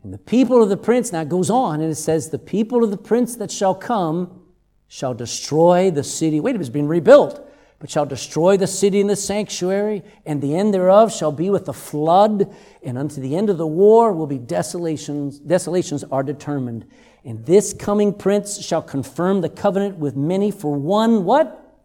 And 0.03 0.13
the 0.13 0.19
people 0.19 0.63
of 0.63 0.69
the 0.69 0.77
prince, 0.77 1.13
now 1.13 1.23
it 1.23 1.29
goes 1.29 1.49
on, 1.49 1.81
and 1.81 1.91
it 1.91 1.97
says, 1.97 2.29
The 2.29 2.39
people 2.39 2.83
of 2.83 2.91
the 2.91 2.97
prince 2.97 3.37
that 3.37 3.51
shall 3.51 3.75
come 3.75 4.43
shall 4.89 5.15
destroy 5.15 5.91
the 5.91 6.03
city. 6.03 6.41
Wait, 6.41 6.55
it 6.55 6.59
was 6.59 6.69
being 6.69 6.89
rebuilt 6.89 7.49
but 7.83 7.91
shall 7.91 8.07
destroy 8.07 8.57
the 8.57 8.69
city 8.69 9.01
and 9.01 9.11
the 9.11 9.17
sanctuary, 9.17 10.05
and 10.25 10.41
the 10.41 10.55
end 10.55 10.73
thereof 10.73 11.13
shall 11.13 11.33
be 11.33 11.51
with 11.51 11.65
the 11.65 11.73
flood, 11.73 12.55
and 12.81 12.97
unto 12.97 13.21
the 13.21 13.35
end 13.35 13.51
of 13.51 13.59
the 13.59 13.67
war 13.67 14.13
will 14.13 14.29
be 14.29 14.39
desolations. 14.39 15.41
Desolations 15.41 16.05
are 16.05 16.23
determined. 16.23 16.87
And 17.25 17.45
this 17.45 17.73
coming 17.73 18.15
prince 18.15 18.65
shall 18.65 18.83
confirm 18.83 19.41
the 19.41 19.49
covenant 19.49 19.97
with 19.97 20.15
many 20.15 20.53
for 20.53 20.77
one 20.77 21.25
what? 21.25 21.77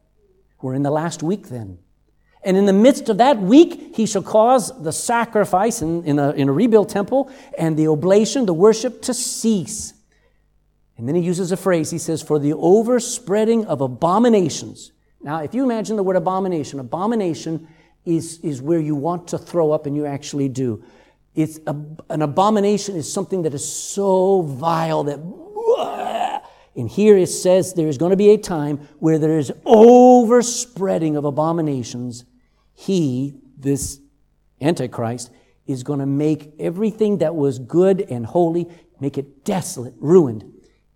We're 0.61 0.75
in 0.75 0.83
the 0.83 0.91
last 0.91 1.23
week 1.23 1.47
then. 1.47 1.79
And 2.43 2.55
in 2.55 2.65
the 2.65 2.73
midst 2.73 3.09
of 3.09 3.17
that 3.17 3.39
week, 3.39 3.95
he 3.95 4.05
shall 4.05 4.23
cause 4.23 4.71
the 4.81 4.91
sacrifice 4.91 5.81
in, 5.81 6.03
in, 6.05 6.19
a, 6.19 6.31
in 6.31 6.49
a 6.49 6.53
rebuilt 6.53 6.89
temple 6.89 7.31
and 7.57 7.75
the 7.77 7.87
oblation, 7.87 8.45
the 8.45 8.53
worship 8.53 9.01
to 9.03 9.13
cease. 9.13 9.93
And 10.97 11.07
then 11.07 11.15
he 11.15 11.21
uses 11.21 11.51
a 11.51 11.57
phrase. 11.57 11.91
He 11.91 11.97
says, 11.97 12.21
For 12.21 12.39
the 12.39 12.53
overspreading 12.53 13.65
of 13.65 13.81
abominations 13.81 14.91
now, 15.21 15.39
if 15.39 15.53
you 15.53 15.63
imagine 15.63 15.95
the 15.95 16.03
word 16.03 16.15
abomination, 16.15 16.79
abomination 16.79 17.67
is, 18.05 18.39
is 18.39 18.61
where 18.61 18.79
you 18.79 18.95
want 18.95 19.27
to 19.29 19.37
throw 19.37 19.71
up 19.71 19.85
and 19.85 19.95
you 19.95 20.05
actually 20.05 20.49
do. 20.49 20.83
It's 21.35 21.59
a, 21.67 21.75
an 22.09 22.21
abomination 22.21 22.95
is 22.95 23.11
something 23.11 23.41
that 23.43 23.53
is 23.53 23.67
so 23.67 24.41
vile 24.41 25.03
that, 25.03 25.19
and 26.77 26.87
here 26.87 27.17
it 27.17 27.27
says 27.27 27.73
there 27.73 27.87
is 27.87 27.97
going 27.97 28.11
to 28.11 28.15
be 28.15 28.29
a 28.29 28.37
time 28.37 28.77
where 28.99 29.17
there 29.17 29.39
is 29.39 29.51
overspreading 29.65 31.15
of 31.15 31.25
abominations. 31.25 32.23
He, 32.75 33.33
this 33.57 33.99
Antichrist, 34.61 35.31
is 35.65 35.81
going 35.83 35.99
to 35.99 36.05
make 36.05 36.53
everything 36.59 37.17
that 37.17 37.35
was 37.35 37.57
good 37.57 38.01
and 38.01 38.27
holy, 38.27 38.67
make 38.99 39.17
it 39.17 39.43
desolate, 39.43 39.95
ruined, 39.97 40.53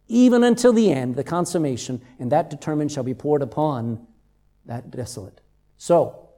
even 0.08 0.44
until 0.44 0.72
the 0.72 0.92
end, 0.92 1.16
the 1.16 1.24
consummation, 1.24 2.00
and 2.20 2.32
that 2.32 2.52
determined 2.52 2.92
shall 2.92 3.04
be 3.04 3.16
poured 3.16 3.42
upon 3.42 4.06
that 4.66 4.92
desolate. 4.92 5.42
So, 5.78 6.30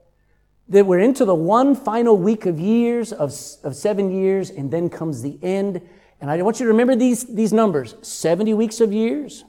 that 0.70 0.86
we're 0.86 1.00
into 1.00 1.26
the 1.26 1.36
one 1.36 1.76
final 1.76 2.16
week 2.16 2.46
of 2.46 2.60
years, 2.60 3.12
of, 3.12 3.34
of 3.64 3.76
seven 3.76 4.10
years, 4.10 4.50
and 4.50 4.72
then 4.72 4.90
comes 4.90 5.22
the 5.22 5.38
end. 5.44 5.82
And 6.24 6.32
I 6.32 6.42
want 6.42 6.60
you 6.60 6.66
to 6.66 6.72
remember 6.72 6.96
these, 6.96 7.26
these 7.26 7.52
numbers 7.52 7.96
70 8.02 8.56
weeks 8.56 8.80
of 8.80 8.92
years, 8.92 9.44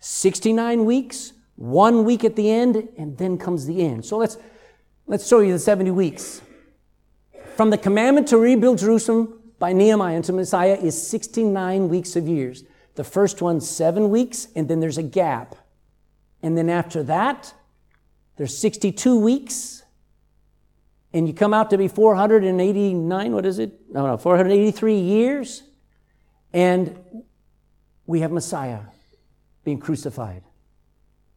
69 0.00 0.84
weeks, 0.84 1.32
one 1.54 2.04
week 2.04 2.24
at 2.24 2.34
the 2.34 2.50
end, 2.50 2.88
and 2.98 3.16
then 3.16 3.38
comes 3.38 3.64
the 3.64 3.80
end. 3.80 4.04
So 4.04 4.18
let's 4.18 4.36
Let's 5.06 5.26
show 5.26 5.40
you 5.40 5.52
the 5.52 5.58
70 5.58 5.90
weeks. 5.90 6.40
From 7.56 7.68
the 7.68 7.76
commandment 7.76 8.28
to 8.28 8.38
rebuild 8.38 8.78
Jerusalem 8.78 9.38
by 9.58 9.74
Nehemiah 9.74 10.16
unto 10.16 10.32
Messiah 10.32 10.78
is 10.80 11.06
69 11.06 11.90
weeks 11.90 12.16
of 12.16 12.26
years. 12.26 12.64
The 12.94 13.04
first 13.04 13.42
one, 13.42 13.60
seven 13.60 14.08
weeks, 14.08 14.48
and 14.56 14.66
then 14.66 14.80
there's 14.80 14.96
a 14.96 15.02
gap. 15.02 15.56
And 16.42 16.56
then 16.56 16.70
after 16.70 17.02
that, 17.02 17.52
there's 18.36 18.56
62 18.56 19.18
weeks. 19.18 19.82
And 21.12 21.28
you 21.28 21.34
come 21.34 21.52
out 21.52 21.68
to 21.70 21.78
be 21.78 21.86
489, 21.86 23.32
what 23.32 23.44
is 23.44 23.58
it? 23.58 23.72
No, 23.92 24.06
no, 24.06 24.16
483 24.16 24.98
years. 24.98 25.62
And 26.54 26.96
we 28.06 28.20
have 28.20 28.30
Messiah 28.30 28.80
being 29.64 29.78
crucified. 29.78 30.42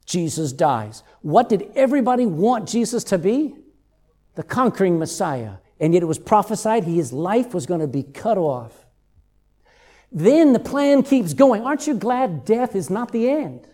Jesus 0.06 0.54
dies. 0.54 1.04
What 1.22 1.50
did 1.50 1.70
everybody 1.76 2.26
want 2.26 2.70
Jesus 2.70 3.04
to 3.06 3.18
be? 3.18 3.56
The 4.36 4.44
conquering 4.44 5.00
Messiah. 5.00 5.54
And 5.80 5.94
yet 5.94 6.04
it 6.04 6.06
was 6.06 6.20
prophesied 6.20 6.84
his 6.84 7.12
life 7.12 7.54
was 7.54 7.66
going 7.66 7.82
to 7.82 7.88
be 7.88 8.04
cut 8.04 8.38
off. 8.38 8.86
Then 10.12 10.54
the 10.54 10.60
plan 10.60 11.04
keeps 11.04 11.34
going. 11.34 11.64
Aren't 11.64 11.88
you 11.88 11.96
glad 11.96 12.46
death 12.46 12.76
is 12.76 12.90
not 12.90 13.12
the 13.12 13.28
end? 13.28 13.68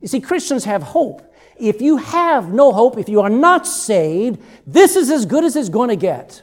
You 0.00 0.08
see, 0.08 0.20
Christians 0.20 0.64
have 0.64 0.82
hope. 0.82 1.22
If 1.58 1.82
you 1.82 1.98
have 1.98 2.52
no 2.52 2.72
hope, 2.72 2.98
if 2.98 3.08
you 3.08 3.20
are 3.20 3.30
not 3.30 3.66
saved, 3.66 4.40
this 4.66 4.96
is 4.96 5.10
as 5.10 5.26
good 5.26 5.44
as 5.44 5.54
it's 5.54 5.68
going 5.68 5.90
to 5.90 5.96
get. 5.96 6.42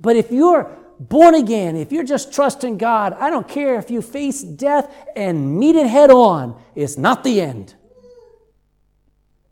But 0.00 0.16
if 0.16 0.30
you're 0.30 0.76
born 0.98 1.34
again, 1.34 1.76
if 1.76 1.92
you're 1.92 2.04
just 2.04 2.32
trusting 2.32 2.78
God, 2.78 3.12
I 3.14 3.30
don't 3.30 3.48
care 3.48 3.78
if 3.78 3.90
you 3.90 4.02
face 4.02 4.42
death 4.42 4.94
and 5.16 5.58
meet 5.58 5.76
it 5.76 5.86
head 5.86 6.10
on, 6.10 6.60
it's 6.74 6.98
not 6.98 7.24
the 7.24 7.40
end. 7.40 7.74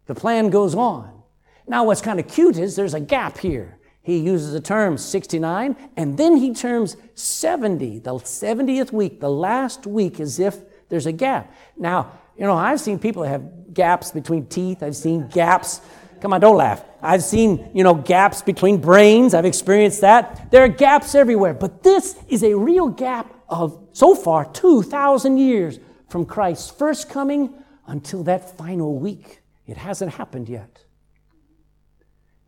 The 0.07 0.15
plan 0.15 0.51
goes 0.51 0.75
on. 0.75 1.23
Now, 1.67 1.85
what's 1.85 2.01
kind 2.01 2.21
of 2.21 2.29
cute 2.29 2.59
is 2.59 2.77
there's 2.77 2.95
a 2.95 3.01
gap 3.01 3.39
here. 3.39 3.79
He 4.03 4.19
uses 4.19 4.53
the 4.53 4.61
term 4.61 4.99
69, 4.99 5.75
and 5.97 6.17
then 6.17 6.37
he 6.37 6.55
terms 6.55 6.97
70, 7.15 7.99
the 7.99 8.13
70th 8.13 8.93
week, 8.93 9.21
the 9.21 9.31
last 9.31 9.85
week, 9.85 10.21
as 10.21 10.39
if 10.39 10.59
there's 10.89 11.07
a 11.07 11.13
gap. 11.13 11.53
Now, 11.77 12.13
you 12.37 12.45
know, 12.45 12.55
I've 12.55 12.81
seen 12.81 13.01
people 13.01 13.25
have 13.25 13.75
gaps 13.75 14.13
between 14.13 14.47
teeth. 14.47 14.83
I've 14.83 14.95
seen 14.95 15.27
gaps. 15.29 15.81
Come 16.21 16.33
on, 16.33 16.41
don't 16.41 16.57
laugh. 16.57 16.85
I've 17.07 17.23
seen, 17.23 17.71
you 17.73 17.85
know, 17.85 17.95
gaps 17.95 18.43
between 18.43 18.79
brains. 18.79 19.33
I've 19.33 19.45
experienced 19.45 20.01
that. 20.01 20.51
There 20.51 20.65
are 20.65 20.69
gaps 20.69 21.15
everywhere. 21.15 21.55
But 21.55 21.83
this 21.83 22.17
is 22.29 22.43
a 22.43 22.55
real 22.55 22.89
gap 22.89 23.33
of, 23.49 23.89
so 23.93 24.15
far, 24.15 24.45
2,000 24.45 25.39
years 25.39 25.79
from 26.09 26.27
Christ's 26.27 26.71
first 26.71 27.09
coming 27.09 27.55
until 27.87 28.25
that 28.25 28.57
final 28.57 28.99
week. 28.99 29.43
It 29.67 29.77
hasn't 29.77 30.15
happened 30.15 30.49
yet. 30.49 30.85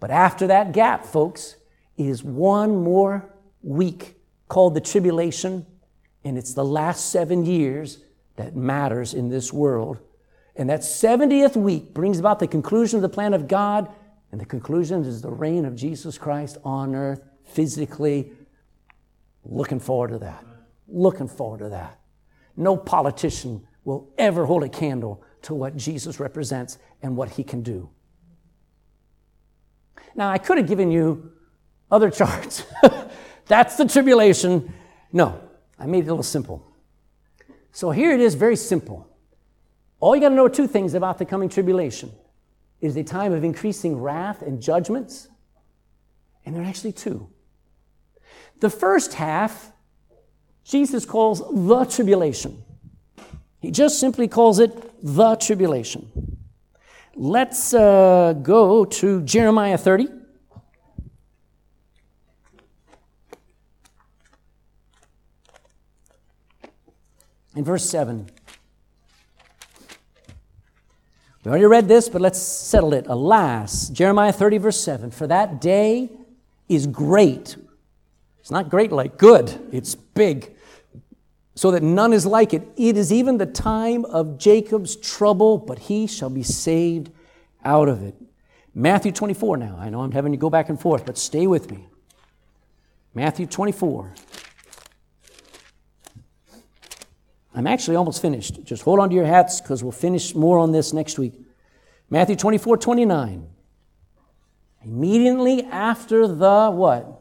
But 0.00 0.10
after 0.10 0.46
that 0.48 0.72
gap, 0.72 1.04
folks, 1.04 1.56
is 1.96 2.22
one 2.22 2.82
more 2.82 3.34
week 3.62 4.16
called 4.48 4.74
the 4.74 4.80
tribulation, 4.80 5.66
and 6.24 6.38
it's 6.38 6.54
the 6.54 6.64
last 6.64 7.10
seven 7.10 7.44
years 7.44 7.98
that 8.36 8.56
matters 8.56 9.14
in 9.14 9.28
this 9.28 9.52
world. 9.52 9.98
And 10.54 10.70
that 10.70 10.80
70th 10.80 11.56
week 11.56 11.94
brings 11.94 12.18
about 12.18 12.38
the 12.38 12.46
conclusion 12.46 12.96
of 12.96 13.02
the 13.02 13.08
plan 13.08 13.34
of 13.34 13.48
God, 13.48 13.88
and 14.30 14.40
the 14.40 14.44
conclusion 14.44 15.04
is 15.04 15.22
the 15.22 15.30
reign 15.30 15.64
of 15.64 15.74
Jesus 15.74 16.18
Christ 16.18 16.58
on 16.64 16.94
earth 16.94 17.22
physically. 17.44 18.32
Looking 19.44 19.80
forward 19.80 20.08
to 20.08 20.18
that. 20.18 20.44
Looking 20.86 21.28
forward 21.28 21.60
to 21.60 21.68
that. 21.70 21.98
No 22.56 22.76
politician 22.76 23.66
will 23.84 24.10
ever 24.18 24.44
hold 24.44 24.64
a 24.64 24.68
candle 24.68 25.22
to 25.42 25.54
what 25.54 25.76
Jesus 25.76 26.20
represents 26.20 26.78
and 27.02 27.16
what 27.16 27.30
he 27.30 27.44
can 27.44 27.62
do. 27.62 27.88
Now, 30.14 30.28
I 30.30 30.38
could 30.38 30.58
have 30.58 30.66
given 30.66 30.90
you 30.90 31.32
other 31.90 32.10
charts. 32.10 32.64
That's 33.46 33.76
the 33.76 33.86
tribulation. 33.86 34.74
No, 35.12 35.40
I 35.78 35.86
made 35.86 36.04
it 36.04 36.08
a 36.08 36.10
little 36.10 36.22
simple. 36.22 36.66
So 37.72 37.90
here 37.90 38.12
it 38.12 38.20
is, 38.20 38.34
very 38.34 38.56
simple. 38.56 39.08
All 40.00 40.14
you 40.14 40.20
got 40.20 40.30
to 40.30 40.34
know 40.34 40.44
are 40.44 40.50
two 40.50 40.66
things 40.66 40.94
about 40.94 41.18
the 41.18 41.24
coming 41.24 41.48
tribulation. 41.48 42.12
It 42.80 42.86
is 42.86 42.96
a 42.96 43.02
time 43.02 43.32
of 43.32 43.44
increasing 43.44 44.00
wrath 44.00 44.42
and 44.42 44.60
judgments, 44.60 45.28
and 46.44 46.54
there 46.54 46.62
are 46.62 46.66
actually 46.66 46.92
two. 46.92 47.28
The 48.60 48.70
first 48.70 49.14
half, 49.14 49.72
Jesus 50.64 51.04
calls 51.04 51.40
the 51.40 51.84
tribulation. 51.84 52.62
He 53.60 53.70
just 53.70 53.98
simply 53.98 54.28
calls 54.28 54.58
it 54.60 54.72
the 55.02 55.34
tribulation. 55.36 56.38
Let's 57.14 57.74
uh, 57.74 58.34
go 58.42 58.84
to 58.84 59.22
Jeremiah 59.22 59.78
30. 59.78 60.08
in 67.58 67.64
verse 67.64 67.90
7. 67.90 68.30
We 71.44 71.50
already 71.50 71.66
read 71.66 71.88
this, 71.88 72.08
but 72.08 72.20
let's 72.20 72.40
settle 72.40 72.92
it. 72.92 73.06
Alas, 73.06 73.88
Jeremiah 73.88 74.32
30, 74.32 74.58
verse 74.58 74.80
7 74.80 75.10
For 75.10 75.26
that 75.26 75.60
day 75.60 76.10
is 76.68 76.86
great. 76.86 77.56
It's 78.40 78.50
not 78.50 78.68
great 78.68 78.92
like 78.92 79.18
good, 79.18 79.68
it's 79.72 79.94
big, 79.94 80.54
so 81.54 81.70
that 81.70 81.82
none 81.82 82.12
is 82.12 82.24
like 82.24 82.54
it. 82.54 82.66
It 82.76 82.96
is 82.96 83.12
even 83.12 83.38
the 83.38 83.46
time 83.46 84.04
of 84.06 84.38
Jacob's 84.38 84.96
trouble, 84.96 85.58
but 85.58 85.78
he 85.78 86.06
shall 86.06 86.30
be 86.30 86.42
saved 86.42 87.10
out 87.64 87.88
of 87.88 88.02
it. 88.02 88.14
Matthew 88.74 89.12
24 89.12 89.56
now. 89.56 89.76
I 89.78 89.90
know 89.90 90.00
I'm 90.00 90.12
having 90.12 90.32
to 90.32 90.38
go 90.38 90.50
back 90.50 90.68
and 90.68 90.80
forth, 90.80 91.04
but 91.04 91.18
stay 91.18 91.46
with 91.46 91.70
me. 91.70 91.88
Matthew 93.14 93.46
24. 93.46 94.14
I'm 97.58 97.66
actually 97.66 97.96
almost 97.96 98.22
finished. 98.22 98.62
Just 98.62 98.84
hold 98.84 99.00
on 99.00 99.08
to 99.08 99.16
your 99.16 99.26
hats 99.26 99.60
because 99.60 99.82
we'll 99.82 99.90
finish 99.90 100.32
more 100.32 100.60
on 100.60 100.70
this 100.70 100.92
next 100.92 101.18
week. 101.18 101.34
Matthew 102.08 102.36
24, 102.36 102.76
29. 102.76 103.48
Immediately 104.84 105.64
after 105.64 106.28
the 106.28 106.70
what? 106.70 107.20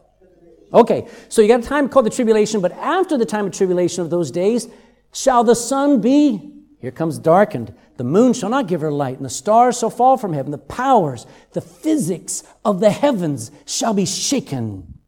Okay, 0.71 1.07
so 1.27 1.41
you 1.41 1.47
got 1.47 1.61
a 1.61 1.63
time 1.63 1.89
called 1.89 2.05
the 2.05 2.11
tribulation, 2.11 2.61
but 2.61 2.71
after 2.73 3.17
the 3.17 3.25
time 3.25 3.47
of 3.47 3.51
tribulation 3.51 4.03
of 4.03 4.11
those 4.11 4.29
days, 4.29 4.67
shall 5.11 5.43
the 5.43 5.55
sun 5.55 6.01
be, 6.01 6.53
here 6.81 6.91
comes 6.91 7.17
darkened, 7.17 7.73
the 7.95 8.03
moon 8.03 8.33
shall 8.33 8.49
not 8.49 8.67
give 8.67 8.81
her 8.81 8.91
light, 8.91 9.17
and 9.17 9.25
the 9.25 9.31
stars 9.31 9.79
shall 9.79 9.89
fall 9.89 10.17
from 10.17 10.33
heaven, 10.33 10.51
the 10.51 10.59
powers, 10.59 11.25
the 11.53 11.61
physics 11.61 12.43
of 12.63 12.79
the 12.79 12.91
heavens 12.91 13.49
shall 13.65 13.95
be 13.95 14.05
shaken. 14.05 14.99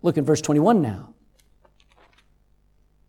Look 0.00 0.16
at 0.16 0.24
verse 0.24 0.40
21 0.40 0.80
now. 0.80 1.13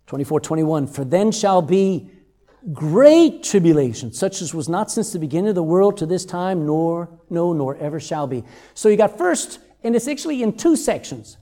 24, 0.07 0.39
21. 0.39 0.87
For 0.87 1.03
then 1.03 1.31
shall 1.31 1.61
be 1.61 2.09
great 2.73 3.43
tribulation, 3.43 4.11
such 4.11 4.41
as 4.41 4.53
was 4.53 4.67
not 4.67 4.91
since 4.91 5.11
the 5.11 5.19
beginning 5.19 5.49
of 5.49 5.55
the 5.55 5.63
world 5.63 5.97
to 5.97 6.05
this 6.05 6.25
time, 6.25 6.65
nor, 6.65 7.09
no, 7.29 7.53
nor 7.53 7.75
ever 7.77 7.99
shall 7.99 8.27
be. 8.27 8.43
So 8.73 8.89
you 8.89 8.97
got 8.97 9.17
first, 9.17 9.59
and 9.83 9.95
it's 9.95 10.07
actually 10.07 10.41
in 10.43 10.57
two 10.57 10.75
sections 10.75 11.37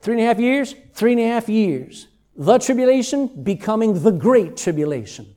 three 0.00 0.14
and 0.14 0.22
a 0.22 0.26
half 0.26 0.38
years, 0.38 0.74
three 0.92 1.12
and 1.12 1.20
a 1.20 1.26
half 1.26 1.48
years. 1.48 2.08
The 2.36 2.58
tribulation 2.58 3.42
becoming 3.42 4.02
the 4.02 4.10
great 4.10 4.54
tribulation. 4.56 5.34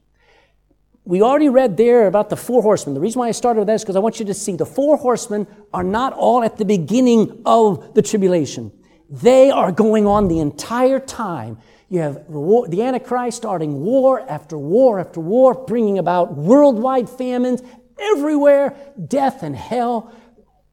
We 1.05 1.21
already 1.21 1.47
read 1.47 1.77
there 1.77 2.07
about 2.07 2.29
the 2.29 2.35
four 2.35 2.61
horsemen. 2.61 2.93
The 2.93 2.99
reason 2.99 3.19
why 3.19 3.29
I 3.29 3.31
started 3.31 3.61
with 3.61 3.67
that 3.67 3.75
is 3.75 3.83
because 3.83 3.95
I 3.95 3.99
want 3.99 4.19
you 4.19 4.25
to 4.25 4.33
see 4.33 4.57
the 4.57 4.65
four 4.65 4.97
horsemen 4.97 5.47
are 5.73 5.83
not 5.83 6.11
all 6.11 6.43
at 6.43 6.57
the 6.57 6.65
beginning 6.65 7.43
of 7.45 7.93
the 7.93 8.01
tribulation. 8.01 8.73
They 9.09 9.49
are 9.51 9.71
going 9.71 10.05
on 10.05 10.27
the 10.27 10.39
entire 10.39 10.99
time 10.99 11.59
you 11.89 11.99
have 11.99 12.25
the, 12.25 12.39
war, 12.39 12.67
the 12.67 12.83
Antichrist 12.83 13.37
starting 13.37 13.81
war 13.81 14.19
after 14.19 14.57
war 14.57 14.99
after 14.99 15.19
war, 15.19 15.53
bringing 15.53 15.97
about 15.97 16.35
worldwide 16.35 17.09
famines 17.09 17.61
everywhere, 17.97 18.75
death 19.07 19.43
and 19.43 19.55
hell 19.55 20.13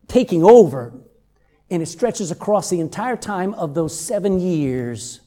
taking 0.09 0.43
over. 0.45 0.93
And 1.71 1.83
it 1.83 1.87
stretches 1.87 2.31
across 2.31 2.69
the 2.69 2.81
entire 2.81 3.17
time 3.17 3.55
of 3.55 3.75
those 3.75 3.99
seven 3.99 4.41
years. 4.41 5.21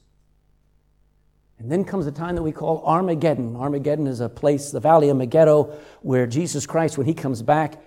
And 1.59 1.71
then 1.71 1.83
comes 1.85 2.05
the 2.05 2.11
time 2.11 2.35
that 2.35 2.43
we 2.43 2.51
call 2.51 2.83
Armageddon. 2.85 3.55
Armageddon 3.55 4.07
is 4.07 4.19
a 4.19 4.29
place, 4.29 4.71
the 4.71 4.79
valley 4.79 5.09
of 5.09 5.17
Megiddo, 5.17 5.75
where 6.01 6.27
Jesus 6.27 6.67
Christ, 6.67 6.97
when 6.97 7.07
he 7.07 7.15
comes 7.15 7.41
back, 7.41 7.81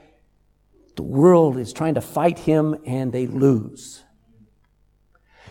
the 0.96 1.03
world 1.03 1.57
is 1.57 1.72
trying 1.72 1.94
to 1.94 2.01
fight 2.01 2.38
him 2.38 2.76
and 2.84 3.12
they 3.12 3.26
lose. 3.26 4.03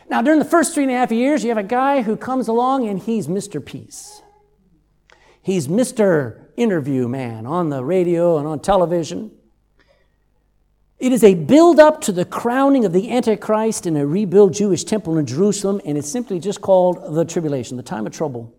Now, 0.09 0.23
during 0.23 0.39
the 0.39 0.45
first 0.45 0.73
three 0.73 0.83
and 0.83 0.91
a 0.91 0.95
half 0.95 1.11
years, 1.11 1.43
you 1.43 1.49
have 1.49 1.57
a 1.57 1.63
guy 1.63 2.01
who 2.01 2.17
comes 2.17 2.47
along 2.47 2.87
and 2.87 2.99
he's 2.99 3.27
Mr. 3.27 3.63
Peace. 3.63 4.23
He's 5.41 5.67
Mr. 5.67 6.47
Interview 6.57 7.07
Man 7.07 7.45
on 7.45 7.69
the 7.69 7.83
radio 7.83 8.37
and 8.37 8.47
on 8.47 8.59
television. 8.59 9.31
It 10.97 11.13
is 11.13 11.23
a 11.23 11.35
build 11.35 11.79
up 11.79 12.01
to 12.01 12.11
the 12.11 12.25
crowning 12.25 12.83
of 12.85 12.91
the 12.91 13.11
Antichrist 13.11 13.85
in 13.85 13.95
a 13.95 14.05
rebuilt 14.05 14.53
Jewish 14.53 14.83
temple 14.83 15.17
in 15.17 15.25
Jerusalem, 15.25 15.79
and 15.85 15.97
it's 15.97 16.11
simply 16.11 16.39
just 16.39 16.59
called 16.59 17.15
the 17.15 17.23
tribulation, 17.23 17.77
the 17.77 17.83
time 17.83 18.05
of 18.05 18.11
trouble. 18.11 18.53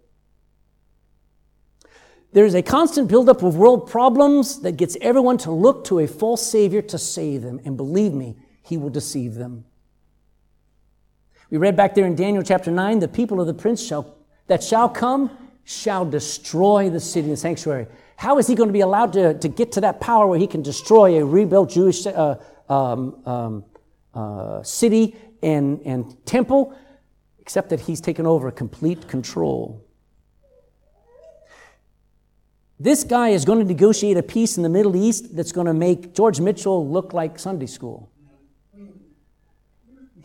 There 2.33 2.47
is 2.47 2.55
a 2.55 2.63
constant 2.63 3.09
buildup 3.09 3.43
of 3.43 3.57
world 3.57 3.91
problems 3.91 4.61
that 4.61 4.77
gets 4.77 4.97
everyone 5.01 5.37
to 5.39 5.51
look 5.51 5.85
to 5.87 5.99
a 5.99 6.07
false 6.07 6.47
Savior 6.47 6.81
to 6.83 6.97
save 6.97 7.43
them. 7.43 7.61
And 7.65 7.77
believe 7.77 8.15
me, 8.15 8.37
he 8.63 8.77
will 8.77 8.89
deceive 8.89 9.35
them. 9.35 9.65
We 11.51 11.59
read 11.59 11.75
back 11.75 11.97
there 11.97 12.07
in 12.07 12.15
Daniel 12.15 12.45
chapter 12.45 12.71
9 12.71 13.01
the 13.01 13.09
people 13.09 13.41
of 13.41 13.47
the 13.49 13.55
prince 13.55 13.85
shall, 13.85 14.17
that 14.47 14.63
shall 14.63 14.89
come 14.89 15.37
shall 15.65 16.05
destroy 16.05 16.91
the 16.91 17.01
city 17.01 17.25
and 17.25 17.33
the 17.33 17.37
sanctuary. 17.37 17.87
How 18.17 18.39
is 18.39 18.47
he 18.47 18.55
going 18.55 18.69
to 18.69 18.73
be 18.73 18.81
allowed 18.81 19.13
to, 19.15 19.35
to 19.35 19.49
get 19.49 19.73
to 19.73 19.81
that 19.81 20.01
power 20.01 20.27
where 20.27 20.39
he 20.39 20.47
can 20.47 20.63
destroy 20.63 21.21
a 21.21 21.25
rebuilt 21.25 21.71
Jewish 21.71 22.07
uh, 22.07 22.37
um, 22.69 23.21
um, 23.27 23.65
uh, 24.15 24.63
city 24.63 25.17
and, 25.43 25.81
and 25.85 26.25
temple? 26.25 26.77
Except 27.41 27.71
that 27.71 27.81
he's 27.81 28.01
taken 28.01 28.27
over 28.27 28.51
complete 28.51 29.09
control. 29.09 29.85
This 32.79 33.03
guy 33.03 33.31
is 33.31 33.45
going 33.45 33.59
to 33.59 33.65
negotiate 33.65 34.17
a 34.17 34.23
peace 34.23 34.57
in 34.57 34.63
the 34.63 34.69
Middle 34.69 34.97
East 34.97 35.35
that's 35.35 35.53
going 35.53 35.67
to 35.67 35.75
make 35.75 36.15
George 36.15 36.41
Mitchell 36.41 36.89
look 36.89 37.13
like 37.13 37.39
Sunday 37.39 37.67
school. 37.67 38.10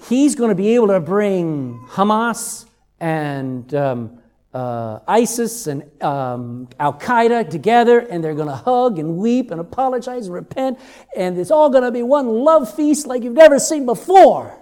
He's 0.10 0.36
going 0.36 0.50
to 0.50 0.56
be 0.56 0.76
able 0.76 0.88
to 0.88 1.00
bring 1.00 1.80
Hamas 1.90 2.66
and 3.00 3.74
um, 3.74 4.20
uh, 4.54 5.00
ISIS 5.08 5.68
and 5.68 5.84
um, 6.02 6.70
Al 6.80 6.94
Qaeda 6.94 7.50
together, 7.50 8.00
and 8.00 8.24
they're 8.24 8.36
going 8.36 8.48
to 8.48 8.56
hug 8.56 9.00
and 9.00 9.18
weep 9.18 9.52
and 9.52 9.60
apologize 9.60 10.28
and 10.28 10.36
repent, 10.36 10.80
and 11.16 11.38
it's 11.38 11.52
all 11.52 11.70
going 11.70 11.84
to 11.84 11.92
be 11.92 12.04
one 12.04 12.28
love 12.28 12.74
feast 12.74 13.08
like 13.08 13.24
you've 13.24 13.34
never 13.34 13.60
seen 13.60 13.86
before. 13.86 14.58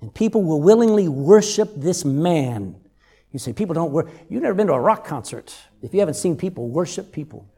And 0.00 0.14
people 0.14 0.42
will 0.42 0.60
willingly 0.60 1.08
worship 1.08 1.70
this 1.76 2.04
man 2.04 2.76
you 3.32 3.38
say 3.38 3.52
people 3.52 3.74
don't 3.74 3.92
worship. 3.92 4.12
You've 4.28 4.42
never 4.42 4.54
been 4.54 4.68
to 4.68 4.72
a 4.72 4.80
rock 4.80 5.04
concert 5.04 5.54
if 5.82 5.92
you 5.92 6.00
haven't 6.00 6.14
seen 6.14 6.36
people 6.36 6.68
worship 6.68 7.12
people. 7.12 7.48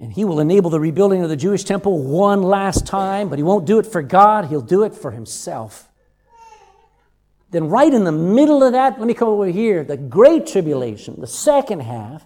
And 0.00 0.12
he 0.12 0.24
will 0.24 0.40
enable 0.40 0.70
the 0.70 0.80
rebuilding 0.80 1.22
of 1.22 1.28
the 1.28 1.36
Jewish 1.36 1.62
temple 1.62 2.02
one 2.02 2.42
last 2.42 2.86
time, 2.86 3.28
but 3.28 3.38
he 3.38 3.42
won't 3.42 3.66
do 3.66 3.78
it 3.78 3.86
for 3.86 4.02
God, 4.02 4.46
he'll 4.46 4.62
do 4.62 4.82
it 4.82 4.94
for 4.94 5.10
himself. 5.10 5.88
Then, 7.50 7.68
right 7.68 7.92
in 7.92 8.04
the 8.04 8.12
middle 8.12 8.62
of 8.62 8.72
that, 8.72 8.98
let 8.98 9.06
me 9.06 9.14
come 9.14 9.28
over 9.28 9.46
here 9.46 9.84
the 9.84 9.96
Great 9.96 10.46
Tribulation, 10.46 11.20
the 11.20 11.26
second 11.26 11.80
half, 11.80 12.24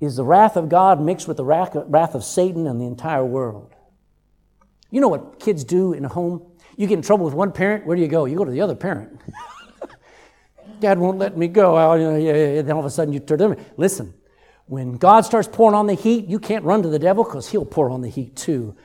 is 0.00 0.16
the 0.16 0.24
wrath 0.24 0.56
of 0.56 0.68
God 0.68 1.00
mixed 1.00 1.26
with 1.26 1.38
the 1.38 1.44
wrath 1.44 2.14
of 2.14 2.24
Satan 2.24 2.66
and 2.66 2.80
the 2.80 2.84
entire 2.84 3.24
world. 3.24 3.74
You 4.90 5.00
know 5.00 5.08
what 5.08 5.40
kids 5.40 5.64
do 5.64 5.92
in 5.92 6.04
a 6.04 6.08
home? 6.08 6.44
You 6.76 6.86
get 6.86 6.94
in 6.94 7.02
trouble 7.02 7.24
with 7.24 7.34
one 7.34 7.52
parent, 7.52 7.86
where 7.86 7.96
do 7.96 8.02
you 8.02 8.08
go? 8.08 8.26
You 8.26 8.36
go 8.36 8.44
to 8.44 8.50
the 8.50 8.60
other 8.60 8.74
parent. 8.74 9.18
Dad 10.80 10.98
won't 10.98 11.18
let 11.18 11.36
me 11.36 11.48
go. 11.48 11.96
Then 12.62 12.70
all 12.72 12.80
of 12.80 12.84
a 12.84 12.90
sudden 12.90 13.14
you 13.14 13.20
turn 13.20 13.38
to 13.38 13.52
him. 13.52 13.64
Listen, 13.78 14.12
when 14.66 14.96
God 14.96 15.24
starts 15.24 15.48
pouring 15.50 15.74
on 15.74 15.86
the 15.86 15.94
heat, 15.94 16.26
you 16.26 16.38
can't 16.38 16.64
run 16.64 16.82
to 16.82 16.88
the 16.88 16.98
devil 16.98 17.24
because 17.24 17.50
he'll 17.50 17.64
pour 17.64 17.90
on 17.90 18.02
the 18.02 18.08
heat 18.08 18.36
too. 18.36 18.76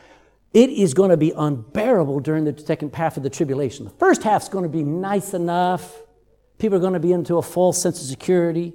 It 0.53 0.69
is 0.69 0.93
going 0.93 1.09
to 1.09 1.17
be 1.17 1.31
unbearable 1.35 2.19
during 2.19 2.43
the 2.43 2.57
second 2.57 2.93
half 2.93 3.17
of 3.17 3.23
the 3.23 3.29
tribulation. 3.29 3.85
The 3.85 3.91
first 3.91 4.23
half 4.23 4.43
is 4.43 4.49
going 4.49 4.63
to 4.63 4.69
be 4.69 4.83
nice 4.83 5.33
enough. 5.33 6.01
People 6.57 6.77
are 6.77 6.81
going 6.81 6.93
to 6.93 6.99
be 6.99 7.11
into 7.11 7.37
a 7.37 7.41
false 7.41 7.81
sense 7.81 8.01
of 8.01 8.07
security. 8.07 8.73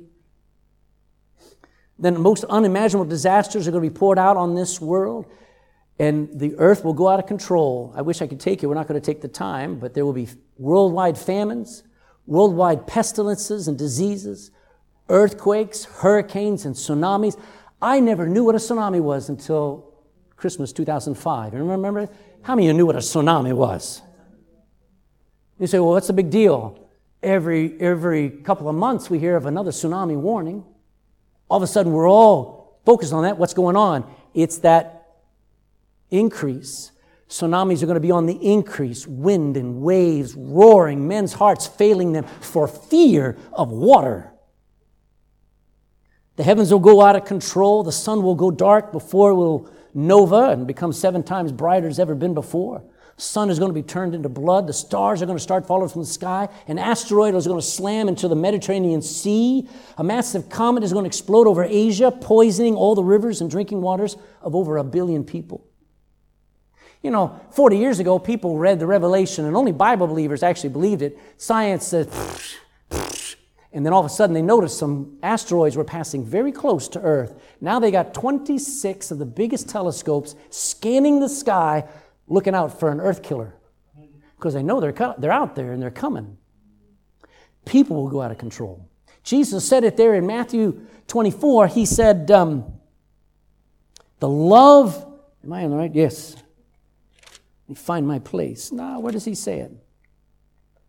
Then 1.99 2.15
the 2.15 2.21
most 2.21 2.45
unimaginable 2.45 3.07
disasters 3.07 3.69
are 3.69 3.71
going 3.71 3.85
to 3.85 3.91
be 3.91 3.97
poured 3.97 4.19
out 4.19 4.37
on 4.37 4.55
this 4.55 4.81
world 4.81 5.27
and 5.99 6.29
the 6.39 6.55
earth 6.57 6.85
will 6.85 6.93
go 6.93 7.09
out 7.09 7.19
of 7.19 7.27
control. 7.27 7.93
I 7.97 8.03
wish 8.03 8.21
I 8.21 8.27
could 8.27 8.41
take 8.41 8.63
you. 8.63 8.69
We're 8.69 8.75
not 8.75 8.87
going 8.87 9.01
to 9.01 9.05
take 9.05 9.23
the 9.23 9.29
time, 9.29 9.79
but 9.79 9.95
there 9.95 10.05
will 10.05 10.13
be 10.13 10.29
worldwide 10.59 11.17
famines, 11.17 11.85
worldwide 12.27 12.87
pestilences 12.87 13.67
and 13.67 13.79
diseases, 13.79 14.51
earthquakes, 15.09 15.85
hurricanes, 15.85 16.65
and 16.65 16.75
tsunamis. 16.75 17.41
I 17.81 18.01
never 18.01 18.29
knew 18.29 18.45
what 18.45 18.55
a 18.55 18.59
tsunami 18.59 19.01
was 19.01 19.29
until 19.29 19.93
Christmas 20.37 20.73
2005. 20.73 21.55
You 21.55 21.65
remember? 21.65 22.09
How 22.43 22.55
many 22.55 22.69
of 22.69 22.75
you 22.75 22.79
knew 22.79 22.87
what 22.87 22.97
a 22.97 23.01
tsunami 23.01 23.53
was? 23.53 24.03
You 25.59 25.67
say, 25.67 25.79
well, 25.79 25.91
what's 25.91 26.07
the 26.07 26.13
big 26.13 26.31
deal? 26.31 26.89
Every, 27.23 27.81
every 27.81 28.31
couple 28.31 28.69
of 28.69 28.75
months 28.75 29.09
we 29.09 29.19
hear 29.19 29.37
of 29.37 29.47
another 29.47 29.71
tsunami 29.71 30.17
warning. 30.17 30.65
All 31.49 31.57
of 31.57 31.63
a 31.63 31.67
sudden 31.67 31.93
we're 31.93 32.09
all 32.09 32.81
focused 32.85 33.13
on 33.13 33.23
that. 33.23 33.39
What's 33.39 33.55
going 33.55 33.77
on? 33.77 34.09
It's 34.35 34.59
that 34.59 35.07
increase. 36.11 36.93
Tsunamis 37.29 37.83
are 37.83 37.87
going 37.87 37.95
to 37.95 38.01
be 38.01 38.13
on 38.13 38.27
the 38.27 38.35
increase, 38.35 39.07
wind 39.07 39.57
and 39.57 39.81
waves 39.81 40.35
roaring, 40.35 41.09
men's 41.09 41.33
hearts 41.33 41.67
failing 41.67 42.13
them 42.13 42.25
for 42.41 42.69
fear 42.69 43.37
of 43.53 43.71
water. 43.71 44.33
The 46.37 46.43
heavens 46.43 46.71
will 46.71 46.81
go 46.81 47.01
out 47.01 47.17
of 47.17 47.25
control, 47.25 47.83
the 47.83 47.93
sun 47.93 48.23
will 48.23 48.35
go 48.35 48.51
dark 48.51 48.93
before 48.93 49.31
it 49.31 49.35
will 49.35 49.71
nova 49.95 50.51
and 50.51 50.67
become 50.67 50.93
seven 50.93 51.23
times 51.23 51.51
brighter 51.51 51.89
as 51.89 51.99
ever 51.99 52.15
been 52.15 52.35
before 52.35 52.83
The 53.17 53.23
sun 53.23 53.49
is 53.49 53.59
going 53.59 53.71
to 53.71 53.75
be 53.75 53.83
turned 53.83 54.15
into 54.15 54.29
blood. 54.29 54.67
The 54.67 54.75
stars 54.75 55.23
are 55.23 55.27
going 55.27 55.39
to 55.39 55.43
start 55.43 55.67
falling 55.67 55.89
from 55.89 56.03
the 56.03 56.07
sky. 56.07 56.51
An 56.69 56.79
asteroid 56.79 57.35
is 57.35 57.47
going 57.47 57.59
to 57.59 57.67
slam 57.67 58.09
into 58.09 58.29
the 58.29 58.37
Mediterranean 58.37 59.01
Sea. 59.01 59.67
A 59.97 60.05
massive 60.05 60.51
comet 60.51 60.85
is 60.85 60.93
going 60.93 61.05
to 61.05 61.09
explode 61.09 61.47
over 61.47 61.65
Asia, 61.65 62.11
poisoning 62.11 62.75
all 62.75 62.95
the 62.95 63.03
rivers 63.03 63.41
and 63.41 63.51
drinking 63.51 63.81
waters 63.81 64.19
of 64.43 64.55
over 64.55 64.77
a 64.77 64.85
billion 64.85 65.25
people. 65.25 65.67
You 67.03 67.11
know, 67.11 67.41
40 67.53 67.79
years 67.79 68.01
ago, 68.01 68.19
people 68.19 68.59
read 68.59 68.81
the 68.81 68.87
Revelation, 68.87 69.47
and 69.47 69.57
only 69.57 69.73
Bible 69.73 70.07
believers 70.07 70.43
actually 70.43 70.71
believed 70.71 71.01
it. 71.01 71.19
Science 71.39 71.87
said, 71.87 72.11
and 73.77 73.85
then 73.85 73.93
all 73.93 74.01
of 74.01 74.07
a 74.07 74.09
sudden 74.09 74.33
they 74.33 74.41
noticed 74.41 74.79
some 74.79 75.19
asteroids 75.23 75.77
were 75.77 75.85
passing 75.85 76.25
very 76.25 76.51
close 76.51 76.89
to 76.89 77.01
Earth. 77.03 77.39
Now 77.61 77.79
they 77.79 77.91
got 77.91 78.15
26 78.15 79.11
of 79.11 79.19
the 79.19 79.27
biggest 79.27 79.69
telescopes 79.69 80.35
scanning 80.49 81.21
the 81.21 81.29
sky, 81.29 81.85
looking 82.27 82.55
out 82.55 82.81
for 82.81 82.91
an 82.91 83.03
Earth 83.03 83.23
killer. 83.23 83.55
Because 84.35 84.55
they 84.55 84.63
know 84.63 84.81
they're, 84.81 85.15
they're 85.19 85.31
out 85.31 85.55
there 85.57 85.73
and 85.73 85.83
they're 85.83 85.91
coming. 85.91 86.39
People 87.67 87.97
will 87.97 88.09
go 88.09 88.23
out 88.23 88.31
of 88.31 88.39
control. 88.39 88.89
Jesus 89.23 89.69
said 89.69 89.85
it 89.85 89.99
there 89.99 90.15
in 90.15 90.27
Matthew 90.27 90.87
24. 91.09 91.67
He 91.67 91.85
said, 91.85 92.31
um, 92.31 92.65
The 94.21 94.29
love, 94.29 95.07
am 95.45 95.53
I 95.53 95.65
on 95.65 95.71
the 95.71 95.77
right? 95.77 95.95
Yes. 95.95 96.35
Let 96.35 97.69
me 97.69 97.75
find 97.75 98.09
my 98.09 98.21
place. 98.21 98.73
Now, 98.73 99.01
where 99.01 99.13
does 99.13 99.27
he 99.27 99.35
say 99.35 99.59
it? 99.61 99.73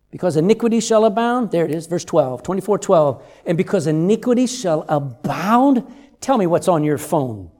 Because 0.09 0.37
iniquity 0.37 0.79
shall 0.79 1.05
abound, 1.05 1.51
there 1.51 1.65
it 1.65 1.71
is, 1.71 1.87
verse 1.87 2.05
12, 2.05 2.41
24 2.43 2.79
12. 2.79 3.23
And 3.45 3.57
because 3.57 3.87
iniquity 3.87 4.47
shall 4.47 4.85
abound, 4.87 5.83
tell 6.21 6.37
me 6.37 6.47
what's 6.47 6.67
on 6.67 6.83
your 6.83 6.97
phone. 6.97 7.51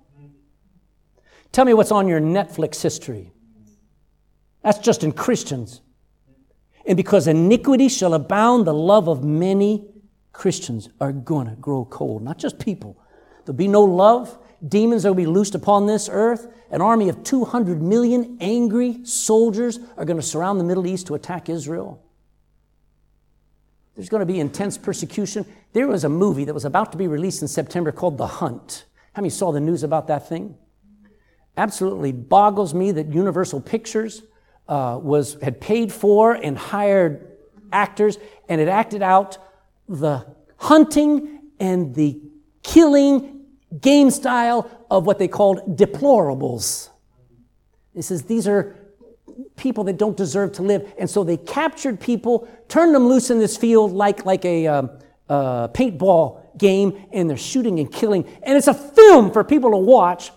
Tell 1.52 1.66
me 1.66 1.74
what's 1.74 1.92
on 1.92 2.08
your 2.08 2.20
Netflix 2.20 2.82
history. 2.82 3.32
That's 4.64 4.80
just 4.80 5.04
in 5.04 5.12
Christians. 5.12 5.82
And 6.86 6.96
because 6.96 7.28
iniquity 7.28 7.90
shall 7.90 8.14
abound, 8.14 8.66
the 8.66 8.74
love 8.74 9.10
of 9.10 9.24
many 9.24 9.86
Christians 10.32 10.90
are 11.02 11.12
going 11.12 11.48
to 11.48 11.56
grow 11.56 11.84
cold. 11.86 12.22
Not 12.22 12.38
just 12.38 12.60
people. 12.60 12.98
There'll 13.46 13.58
be 13.58 13.68
no 13.68 13.84
love. 13.84 14.38
Demons 14.66 15.04
will 15.04 15.14
be 15.14 15.26
loosed 15.26 15.56
upon 15.56 15.86
this 15.86 16.10
earth. 16.12 16.48
An 16.72 16.82
army 16.82 17.10
of 17.10 17.24
200 17.24 17.82
million 17.82 18.38
angry 18.40 19.04
soldiers 19.06 19.80
are 19.98 20.06
going 20.06 20.20
to 20.20 20.26
surround 20.26 20.60
the 20.60 20.64
Middle 20.64 20.88
East 20.88 21.08
to 21.08 21.16
attack 21.16 21.50
Israel. 21.50 22.04
There's 23.98 24.10
going 24.10 24.22
to 24.22 24.28
be 24.28 24.40
intense 24.40 24.78
persecution. 24.78 25.44
There 25.74 25.88
was 25.88 26.04
a 26.04 26.10
movie 26.10 26.46
that 26.46 26.54
was 26.54 26.66
about 26.66 26.92
to 26.92 27.00
be 27.00 27.08
released 27.08 27.42
in 27.42 27.48
September 27.48 27.92
called 27.92 28.20
The 28.20 28.28
Hunt. 28.28 28.86
How 29.14 29.24
many 29.24 29.32
saw 29.32 29.52
the 29.52 29.60
news 29.60 29.82
about 29.82 30.06
that 30.08 30.30
thing? 30.30 30.56
Absolutely 31.58 32.12
boggles 32.12 32.76
me 32.76 32.92
that 32.92 33.12
Universal 33.12 33.62
Pictures 33.62 34.22
uh, 34.68 35.00
was, 35.02 35.42
had 35.42 35.60
paid 35.60 35.92
for 35.92 36.34
and 36.34 36.56
hired 36.56 37.38
actors 37.72 38.20
and 38.48 38.60
had 38.60 38.70
acted 38.70 39.02
out 39.02 39.40
the 39.90 40.28
hunting 40.58 41.40
and 41.60 41.96
the 41.96 42.22
killing 42.62 43.46
game 43.82 44.12
style 44.12 44.70
of 44.92 45.08
what 45.08 45.18
they 45.18 45.28
called 45.28 45.76
deplorables. 45.76 46.90
He 47.96 48.04
says 48.04 48.22
these 48.24 48.48
are 48.48 48.77
people 49.56 49.84
that 49.86 49.98
don't 49.98 50.18
deserve 50.18 50.54
to 50.54 50.62
live. 50.62 50.94
And 50.98 51.10
so 51.10 51.24
they 51.24 51.38
captured 51.38 52.00
people, 52.00 52.48
turned 52.68 52.94
them 52.94 53.08
loose 53.08 53.30
in 53.30 53.40
this 53.40 53.58
field 53.58 53.92
like, 53.92 54.26
like 54.26 54.46
a 54.46 54.68
um, 54.68 54.90
uh, 55.30 55.68
paintball 55.70 56.58
game, 56.58 57.08
and 57.12 57.30
they're 57.30 57.38
shooting 57.38 57.80
and 57.80 57.92
killing. 57.92 58.26
And 58.44 58.58
it's 58.58 58.68
a 58.68 58.74
film 58.74 59.32
for 59.32 59.44
people 59.44 59.72
to 59.72 59.78
watch 59.78 60.32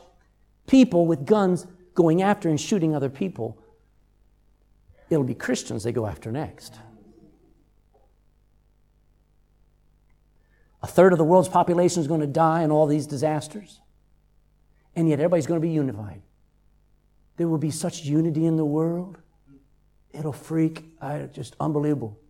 people 0.66 1.06
with 1.06 1.26
guns 1.26 1.66
going 1.94 2.22
after 2.22 2.48
and 2.48 2.60
shooting 2.60 2.94
other 2.94 3.10
people. 3.10 3.58
It'll 5.08 5.24
be 5.24 5.34
Christians 5.34 5.82
they 5.82 5.92
go 5.92 6.06
after 6.06 6.30
next. 6.30 6.78
A 10.82 10.86
third 10.86 11.12
of 11.12 11.18
the 11.18 11.24
world's 11.24 11.48
population 11.48 12.00
is 12.00 12.08
going 12.08 12.20
to 12.20 12.26
die 12.26 12.62
in 12.62 12.70
all 12.70 12.86
these 12.86 13.06
disasters. 13.06 13.80
And 14.96 15.08
yet 15.08 15.20
everybody's 15.20 15.46
going 15.46 15.60
to 15.60 15.66
be 15.66 15.72
unified. 15.72 16.22
There 17.40 17.48
will 17.48 17.56
be 17.56 17.70
such 17.70 18.04
unity 18.04 18.44
in 18.44 18.56
the 18.56 18.66
world. 18.66 19.16
It'll 20.12 20.30
freak, 20.30 20.84
I, 21.00 21.20
just 21.32 21.56
unbelievable. 21.58 22.20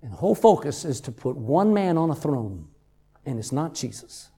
And 0.00 0.10
the 0.10 0.16
whole 0.16 0.34
focus 0.34 0.86
is 0.86 1.02
to 1.02 1.12
put 1.12 1.36
one 1.36 1.74
man 1.74 1.98
on 1.98 2.08
a 2.08 2.14
throne, 2.14 2.68
and 3.26 3.38
it's 3.38 3.52
not 3.52 3.74
Jesus. 3.74 4.30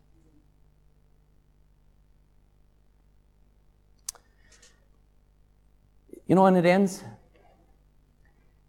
You 6.27 6.35
know 6.35 6.43
when 6.43 6.57
it 6.57 6.67
ends? 6.67 7.05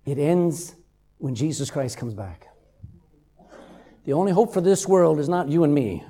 It 0.05 0.19
ends 0.19 0.76
when 1.17 1.34
Jesus 1.34 1.71
Christ 1.71 1.97
comes 1.97 2.13
back. 2.13 2.47
The 4.03 4.13
only 4.13 4.34
hope 4.34 4.53
for 4.53 4.61
this 4.61 4.88
world 4.88 5.17
is 5.17 5.28
not 5.28 5.49
you 5.49 5.63
and 5.63 5.73
me, 5.73 6.03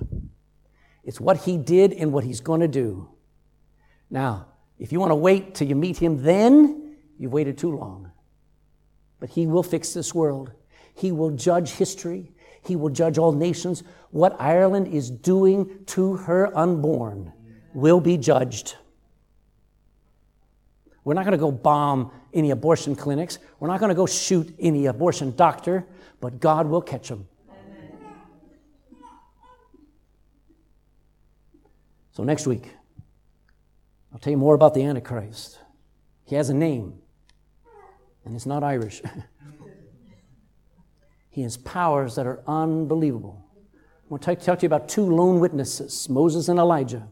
it's 1.05 1.21
what 1.21 1.37
He 1.37 1.57
did 1.57 1.93
and 1.93 2.11
what 2.11 2.23
He's 2.23 2.41
going 2.41 2.59
to 2.59 2.67
do. 2.67 3.07
Now, 4.09 4.47
if 4.77 4.91
you 4.91 4.99
want 4.99 5.11
to 5.11 5.15
wait 5.15 5.55
till 5.55 5.67
you 5.67 5.75
meet 5.75 5.97
Him 5.97 6.21
then, 6.21 6.97
you've 7.17 7.31
waited 7.31 7.57
too 7.57 7.77
long. 7.77 8.11
But 9.19 9.29
He 9.29 9.47
will 9.47 9.63
fix 9.63 9.93
this 9.93 10.13
world, 10.13 10.51
He 10.93 11.11
will 11.11 11.31
judge 11.31 11.71
history, 11.71 12.33
He 12.65 12.75
will 12.75 12.89
judge 12.89 13.17
all 13.17 13.31
nations. 13.31 13.83
What 14.09 14.35
Ireland 14.41 14.87
is 14.87 15.09
doing 15.09 15.85
to 15.87 16.15
her 16.17 16.55
unborn 16.57 17.31
will 17.73 17.99
be 17.99 18.17
judged. 18.17 18.75
We're 21.03 21.13
not 21.13 21.23
going 21.23 21.33
to 21.33 21.37
go 21.37 21.51
bomb 21.51 22.11
any 22.33 22.49
abortion 22.49 22.95
clinics. 22.95 23.37
We're 23.59 23.67
not 23.67 23.79
going 23.79 23.89
to 23.89 23.95
go 23.95 24.07
shoot 24.07 24.53
any 24.59 24.87
abortion 24.87 25.35
doctor, 25.35 25.85
but 26.19 26.39
God 26.39 26.65
will 26.65 26.81
catch 26.81 27.09
them. 27.09 27.27
So, 32.15 32.23
next 32.23 32.47
week, 32.47 32.71
I'll 34.11 34.19
tell 34.19 34.31
you 34.31 34.37
more 34.37 34.55
about 34.55 34.73
the 34.73 34.83
Antichrist. 34.83 35.59
He 36.23 36.35
has 36.35 36.49
a 36.49 36.53
name, 36.53 36.99
and 38.23 38.35
it's 38.35 38.45
not 38.45 38.63
Irish. 38.63 39.01
he 41.29 41.41
has 41.41 41.57
powers 41.57 42.15
that 42.15 42.25
are 42.25 42.41
unbelievable. 42.47 43.45
I 43.75 44.07
want 44.09 44.23
to 44.23 44.35
talk 44.35 44.59
to 44.59 44.63
you 44.63 44.67
about 44.67 44.87
two 44.87 45.05
lone 45.05 45.39
witnesses 45.39 46.07
Moses 46.09 46.47
and 46.47 46.59
Elijah 46.59 47.07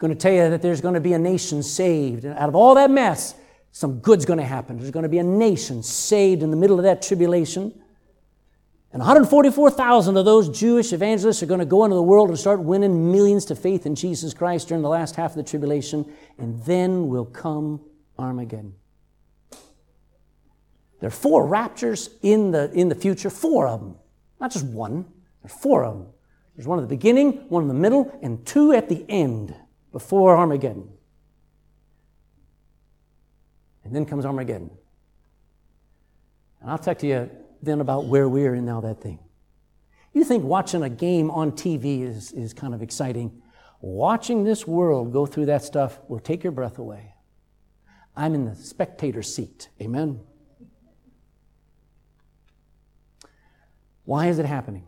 going 0.00 0.12
to 0.12 0.18
tell 0.18 0.32
you 0.32 0.48
that 0.48 0.62
there's 0.62 0.80
going 0.80 0.94
to 0.94 1.00
be 1.00 1.12
a 1.12 1.18
nation 1.18 1.62
saved. 1.62 2.24
And 2.24 2.36
out 2.36 2.48
of 2.48 2.56
all 2.56 2.74
that 2.74 2.90
mess, 2.90 3.34
some 3.70 4.00
good's 4.00 4.24
going 4.24 4.38
to 4.38 4.44
happen. 4.44 4.78
There's 4.78 4.90
going 4.90 5.04
to 5.04 5.10
be 5.10 5.18
a 5.18 5.22
nation 5.22 5.82
saved 5.82 6.42
in 6.42 6.50
the 6.50 6.56
middle 6.56 6.78
of 6.78 6.84
that 6.84 7.02
tribulation. 7.02 7.78
And 8.92 9.00
144,000 9.00 10.16
of 10.16 10.24
those 10.24 10.48
Jewish 10.48 10.92
evangelists 10.92 11.42
are 11.42 11.46
going 11.46 11.60
to 11.60 11.66
go 11.66 11.84
into 11.84 11.94
the 11.94 12.02
world 12.02 12.28
and 12.28 12.38
start 12.38 12.60
winning 12.60 13.12
millions 13.12 13.44
to 13.46 13.54
faith 13.54 13.86
in 13.86 13.94
Jesus 13.94 14.34
Christ 14.34 14.68
during 14.68 14.82
the 14.82 14.88
last 14.88 15.14
half 15.14 15.30
of 15.30 15.36
the 15.36 15.44
tribulation. 15.44 16.12
And 16.38 16.60
then 16.64 17.08
will 17.08 17.24
come 17.24 17.80
Armageddon. 18.18 18.74
There 20.98 21.06
are 21.06 21.10
four 21.10 21.46
raptures 21.46 22.10
in 22.20 22.50
the, 22.50 22.70
in 22.72 22.88
the 22.88 22.94
future, 22.96 23.30
four 23.30 23.68
of 23.68 23.80
them. 23.80 23.96
Not 24.40 24.50
just 24.50 24.66
one, 24.66 25.02
there 25.42 25.46
are 25.46 25.48
four 25.48 25.84
of 25.84 25.98
them. 25.98 26.08
There's 26.56 26.66
one 26.66 26.78
at 26.78 26.82
the 26.82 26.94
beginning, 26.94 27.48
one 27.48 27.62
in 27.62 27.68
the 27.68 27.74
middle, 27.74 28.18
and 28.22 28.44
two 28.44 28.72
at 28.72 28.88
the 28.88 29.04
end 29.08 29.54
before 29.92 30.36
Armageddon. 30.36 30.88
And 33.84 33.94
then 33.94 34.04
comes 34.04 34.26
Armageddon. 34.26 34.70
And 36.60 36.70
I'll 36.70 36.78
talk 36.78 36.98
to 36.98 37.06
you 37.06 37.30
then 37.62 37.80
about 37.80 38.06
where 38.06 38.28
we're 38.28 38.54
in 38.54 38.64
now 38.64 38.80
that 38.80 39.00
thing. 39.00 39.18
You 40.12 40.24
think 40.24 40.44
watching 40.44 40.82
a 40.82 40.88
game 40.88 41.30
on 41.30 41.52
TV 41.52 42.02
is, 42.02 42.32
is 42.32 42.52
kind 42.52 42.74
of 42.74 42.82
exciting. 42.82 43.42
Watching 43.80 44.44
this 44.44 44.66
world 44.66 45.12
go 45.12 45.26
through 45.26 45.46
that 45.46 45.62
stuff 45.62 45.98
will 46.08 46.18
take 46.18 46.42
your 46.42 46.52
breath 46.52 46.78
away. 46.78 47.14
I'm 48.16 48.34
in 48.34 48.44
the 48.44 48.54
spectator 48.54 49.22
seat. 49.22 49.68
Amen? 49.80 50.20
Why 54.04 54.26
is 54.26 54.38
it 54.38 54.46
happening? 54.46 54.86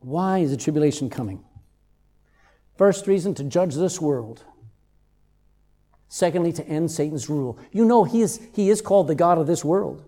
Why 0.00 0.40
is 0.40 0.50
the 0.50 0.56
tribulation 0.56 1.08
coming? 1.08 1.44
First 2.76 3.06
reason, 3.06 3.34
to 3.34 3.44
judge 3.44 3.74
this 3.74 4.00
world. 4.00 4.44
Secondly, 6.08 6.52
to 6.52 6.66
end 6.66 6.90
Satan's 6.90 7.30
rule. 7.30 7.58
You 7.72 7.84
know 7.84 8.04
he 8.04 8.20
is, 8.20 8.40
he 8.52 8.68
is 8.68 8.80
called 8.82 9.06
the 9.06 9.14
God 9.14 9.38
of 9.38 9.46
this 9.46 9.64
world. 9.64 10.04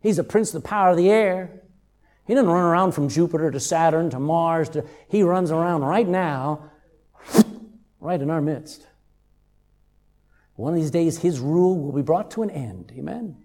He's 0.00 0.18
a 0.18 0.24
prince 0.24 0.54
of 0.54 0.62
the 0.62 0.68
power 0.68 0.90
of 0.90 0.96
the 0.96 1.10
air. 1.10 1.62
He 2.26 2.34
doesn't 2.34 2.48
run 2.48 2.64
around 2.64 2.92
from 2.92 3.08
Jupiter 3.08 3.50
to 3.50 3.60
Saturn 3.60 4.10
to 4.10 4.20
Mars. 4.20 4.68
To, 4.70 4.84
he 5.08 5.22
runs 5.22 5.50
around 5.50 5.82
right 5.82 6.08
now, 6.08 6.70
right 8.00 8.20
in 8.20 8.30
our 8.30 8.40
midst. 8.40 8.86
One 10.56 10.74
of 10.74 10.78
these 10.78 10.90
days, 10.90 11.18
his 11.18 11.40
rule 11.40 11.78
will 11.78 11.92
be 11.92 12.02
brought 12.02 12.30
to 12.32 12.42
an 12.42 12.50
end. 12.50 12.92
Amen. 12.96 13.36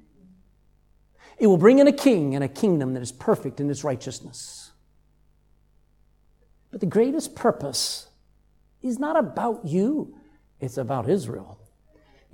It 1.37 1.47
will 1.47 1.57
bring 1.57 1.79
in 1.79 1.87
a 1.87 1.93
king 1.93 2.35
and 2.35 2.43
a 2.43 2.47
kingdom 2.47 2.93
that 2.93 3.01
is 3.01 3.11
perfect 3.11 3.59
in 3.59 3.69
its 3.69 3.83
righteousness. 3.83 4.71
But 6.71 6.79
the 6.79 6.85
greatest 6.85 7.35
purpose 7.35 8.07
is 8.81 8.99
not 8.99 9.17
about 9.17 9.65
you, 9.65 10.15
it's 10.59 10.77
about 10.77 11.09
Israel. 11.09 11.59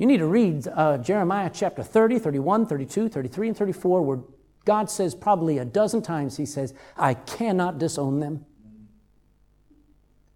You 0.02 0.08
need 0.08 0.18
to 0.18 0.26
read 0.26 0.68
uh, 0.68 0.98
Jeremiah 0.98 1.52
chapter 1.54 1.84
30, 1.84 2.18
31, 2.18 2.66
32, 2.66 3.08
33, 3.08 3.50
and 3.50 3.56
34, 3.56 4.02
where 4.02 4.20
God 4.66 4.90
says 4.90 5.14
probably 5.14 5.60
a 5.60 5.64
dozen 5.64 6.02
times, 6.02 6.38
He 6.38 6.46
says, 6.48 6.74
I 6.98 7.14
cannot 7.14 7.78
disown 7.78 8.20
them. 8.20 8.44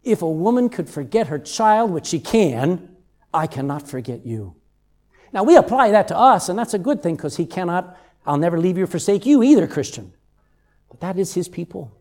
If 0.03 0.21
a 0.21 0.29
woman 0.29 0.69
could 0.69 0.87
forget 0.87 1.29
her 1.29 1.39
child, 1.39 1.89
which 1.89 2.05
she 2.05 2.19
can, 2.19 2.95
I 3.33 3.47
cannot 3.47 3.87
forget 3.87 4.23
you. 4.23 4.53
Now, 5.33 5.41
we 5.41 5.55
apply 5.55 5.89
that 5.89 6.09
to 6.09 6.15
us, 6.15 6.47
and 6.47 6.59
that's 6.59 6.75
a 6.75 6.79
good 6.79 7.01
thing 7.01 7.15
because 7.15 7.37
He 7.37 7.47
cannot, 7.47 7.97
I'll 8.23 8.37
never 8.37 8.59
leave 8.59 8.77
you 8.77 8.83
or 8.83 8.87
forsake 8.87 9.25
you 9.25 9.41
either, 9.41 9.65
Christian. 9.65 10.13
But 10.91 10.99
that 10.99 11.17
is 11.17 11.33
His 11.33 11.47
people. 11.47 11.91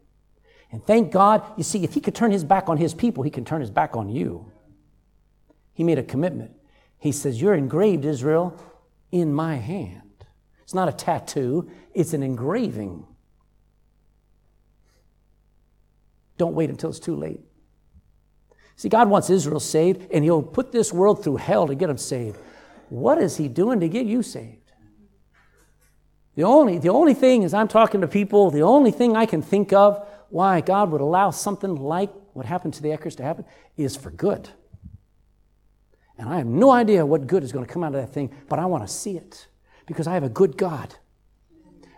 And 0.70 0.84
thank 0.84 1.12
God, 1.12 1.42
you 1.56 1.62
see, 1.62 1.82
if 1.82 1.94
he 1.94 2.02
could 2.02 2.14
turn 2.14 2.30
his 2.30 2.44
back 2.44 2.68
on 2.68 2.76
his 2.76 2.92
people, 2.92 3.22
he 3.22 3.30
can 3.30 3.46
turn 3.46 3.62
his 3.62 3.70
back 3.70 3.96
on 3.96 4.10
you. 4.10 4.52
He 5.72 5.82
made 5.82 5.98
a 5.98 6.02
commitment. 6.02 6.50
He 7.04 7.12
says, 7.12 7.38
You're 7.38 7.54
engraved, 7.54 8.06
Israel, 8.06 8.58
in 9.12 9.34
my 9.34 9.56
hand. 9.56 10.24
It's 10.62 10.72
not 10.72 10.88
a 10.88 10.92
tattoo, 10.92 11.70
it's 11.92 12.14
an 12.14 12.22
engraving. 12.22 13.06
Don't 16.38 16.54
wait 16.54 16.70
until 16.70 16.88
it's 16.88 16.98
too 16.98 17.14
late. 17.14 17.42
See, 18.76 18.88
God 18.88 19.10
wants 19.10 19.28
Israel 19.28 19.60
saved, 19.60 20.10
and 20.10 20.24
He'll 20.24 20.42
put 20.42 20.72
this 20.72 20.94
world 20.94 21.22
through 21.22 21.36
hell 21.36 21.66
to 21.66 21.74
get 21.74 21.88
them 21.88 21.98
saved. 21.98 22.38
What 22.88 23.18
is 23.18 23.36
He 23.36 23.48
doing 23.48 23.80
to 23.80 23.88
get 23.90 24.06
you 24.06 24.22
saved? 24.22 24.72
The 26.36 26.44
only, 26.44 26.78
the 26.78 26.88
only 26.88 27.12
thing, 27.12 27.42
is, 27.42 27.52
I'm 27.52 27.68
talking 27.68 28.00
to 28.00 28.08
people, 28.08 28.50
the 28.50 28.62
only 28.62 28.90
thing 28.90 29.14
I 29.14 29.26
can 29.26 29.42
think 29.42 29.74
of 29.74 30.08
why 30.30 30.62
God 30.62 30.90
would 30.90 31.02
allow 31.02 31.32
something 31.32 31.74
like 31.74 32.10
what 32.32 32.46
happened 32.46 32.72
to 32.74 32.82
the 32.82 32.88
Eckers 32.88 33.14
to 33.18 33.22
happen 33.22 33.44
is 33.76 33.94
for 33.94 34.10
good. 34.10 34.48
And 36.18 36.28
I 36.28 36.38
have 36.38 36.46
no 36.46 36.70
idea 36.70 37.04
what 37.04 37.26
good 37.26 37.42
is 37.42 37.52
going 37.52 37.66
to 37.66 37.72
come 37.72 37.82
out 37.82 37.94
of 37.94 38.00
that 38.00 38.12
thing, 38.12 38.34
but 38.48 38.58
I 38.58 38.66
want 38.66 38.86
to 38.86 38.92
see 38.92 39.16
it 39.16 39.46
because 39.86 40.06
I 40.06 40.14
have 40.14 40.22
a 40.22 40.28
good 40.28 40.56
God. 40.56 40.94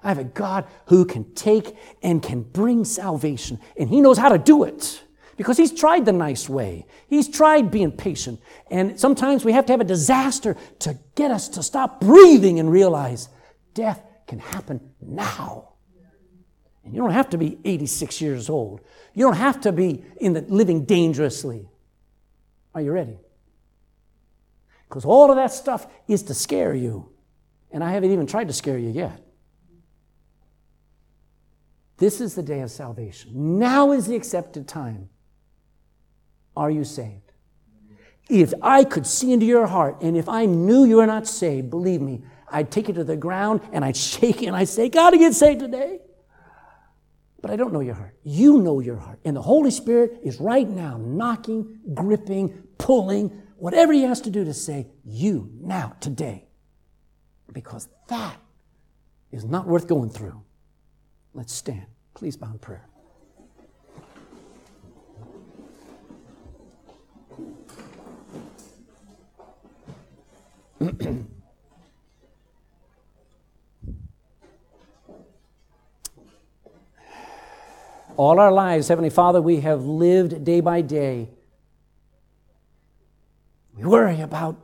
I 0.02 0.08
have 0.08 0.18
a 0.18 0.24
God 0.24 0.66
who 0.86 1.04
can 1.04 1.34
take 1.34 1.76
and 2.02 2.22
can 2.22 2.42
bring 2.42 2.84
salvation, 2.84 3.58
and 3.76 3.88
He 3.88 4.00
knows 4.00 4.18
how 4.18 4.28
to 4.28 4.38
do 4.38 4.64
it 4.64 5.02
because 5.36 5.56
He's 5.56 5.72
tried 5.72 6.06
the 6.06 6.12
nice 6.12 6.48
way. 6.48 6.86
He's 7.08 7.28
tried 7.28 7.70
being 7.70 7.92
patient. 7.92 8.40
And 8.70 8.98
sometimes 8.98 9.44
we 9.44 9.52
have 9.52 9.66
to 9.66 9.72
have 9.72 9.80
a 9.80 9.84
disaster 9.84 10.56
to 10.80 10.98
get 11.14 11.30
us 11.30 11.48
to 11.50 11.62
stop 11.62 12.00
breathing 12.00 12.60
and 12.60 12.70
realize 12.70 13.28
death 13.74 14.00
can 14.26 14.38
happen 14.38 14.80
now. 15.00 15.72
And 16.84 16.94
you 16.94 17.00
don't 17.00 17.10
have 17.10 17.30
to 17.30 17.38
be 17.38 17.58
86 17.64 18.20
years 18.20 18.48
old. 18.48 18.80
You 19.12 19.24
don't 19.24 19.34
have 19.34 19.60
to 19.62 19.72
be 19.72 20.04
in 20.18 20.34
the 20.34 20.42
living 20.42 20.84
dangerously. 20.84 21.68
Are 22.74 22.80
you 22.80 22.92
ready? 22.92 23.18
Because 24.88 25.04
all 25.04 25.30
of 25.30 25.36
that 25.36 25.52
stuff 25.52 25.86
is 26.06 26.22
to 26.24 26.34
scare 26.34 26.74
you. 26.74 27.10
And 27.70 27.82
I 27.82 27.90
haven't 27.90 28.12
even 28.12 28.26
tried 28.26 28.48
to 28.48 28.54
scare 28.54 28.78
you 28.78 28.90
yet. 28.90 29.20
This 31.98 32.20
is 32.20 32.34
the 32.34 32.42
day 32.42 32.60
of 32.60 32.70
salvation. 32.70 33.58
Now 33.58 33.92
is 33.92 34.06
the 34.06 34.16
accepted 34.16 34.68
time. 34.68 35.08
Are 36.56 36.70
you 36.70 36.84
saved? 36.84 37.32
If 38.28 38.52
I 38.62 38.84
could 38.84 39.06
see 39.06 39.32
into 39.32 39.46
your 39.46 39.66
heart 39.66 39.98
and 40.02 40.16
if 40.16 40.28
I 40.28 40.46
knew 40.46 40.84
you 40.84 40.96
were 40.96 41.06
not 41.06 41.26
saved, 41.26 41.70
believe 41.70 42.00
me, 42.00 42.22
I'd 42.50 42.70
take 42.70 42.88
you 42.88 42.94
to 42.94 43.04
the 43.04 43.16
ground 43.16 43.60
and 43.72 43.84
I'd 43.84 43.96
shake 43.96 44.42
you 44.42 44.48
and 44.48 44.56
I'd 44.56 44.68
say, 44.68 44.88
Gotta 44.88 45.16
get 45.16 45.34
saved 45.34 45.60
today 45.60 46.00
but 47.46 47.52
I 47.52 47.56
don't 47.56 47.72
know 47.72 47.78
your 47.78 47.94
heart. 47.94 48.16
You 48.24 48.58
know 48.58 48.80
your 48.80 48.96
heart. 48.96 49.20
And 49.24 49.36
the 49.36 49.40
Holy 49.40 49.70
Spirit 49.70 50.18
is 50.24 50.40
right 50.40 50.68
now 50.68 50.96
knocking, 50.96 51.78
gripping, 51.94 52.60
pulling, 52.76 53.30
whatever 53.66 53.92
He 53.92 54.02
has 54.02 54.20
to 54.20 54.30
do 54.30 54.44
to 54.44 54.54
say, 54.54 54.86
you 55.04 55.50
now, 55.60 55.96
today. 55.98 56.46
Because 57.52 57.88
that 58.06 58.36
is 59.32 59.44
not 59.44 59.66
worth 59.66 59.88
going 59.88 60.08
through. 60.08 60.40
Let's 61.34 61.52
stand. 61.52 61.86
Please 62.14 62.36
bow 62.36 62.52
in 62.52 62.60
prayer. 62.60 62.86
All 78.16 78.38
our 78.38 78.52
lives, 78.52 78.86
Heavenly 78.86 79.10
Father, 79.10 79.42
we 79.42 79.58
have 79.62 79.82
lived 79.82 80.44
day 80.44 80.60
by 80.60 80.82
day. 80.82 81.30
We 83.76 83.84
worry 83.84 84.20
about 84.20 84.56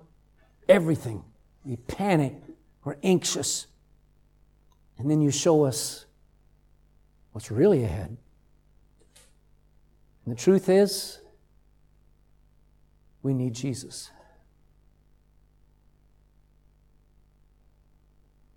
everything. 0.68 1.22
We 1.64 1.76
panic. 1.76 2.34
We're 2.82 2.96
anxious. 3.02 3.66
And 4.98 5.10
then 5.10 5.20
you 5.20 5.30
show 5.30 5.64
us 5.64 6.06
what's 7.32 7.50
really 7.50 7.84
ahead. 7.84 8.16
And 10.24 10.34
the 10.34 10.38
truth 10.38 10.68
is, 10.68 11.20
we 13.22 13.34
need 13.34 13.54
Jesus. 13.54 14.10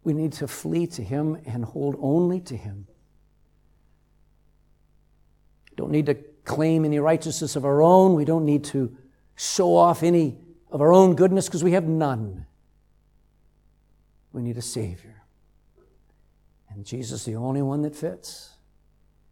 We 0.04 0.14
need 0.14 0.34
to 0.34 0.48
flee 0.48 0.88
to 0.88 1.04
Him 1.04 1.38
and 1.46 1.66
hold 1.66 1.96
only 2.00 2.40
to 2.42 2.56
Him. 2.56 2.88
Don't 5.76 5.92
need 5.92 6.06
to 6.06 6.14
claim 6.46 6.86
any 6.86 7.00
righteousness 7.00 7.56
of 7.56 7.66
our 7.66 7.82
own. 7.82 8.14
We 8.14 8.24
don't 8.24 8.46
need 8.46 8.64
to 8.66 8.96
show 9.36 9.76
off 9.76 10.04
any 10.04 10.38
of 10.76 10.82
our 10.82 10.92
own 10.92 11.16
goodness 11.16 11.46
because 11.48 11.64
we 11.64 11.72
have 11.72 11.86
none. 11.86 12.46
We 14.34 14.42
need 14.42 14.58
a 14.58 14.62
Savior. 14.62 15.24
And 16.70 16.86
Jesus 16.86 17.22
is 17.22 17.26
the 17.26 17.36
only 17.36 17.62
one 17.62 17.82
that 17.84 17.96
fits. 17.96 18.56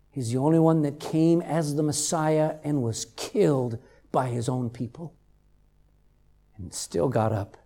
He's 0.10 0.32
the 0.32 0.38
only 0.38 0.60
one 0.60 0.84
that 0.84 1.02
came 1.02 1.42
as 1.42 1.76
the 1.76 1.84
Messiah 1.84 2.56
and 2.64 2.82
was 2.82 3.08
killed 3.18 3.78
by 4.10 4.30
his 4.30 4.48
own 4.48 4.70
people 4.70 5.16
and 6.56 6.74
still 6.74 7.10
got 7.10 7.34
up 7.34 7.58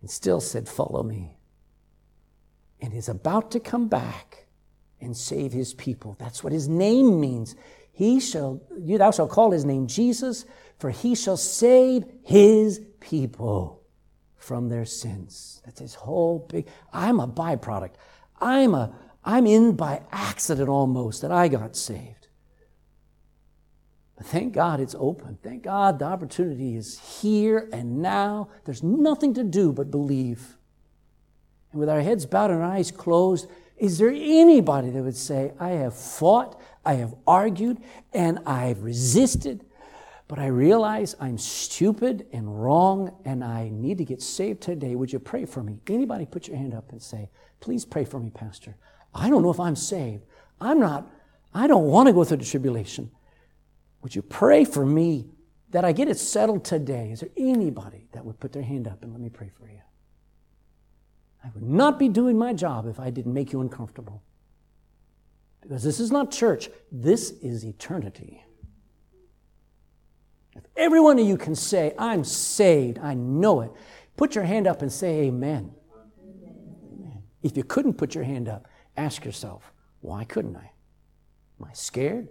and 0.00 0.08
still 0.08 0.40
said, 0.40 0.68
Follow 0.68 1.02
me. 1.02 1.38
And 2.80 2.94
is 2.94 3.08
about 3.08 3.50
to 3.50 3.58
come 3.58 3.88
back 3.88 4.46
and 5.00 5.16
save 5.16 5.52
his 5.52 5.74
people. 5.74 6.14
That's 6.20 6.44
what 6.44 6.52
his 6.52 6.68
name 6.68 7.18
means. 7.18 7.56
He 7.96 8.20
shall, 8.20 8.60
you 8.78 8.98
thou 8.98 9.10
shalt 9.10 9.30
call 9.30 9.52
his 9.52 9.64
name 9.64 9.86
Jesus, 9.86 10.44
for 10.78 10.90
he 10.90 11.14
shall 11.14 11.38
save 11.38 12.04
his 12.22 12.78
people 13.00 13.82
from 14.36 14.68
their 14.68 14.84
sins. 14.84 15.62
That's 15.64 15.80
his 15.80 15.94
whole 15.94 16.46
big, 16.46 16.68
I'm 16.92 17.20
a 17.20 17.26
byproduct. 17.26 17.94
I'm 18.38 18.74
a, 18.74 18.94
I'm 19.24 19.46
in 19.46 19.76
by 19.76 20.02
accident 20.12 20.68
almost 20.68 21.22
that 21.22 21.32
I 21.32 21.48
got 21.48 21.74
saved. 21.74 22.28
But 24.18 24.26
thank 24.26 24.52
God 24.52 24.78
it's 24.78 24.94
open. 24.98 25.38
Thank 25.42 25.62
God 25.62 25.98
the 25.98 26.04
opportunity 26.04 26.76
is 26.76 26.98
here 27.22 27.66
and 27.72 28.02
now. 28.02 28.50
There's 28.66 28.82
nothing 28.82 29.32
to 29.32 29.42
do 29.42 29.72
but 29.72 29.90
believe. 29.90 30.58
And 31.72 31.80
with 31.80 31.88
our 31.88 32.02
heads 32.02 32.26
bowed 32.26 32.50
and 32.50 32.62
our 32.62 32.72
eyes 32.72 32.90
closed, 32.90 33.48
is 33.78 33.96
there 33.96 34.10
anybody 34.10 34.90
that 34.90 35.02
would 35.02 35.16
say, 35.16 35.52
I 35.58 35.70
have 35.70 35.94
fought, 35.94 36.60
I 36.86 36.94
have 36.94 37.14
argued, 37.26 37.78
and 38.12 38.38
I've 38.46 38.82
resisted, 38.82 39.64
but 40.28 40.38
I 40.38 40.46
realize 40.46 41.14
I'm 41.20 41.38
stupid 41.38 42.26
and 42.32 42.62
wrong 42.62 43.14
and 43.24 43.44
I 43.44 43.68
need 43.68 43.98
to 43.98 44.04
get 44.04 44.20
saved 44.22 44.60
today? 44.60 44.94
Would 44.94 45.12
you 45.12 45.18
pray 45.18 45.44
for 45.44 45.62
me? 45.62 45.78
Anybody 45.88 46.26
put 46.26 46.48
your 46.48 46.56
hand 46.56 46.74
up 46.74 46.90
and 46.90 47.00
say, 47.00 47.30
Please 47.60 47.84
pray 47.84 48.04
for 48.04 48.20
me, 48.20 48.30
Pastor. 48.30 48.76
I 49.14 49.30
don't 49.30 49.42
know 49.42 49.50
if 49.50 49.60
I'm 49.60 49.76
saved. 49.76 50.24
I'm 50.60 50.78
not, 50.78 51.10
I 51.54 51.66
don't 51.66 51.86
want 51.86 52.06
to 52.06 52.12
go 52.12 52.24
through 52.24 52.38
the 52.38 52.44
tribulation. 52.44 53.10
Would 54.02 54.14
you 54.14 54.22
pray 54.22 54.64
for 54.64 54.84
me 54.84 55.30
that 55.70 55.84
I 55.84 55.92
get 55.92 56.08
it 56.08 56.18
settled 56.18 56.64
today? 56.64 57.10
Is 57.12 57.20
there 57.20 57.30
anybody 57.36 58.08
that 58.12 58.24
would 58.24 58.38
put 58.38 58.52
their 58.52 58.62
hand 58.62 58.86
up 58.86 59.02
and 59.02 59.12
let 59.12 59.20
me 59.20 59.28
pray 59.28 59.50
for 59.58 59.68
you? 59.68 59.80
I 61.42 61.50
would 61.54 61.62
not 61.62 61.98
be 61.98 62.08
doing 62.08 62.36
my 62.36 62.52
job 62.52 62.86
if 62.86 63.00
I 63.00 63.10
didn't 63.10 63.32
make 63.32 63.52
you 63.52 63.60
uncomfortable. 63.60 64.22
Because 65.66 65.82
this 65.82 65.98
is 65.98 66.12
not 66.12 66.30
church, 66.30 66.70
this 66.92 67.30
is 67.42 67.64
eternity. 67.64 68.44
If 70.54 70.64
every 70.76 71.00
one 71.00 71.18
of 71.18 71.26
you 71.26 71.36
can 71.36 71.56
say, 71.56 71.92
I'm 71.98 72.22
saved, 72.22 72.98
I 73.00 73.14
know 73.14 73.62
it, 73.62 73.72
put 74.16 74.36
your 74.36 74.44
hand 74.44 74.68
up 74.68 74.82
and 74.82 74.92
say, 74.92 75.24
Amen. 75.24 75.72
Amen. 76.22 77.22
If 77.42 77.56
you 77.56 77.64
couldn't 77.64 77.94
put 77.94 78.14
your 78.14 78.22
hand 78.22 78.48
up, 78.48 78.68
ask 78.96 79.24
yourself, 79.24 79.72
why 80.00 80.22
couldn't 80.22 80.56
I? 80.56 80.70
Am 81.60 81.68
I 81.68 81.72
scared? 81.72 82.28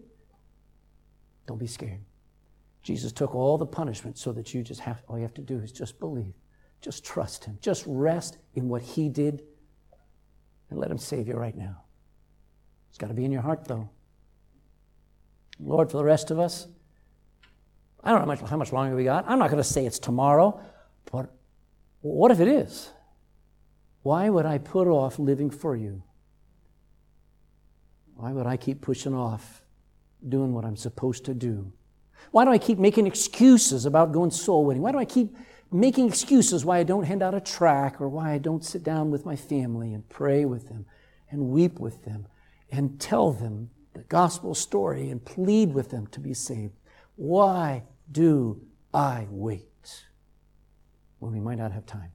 Don't 1.46 1.60
be 1.60 1.68
scared. 1.68 2.00
Jesus 2.84 3.12
took 3.12 3.36
all 3.36 3.58
the 3.58 3.66
punishment 3.66 4.18
so 4.18 4.32
that 4.32 4.54
you 4.54 4.64
just 4.64 4.80
have, 4.80 5.04
all 5.10 5.18
you 5.18 5.24
have 5.24 5.34
to 5.34 5.42
do 5.42 5.60
is 5.60 5.74
just 5.74 6.00
believe. 6.00 6.34
Just 6.82 7.04
trust 7.04 7.44
Him. 7.44 7.58
Just 7.60 7.84
rest 7.86 8.38
in 8.54 8.70
what 8.70 8.82
He 8.82 9.10
did 9.10 9.44
and 10.70 10.80
let 10.80 10.90
Him 10.90 10.98
save 10.98 11.28
you 11.28 11.34
right 11.34 11.58
now. 11.58 11.85
It's 12.96 13.02
got 13.02 13.08
to 13.08 13.14
be 13.14 13.26
in 13.26 13.32
your 13.34 13.42
heart, 13.42 13.66
though. 13.66 13.90
Lord, 15.60 15.92
for 15.92 15.98
the 15.98 16.06
rest 16.06 16.32
of 16.32 16.40
us, 16.40 16.66
I 18.02 18.10
don't 18.10 18.20
know 18.20 18.22
how 18.22 18.42
much, 18.42 18.50
how 18.52 18.56
much 18.56 18.72
longer 18.72 18.96
we 18.96 19.04
got. 19.04 19.26
I'm 19.28 19.38
not 19.38 19.50
going 19.50 19.62
to 19.62 19.68
say 19.68 19.86
it's 19.86 20.00
tomorrow, 20.00 20.62
but 21.12 21.30
what 22.00 22.32
if 22.32 22.40
it 22.40 22.48
is? 22.48 22.92
Why 24.04 24.30
would 24.30 24.46
I 24.46 24.60
put 24.60 24.88
off 24.88 25.20
living 25.20 25.50
for 25.50 25.76
you? 25.76 26.04
Why 28.16 28.32
would 28.32 28.48
I 28.48 28.56
keep 28.56 28.80
pushing 28.80 29.14
off 29.14 29.62
doing 30.30 30.54
what 30.54 30.64
I'm 30.64 30.78
supposed 30.78 31.26
to 31.26 31.34
do? 31.34 31.74
Why 32.32 32.46
do 32.46 32.52
I 32.52 32.58
keep 32.58 32.80
making 32.80 33.08
excuses 33.08 33.86
about 33.86 34.14
going 34.14 34.32
soul 34.32 34.64
winning? 34.64 34.82
Why 34.82 34.94
do 34.94 35.00
I 35.00 35.04
keep 35.04 35.36
making 35.70 36.08
excuses 36.08 36.64
why 36.64 36.78
I 36.78 36.84
don't 36.84 37.04
hand 37.04 37.22
out 37.22 37.34
a 37.34 37.42
track 37.42 38.00
or 38.00 38.08
why 38.08 38.32
I 38.32 38.38
don't 38.38 38.64
sit 38.64 38.86
down 38.86 39.12
with 39.12 39.26
my 39.26 39.36
family 39.36 39.94
and 39.94 40.08
pray 40.08 40.46
with 40.46 40.70
them 40.70 40.86
and 41.30 41.50
weep 41.50 41.78
with 41.78 42.06
them 42.06 42.28
and 42.76 43.00
tell 43.00 43.32
them 43.32 43.70
the 43.94 44.04
gospel 44.04 44.54
story 44.54 45.10
and 45.10 45.24
plead 45.24 45.74
with 45.74 45.90
them 45.90 46.08
to 46.08 46.20
be 46.20 46.34
saved. 46.34 46.74
Why 47.16 47.84
do 48.12 48.62
I 48.94 49.28
wait 49.30 50.06
when 51.20 51.32
we 51.32 51.40
might 51.40 51.58
not 51.58 51.72
have 51.72 51.86
time? 51.86 52.12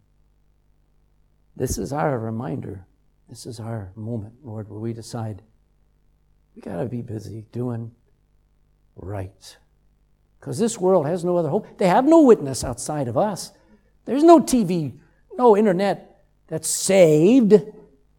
This 1.56 1.78
is 1.78 1.92
our 1.92 2.18
reminder. 2.18 2.86
This 3.28 3.46
is 3.46 3.58
our 3.58 3.92
moment, 3.96 4.34
Lord, 4.42 4.68
where 4.68 4.78
we 4.78 4.92
decide 4.92 5.42
we 6.54 6.62
got 6.62 6.76
to 6.76 6.86
be 6.86 7.00
busy 7.00 7.46
doing 7.52 7.92
right. 8.96 9.56
Because 10.38 10.58
this 10.58 10.78
world 10.78 11.06
has 11.06 11.24
no 11.24 11.36
other 11.36 11.48
hope. 11.48 11.78
They 11.78 11.88
have 11.88 12.04
no 12.04 12.22
witness 12.22 12.64
outside 12.64 13.08
of 13.08 13.16
us. 13.16 13.52
There's 14.04 14.24
no 14.24 14.40
TV, 14.40 14.98
no 15.36 15.56
internet 15.56 16.24
that's 16.48 16.68
saved. 16.68 17.54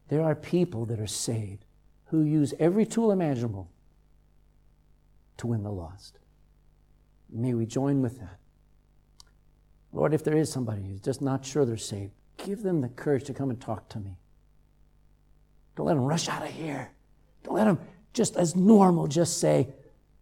There 0.08 0.24
are 0.24 0.36
people 0.36 0.86
that 0.86 1.00
are 1.00 1.08
saved 1.08 1.66
who 2.12 2.24
use 2.24 2.53
every 2.59 2.86
tool 2.86 3.12
imaginable 3.12 3.70
to 5.38 5.47
win 5.47 5.64
the 5.64 5.72
lost. 5.72 6.20
May 7.30 7.53
we 7.53 7.66
join 7.66 8.01
with 8.01 8.20
that. 8.20 8.38
Lord, 9.93 10.14
if 10.14 10.22
there 10.22 10.36
is 10.36 10.51
somebody 10.51 10.84
who's 10.84 10.99
just 10.99 11.22
not 11.22 11.45
sure 11.45 11.66
they're 11.66 11.78
saved, 11.78 12.12
give 12.36 12.64
them 12.64 12.82
the 12.82 12.89
courage 12.89 13.24
to 13.26 13.34
come 13.34 13.49
and 13.49 13.59
talk 13.59 13.88
to 13.89 13.99
me. 13.99 14.18
Don't 15.78 15.86
let 15.86 15.93
them 15.93 16.03
rush 16.03 16.28
out 16.28 16.43
of 16.43 16.49
here. 16.49 16.91
Don't 17.43 17.55
let 17.55 17.64
them 17.64 17.80
just 18.12 18.36
as 18.36 18.57
normal 18.57 19.07
just 19.07 19.39
say, 19.39 19.70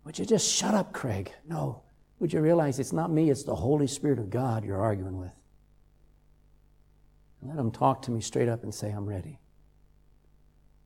Would 0.03 0.19
you 0.19 0.25
just 0.25 0.47
shut 0.47 0.75
up, 0.75 0.93
Craig? 0.93 1.31
No. 1.47 1.81
Would 2.19 2.33
you 2.33 2.41
realize 2.41 2.77
it's 2.77 2.93
not 2.93 3.09
me, 3.09 3.31
it's 3.31 3.43
the 3.43 3.55
Holy 3.55 3.87
Spirit 3.87 4.19
of 4.19 4.29
God 4.29 4.63
you're 4.63 4.81
arguing 4.81 5.17
with? 5.17 5.31
Let 7.41 7.55
them 7.55 7.71
talk 7.71 8.03
to 8.03 8.11
me 8.11 8.21
straight 8.21 8.49
up 8.49 8.61
and 8.61 8.73
say, 8.73 8.91
I'm 8.91 9.07
ready. 9.07 9.39